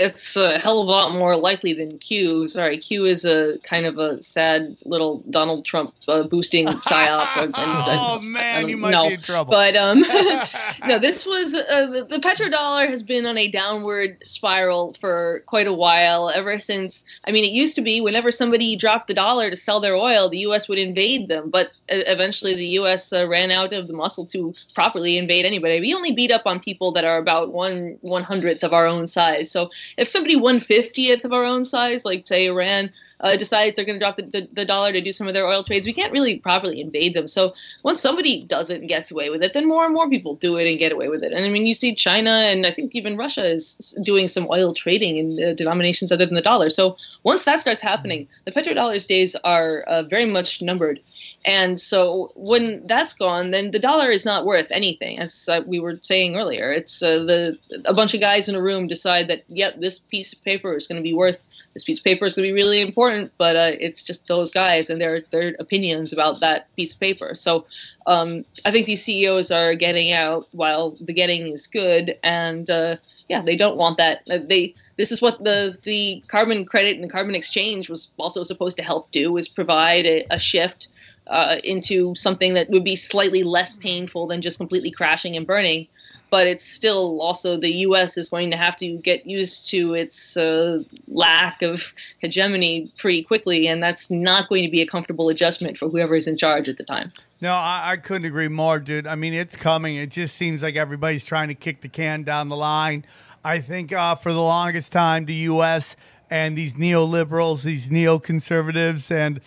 [0.00, 2.48] It's a hell of a lot more likely than Q.
[2.48, 7.28] Sorry, Q is a kind of a sad little Donald Trump uh, boosting psyop.
[7.36, 9.08] and, and, oh man, you might no.
[9.08, 9.50] be in trouble.
[9.50, 10.00] But um,
[10.86, 15.66] no, this was uh, the, the petrodollar has been on a downward spiral for quite
[15.66, 16.30] a while.
[16.30, 19.80] Ever since, I mean, it used to be whenever somebody dropped the dollar to sell
[19.80, 20.66] their oil, the U.S.
[20.68, 21.50] would invade them.
[21.50, 23.12] But uh, eventually, the U.S.
[23.12, 25.78] Uh, ran out of the muscle to properly invade anybody.
[25.78, 29.06] We only beat up on people that are about one one hundredth of our own
[29.06, 29.50] size.
[29.50, 32.90] So if somebody one fiftieth of our own size, like say Iran,
[33.20, 35.46] uh, decides they're going to drop the, the, the, dollar to do some of their
[35.46, 37.28] oil trades, we can't really properly invade them.
[37.28, 40.34] So once somebody does it and gets away with it, then more and more people
[40.36, 41.32] do it and get away with it.
[41.34, 44.72] And I mean, you see China and I think even Russia is doing some oil
[44.72, 46.70] trading in uh, denominations other than the dollar.
[46.70, 51.00] So once that starts happening, the petrodollars days are uh, very much numbered.
[51.46, 55.80] And so when that's gone, then the dollar is not worth anything, as uh, we
[55.80, 56.70] were saying earlier.
[56.70, 60.34] It's uh, the a bunch of guys in a room decide that, yep, this piece
[60.34, 61.46] of paper is going to be worth.
[61.72, 64.50] This piece of paper is going to be really important, but uh, it's just those
[64.50, 67.34] guys and their their opinions about that piece of paper.
[67.34, 67.64] So
[68.06, 72.96] um, I think these CEOs are getting out while the getting is good, and uh,
[73.30, 74.22] yeah, they don't want that.
[74.30, 78.42] Uh, They this is what the the carbon credit and the carbon exchange was also
[78.42, 80.88] supposed to help do is provide a, a shift
[81.30, 85.86] uh, into something that would be slightly less painful than just completely crashing and burning.
[86.28, 88.16] But it's still also the U.S.
[88.16, 93.66] is going to have to get used to its uh, lack of hegemony pretty quickly,
[93.66, 96.76] and that's not going to be a comfortable adjustment for whoever is in charge at
[96.76, 97.10] the time.
[97.40, 99.08] No, I, I couldn't agree more, dude.
[99.08, 99.96] I mean, it's coming.
[99.96, 103.04] It just seems like everybody's trying to kick the can down the line.
[103.42, 105.96] I think uh, for the longest time, the U.S.
[106.28, 109.40] and these neoliberals, these neoconservatives, and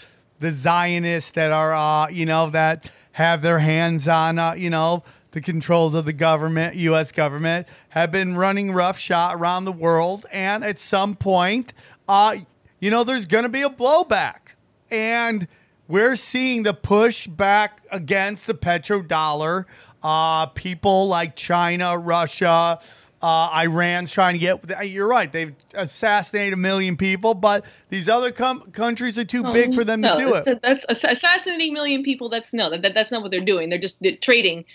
[0.43, 5.01] the Zionists that are, uh, you know, that have their hands on, uh, you know,
[5.31, 7.13] the controls of the government, U.S.
[7.13, 10.25] government, have been running roughshod around the world.
[10.33, 11.73] And at some point,
[12.09, 12.35] uh,
[12.79, 14.55] you know, there's going to be a blowback.
[14.91, 15.47] And
[15.87, 19.63] we're seeing the push back against the petrodollar.
[20.03, 22.81] Uh, people like China, Russia,
[23.23, 24.85] uh, Iran's trying to get.
[24.85, 25.31] You're right.
[25.31, 30.01] They've assassinated a million people, but these other com- countries are too big for them
[30.01, 30.61] no, to do it.
[30.61, 32.27] That's, assassinating a million people.
[32.27, 33.69] That's no, that, that's not what they're doing.
[33.69, 34.65] They're just trading.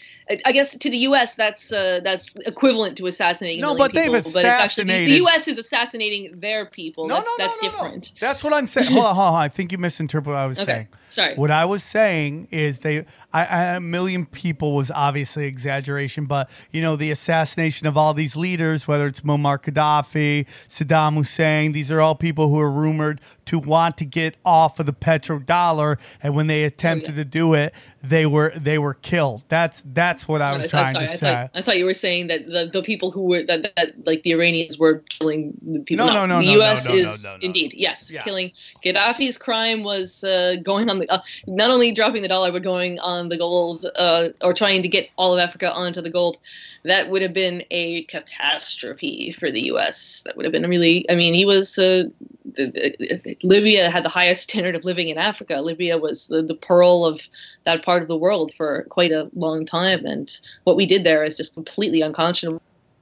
[0.45, 1.35] I guess to the U.S.
[1.35, 3.61] that's uh, that's equivalent to assassinating.
[3.61, 5.49] No, but they've people, but it's actually the- U.S.
[5.49, 7.07] is assassinating their people.
[7.07, 7.83] No, that's, no, that's no, no, no.
[7.85, 8.13] different.
[8.21, 8.91] That's what I'm saying.
[8.91, 9.43] hold on, hold on.
[9.43, 10.89] I think you misinterpreted what I was Okay, saying.
[11.09, 11.35] sorry.
[11.37, 16.51] What I was saying is they, I, I, a million people was obviously exaggeration, but
[16.73, 21.91] you know the assassination of all these leaders, whether it's Muammar Gaddafi, Saddam Hussein, these
[21.91, 26.35] are all people who are rumored to want to get off of the petrodollar, and
[26.37, 27.73] when they attempted to do it,
[28.03, 29.45] they were they were killed.
[29.49, 31.33] That's that's what I was I trying sorry, to I say.
[31.33, 34.23] thought, I thought you were saying that the, the people who were that, that like
[34.23, 36.07] the Iranians were killing the people.
[36.07, 36.87] No, no, no, no The U.S.
[36.87, 37.41] no, no, is no, no, no.
[37.43, 38.23] indeed yes, Yeah.
[38.23, 38.53] killing
[38.85, 42.99] Gaddafi's crime was uh, going on the uh, not only dropping the dollar but going
[43.01, 46.39] on the gold uh, or trying to get all of Africa onto the gold.
[46.85, 50.23] That would have been a catastrophe for the U.S.
[50.25, 51.05] That would have been a really.
[51.11, 51.79] I mean, he was.
[51.79, 52.05] Uh,
[53.43, 55.61] Libya had the highest standard of living in Africa.
[55.61, 57.21] Libya was the, the pearl of
[57.65, 61.25] that part of the world for quite a long time, and what we did there
[61.25, 62.61] is just completely unconscionable.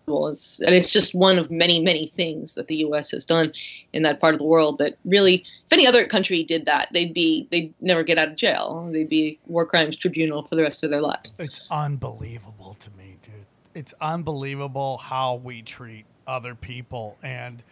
[0.09, 3.11] It's, and it's just one of many, many things that the U.S.
[3.11, 3.53] has done
[3.93, 4.79] in that part of the world.
[4.79, 8.37] That really, if any other country did that, they'd be they'd never get out of
[8.37, 8.89] jail.
[8.93, 11.35] They'd be war crimes tribunal for the rest of their lives.
[11.41, 13.33] It's unbelievable to me, dude.
[13.75, 17.63] It's unbelievable how we treat other people and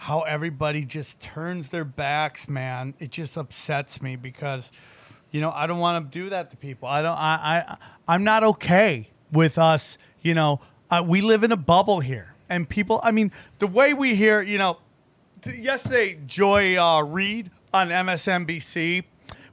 [0.00, 2.94] how everybody just turns their backs, man.
[2.98, 4.70] It just upsets me because
[5.30, 6.88] you know, I don't want to do that to people.
[6.88, 7.76] I don't I I
[8.08, 10.60] I'm not okay with us, you know,
[10.90, 12.34] uh, we live in a bubble here.
[12.48, 14.78] And people, I mean, the way we hear, you know,
[15.42, 19.04] t- yesterday Joy uh, Reid on MSNBC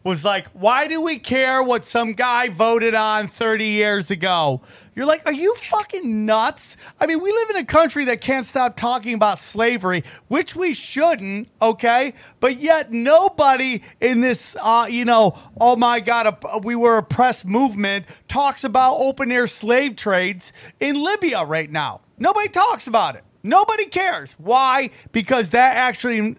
[0.08, 4.62] was like, "Why do we care what some guy voted on 30 years ago?"
[4.96, 8.46] You're like, "Are you fucking nuts?" I mean, we live in a country that can't
[8.46, 12.14] stop talking about slavery, which we shouldn't, okay?
[12.40, 18.06] But yet nobody in this uh, you know, oh my god, we were oppressed movement
[18.30, 22.00] talks about open air slave trades in Libya right now.
[22.18, 23.24] Nobody talks about it.
[23.44, 24.34] Nobody cares.
[24.38, 24.90] Why?
[25.12, 26.36] Because that actually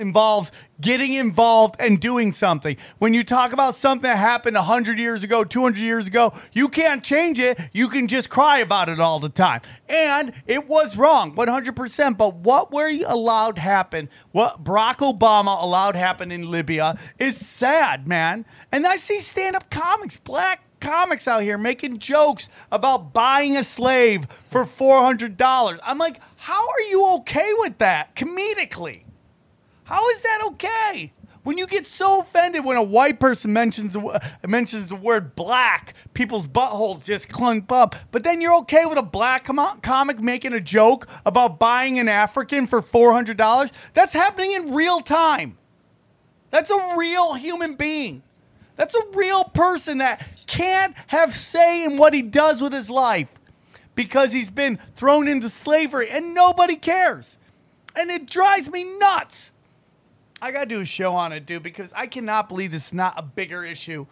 [0.00, 0.50] involves
[0.80, 2.76] getting involved and doing something.
[2.98, 7.04] When you talk about something that happened 100 years ago, 200 years ago, you can't
[7.04, 7.60] change it.
[7.72, 9.60] You can just cry about it all the time.
[9.88, 12.16] And it was wrong, 100%.
[12.16, 18.46] But what we allowed happen, what Barack Obama allowed happen in Libya is sad, man.
[18.72, 23.62] And I see stand up comics, black comics out here making jokes about buying a
[23.62, 25.78] slave for $400.
[25.82, 29.02] I'm like, how are you okay with that comedically?
[29.90, 31.12] How is that okay?
[31.42, 35.94] When you get so offended when a white person mentions the, mentions the word black,
[36.14, 37.96] people's buttholes just clunk up.
[38.12, 42.08] But then you're okay with a black com- comic making a joke about buying an
[42.08, 43.72] African for $400?
[43.92, 45.58] That's happening in real time.
[46.50, 48.22] That's a real human being.
[48.76, 53.28] That's a real person that can't have say in what he does with his life
[53.96, 57.38] because he's been thrown into slavery and nobody cares.
[57.96, 59.50] And it drives me nuts.
[60.42, 63.14] I gotta do a show on it, dude, because I cannot believe this is not
[63.16, 64.06] a bigger issue.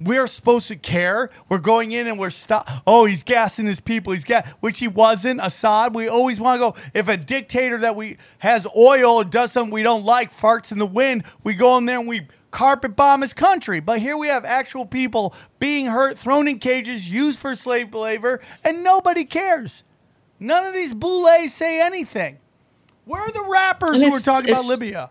[0.00, 1.28] We're supposed to care.
[1.50, 2.68] We're going in and we're stop.
[2.86, 4.14] Oh, he's gassing his people.
[4.14, 5.40] He's gas, which he wasn't.
[5.42, 5.94] Assad.
[5.94, 6.88] We always want to go.
[6.94, 10.78] If a dictator that we has oil or does something we don't like, farts in
[10.78, 13.80] the wind, we go in there and we carpet bomb his country.
[13.80, 18.40] But here we have actual people being hurt, thrown in cages, used for slave labor,
[18.64, 19.84] and nobody cares.
[20.38, 22.38] None of these boulets say anything.
[23.04, 25.10] Where are the rappers who are talking about Libya?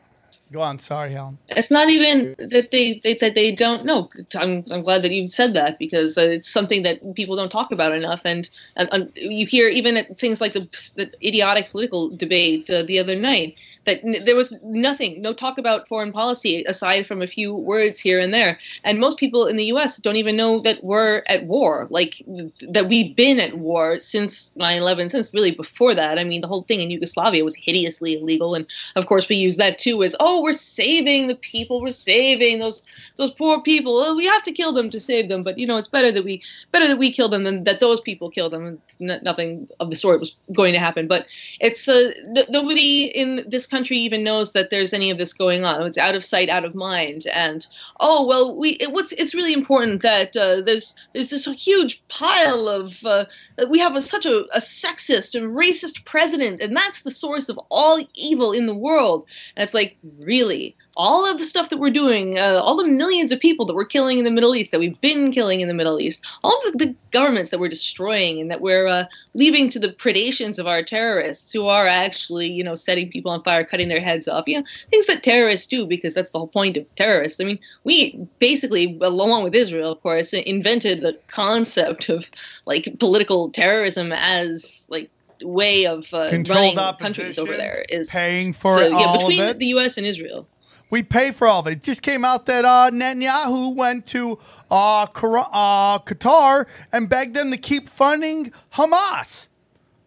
[0.52, 0.80] Go on.
[0.80, 1.38] Sorry, Helen.
[1.50, 4.10] It's not even that they, they that they don't know.
[4.36, 7.94] I'm I'm glad that you said that because it's something that people don't talk about
[7.96, 8.22] enough.
[8.26, 10.62] And and, and you hear even at things like the,
[10.96, 13.56] the idiotic political debate uh, the other night,
[13.86, 18.00] that n- there was nothing, no talk about foreign policy aside from a few words
[18.00, 18.60] here and there.
[18.84, 19.98] And most people in the U.S.
[19.98, 22.22] don't even know that we're at war, like
[22.62, 26.20] that we've been at war since 9/11, since really before that.
[26.20, 28.66] I mean, the whole thing in Yugoslavia was hideously illegal, and
[28.96, 32.82] of course we use that too as oh, we're saving the people, we're saving those
[33.16, 33.98] those poor people.
[33.98, 36.24] Oh, we have to kill them to save them, but you know it's better that
[36.24, 36.42] we
[36.72, 38.80] better that we kill them than that those people kill them.
[39.02, 41.26] N- nothing of the sort was going to happen, but
[41.60, 45.66] it's uh, n- nobody in this country even knows that there's any of this going
[45.66, 45.86] on.
[45.86, 47.66] It's out of sight, out of mind, and
[48.00, 52.68] oh well, we it, what's it's really important that uh, there's there's this huge pile
[52.68, 53.26] of uh,
[53.70, 57.60] we have a, such a, a sexist and racist president, and that's the source of
[57.70, 59.26] all evil in the world.
[59.56, 63.32] And it's like really all of the stuff that we're doing, uh, all the millions
[63.32, 65.74] of people that we're killing in the Middle East, that we've been killing in the
[65.74, 69.70] Middle East, all of the, the governments that we're destroying and that we're uh, leaving
[69.70, 73.64] to the predations of our terrorists who are actually, you know, setting people on fire,
[73.64, 76.76] cutting their heads off, you know, things that terrorists do because that's the whole point
[76.76, 77.40] of terrorists.
[77.40, 82.30] I mean, we basically, along with Israel, of course, invented the concept of
[82.66, 85.10] like political terrorism as like
[85.44, 89.48] way of uh, running countries over there is paying for so, yeah, all of between
[89.48, 89.60] it.
[89.60, 89.98] the U.S.
[89.98, 90.46] and Israel.
[90.90, 91.74] We pay for all of it.
[91.74, 94.40] It just came out that uh, Netanyahu went to
[94.72, 99.46] uh, uh, Qatar and begged them to keep funding Hamas.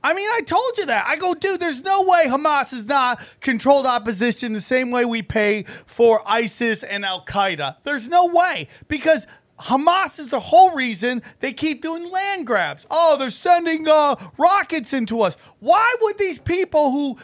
[0.05, 1.07] I mean, I told you that.
[1.07, 5.23] I go, dude, there's no way Hamas is not controlled opposition the same way we
[5.23, 7.77] pay for ISIS and Al Qaeda.
[7.85, 9.29] There's no way because
[9.61, 12.85] Hamas is the whole reason they keep doing land grabs.
[12.91, 15.37] Oh, they're sending uh, rockets into us.
[15.61, 17.17] Why would these people who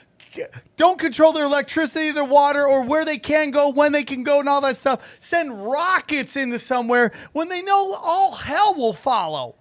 [0.77, 4.41] don't control their electricity, their water, or where they can go, when they can go,
[4.41, 9.55] and all that stuff, send rockets into somewhere when they know all hell will follow?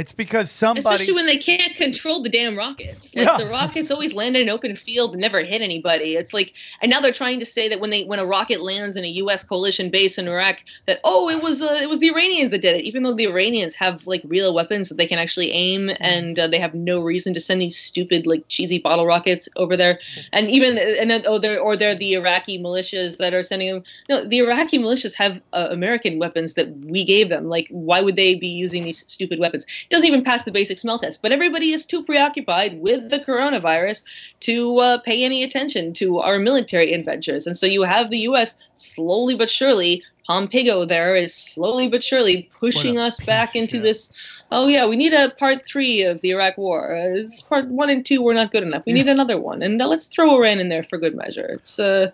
[0.00, 0.80] It's because somebody.
[0.80, 3.14] Especially when they can't control the damn rockets.
[3.14, 3.36] Like Yeah.
[3.36, 6.16] the rockets always land in an open field and never hit anybody.
[6.16, 8.96] It's like, and now they're trying to say that when they when a rocket lands
[8.96, 9.44] in a U.S.
[9.44, 12.76] coalition base in Iraq, that oh it was uh, it was the Iranians that did
[12.76, 16.38] it, even though the Iranians have like real weapons that they can actually aim, and
[16.38, 19.98] uh, they have no reason to send these stupid like cheesy bottle rockets over there.
[20.32, 23.84] And even and then, oh they're or they're the Iraqi militias that are sending them.
[24.08, 27.50] No, the Iraqi militias have uh, American weapons that we gave them.
[27.50, 29.66] Like why would they be using these stupid weapons?
[29.90, 31.20] Doesn't even pass the basic smell test.
[31.20, 34.02] But everybody is too preoccupied with the coronavirus
[34.40, 37.46] to uh, pay any attention to our military adventures.
[37.46, 38.56] And so you have the U.S.
[38.76, 40.02] slowly but surely.
[40.26, 44.10] Pompeo there is slowly but surely pushing us back into this.
[44.52, 46.94] Oh yeah, we need a part three of the Iraq War.
[46.94, 48.84] Uh, it's part one and two were not good enough.
[48.86, 51.46] We need another one, and uh, let's throw Iran in there for good measure.
[51.54, 52.12] It's uh,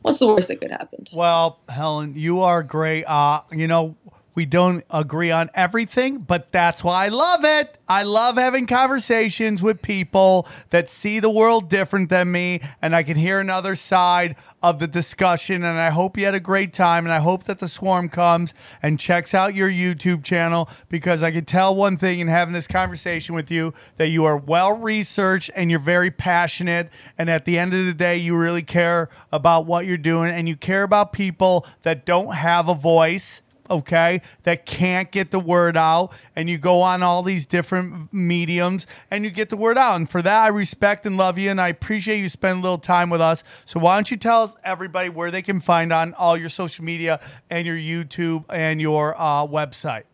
[0.00, 1.06] what's the worst that could happen?
[1.12, 3.04] Well, Helen, you are great.
[3.04, 3.94] Uh, you know,
[4.40, 7.76] we don't agree on everything, but that's why I love it.
[7.86, 13.02] I love having conversations with people that see the world different than me, and I
[13.02, 15.62] can hear another side of the discussion.
[15.62, 18.54] And I hope you had a great time, and I hope that the swarm comes
[18.82, 22.66] and checks out your YouTube channel because I can tell one thing in having this
[22.66, 26.88] conversation with you that you are well researched and you're very passionate.
[27.18, 30.48] And at the end of the day, you really care about what you're doing, and
[30.48, 35.76] you care about people that don't have a voice okay, that can't get the word
[35.76, 39.96] out, and you go on all these different mediums and you get the word out.
[39.96, 42.78] And for that, I respect and love you, and I appreciate you spending a little
[42.78, 43.42] time with us.
[43.64, 46.84] So why don't you tell us everybody where they can find on all your social
[46.84, 50.04] media and your YouTube and your uh, website?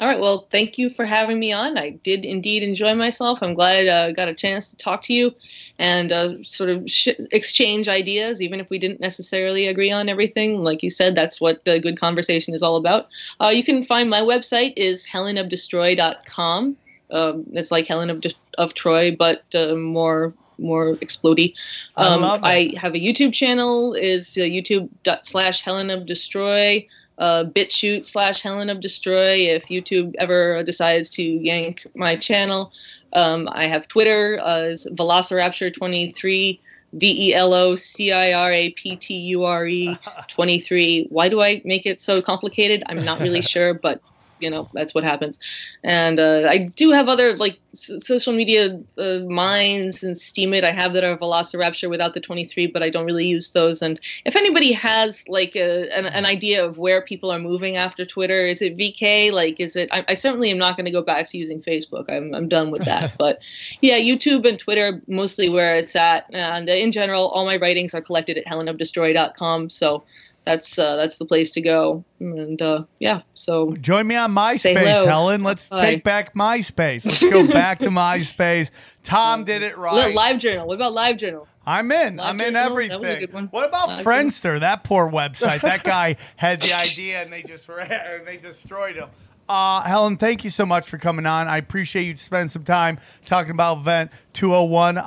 [0.00, 0.20] All right.
[0.20, 1.76] Well, thank you for having me on.
[1.76, 3.42] I did indeed enjoy myself.
[3.42, 5.34] I'm glad uh, I got a chance to talk to you
[5.80, 10.62] and uh, sort of sh- exchange ideas, even if we didn't necessarily agree on everything.
[10.62, 13.08] Like you said, that's what the good conversation is all about.
[13.40, 16.76] Uh, you can find my website is helenofdestroy.com.
[17.10, 21.54] Um, it's like Helen of, De- of Troy, but uh, more more explody.
[21.96, 22.40] I Um, love.
[22.42, 24.88] I have a YouTube channel is uh, youtube
[25.24, 26.84] slash Helen of Destroy
[27.18, 32.72] uh, BitChute slash Helen of Destroy if YouTube ever decides to yank my channel.
[33.12, 36.58] Um, I have Twitter uh, Velocirapture23,
[36.92, 41.06] V E L O C I R A P T U R E 23.
[41.10, 42.82] Why do I make it so complicated?
[42.86, 44.00] I'm not really sure, but
[44.40, 45.38] you know that's what happens.
[45.84, 50.64] And uh, i do have other like s- social media uh, Minds and Steemit.
[50.64, 53.82] I have that are velocirapture without the 23 but i don't really use those.
[53.82, 58.04] And if anybody has like a, an, an idea of where people are moving after
[58.04, 61.02] twitter is it vk like is it i, I certainly am not going to go
[61.02, 62.10] back to using facebook.
[62.10, 63.12] I'm, I'm done with that.
[63.18, 63.40] But
[63.80, 66.26] yeah youtube and twitter mostly where it's at.
[66.32, 70.04] And uh, in general all my writings are collected at helenofdestroy.com so
[70.48, 72.02] that's uh, that's the place to go.
[72.20, 75.04] And uh, yeah, so Join me on MySpace.
[75.04, 75.44] Helen.
[75.44, 75.82] Let's Hi.
[75.90, 77.04] take back MySpace.
[77.04, 78.70] Let's go back to MySpace.
[79.02, 80.14] Tom did it right.
[80.14, 80.66] Live Journal.
[80.66, 81.46] What about Live Journal?
[81.66, 82.16] I'm in.
[82.16, 82.88] Live I'm in everything.
[82.88, 83.48] that was a good one.
[83.48, 84.58] What about Live Friendster?
[84.60, 85.60] That poor website.
[85.60, 89.10] that guy had the idea and they just ran, they destroyed him.
[89.48, 91.48] Uh, Helen, thank you so much for coming on.
[91.48, 94.98] I appreciate you spending some time talking about Event 201.
[94.98, 95.02] Uh,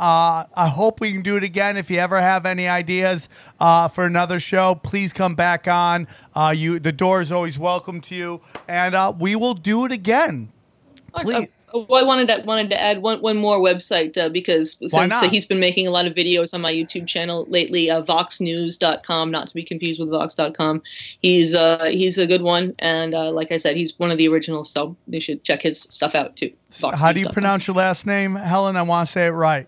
[0.56, 1.78] I hope we can do it again.
[1.78, 6.08] If you ever have any ideas uh, for another show, please come back on.
[6.36, 9.92] Uh, you, the door is always welcome to you, and uh, we will do it
[9.92, 10.52] again.
[11.14, 11.50] Please.
[11.74, 15.30] Well, I wanted to wanted to add one one more website uh, because since uh,
[15.30, 19.48] he's been making a lot of videos on my YouTube channel lately, uh, VoxNews.com, not
[19.48, 20.82] to be confused with Vox.com.
[21.22, 24.28] He's uh, he's a good one, and uh, like I said, he's one of the
[24.28, 26.52] originals, so you should check his stuff out too.
[26.94, 28.76] How do you pronounce your last name, Helen?
[28.76, 29.68] I want to say it right.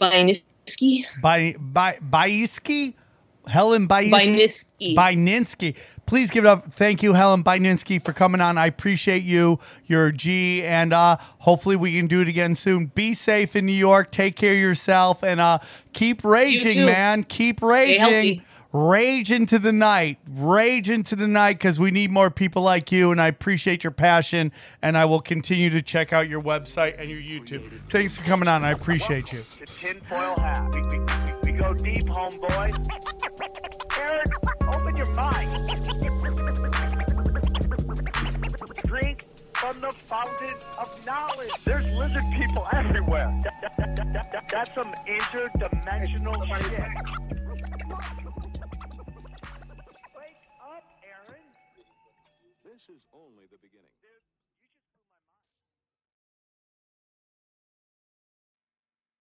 [0.00, 1.04] Buyniski.
[1.20, 2.94] By by Baiski?
[3.46, 4.10] Helen Baiski.
[4.10, 4.96] Buyniski.
[4.96, 5.76] Byninsky.
[6.06, 6.74] Please give it up.
[6.74, 8.58] Thank you, Helen Byninsky, for coming on.
[8.58, 9.58] I appreciate you.
[9.86, 12.86] You're a G, and uh, hopefully we can do it again soon.
[12.86, 14.10] Be safe in New York.
[14.10, 15.58] Take care of yourself, and uh,
[15.92, 17.24] keep raging, man.
[17.24, 18.42] Keep raging.
[18.72, 20.18] Rage into the night.
[20.28, 23.92] Rage into the night because we need more people like you, and I appreciate your
[23.92, 24.50] passion,
[24.82, 27.70] and I will continue to check out your website and your YouTube.
[27.88, 28.64] Thanks for coming on.
[28.64, 29.42] I appreciate you.
[31.76, 32.68] Deep, homeboy.
[33.98, 34.26] Aaron,
[34.68, 35.50] open your mind.
[38.84, 39.24] Drink
[39.54, 41.50] from the fountain of knowledge.
[41.64, 43.32] There's lizard people everywhere.
[43.44, 48.33] That- that- that- that- that- that's some interdimensional shit.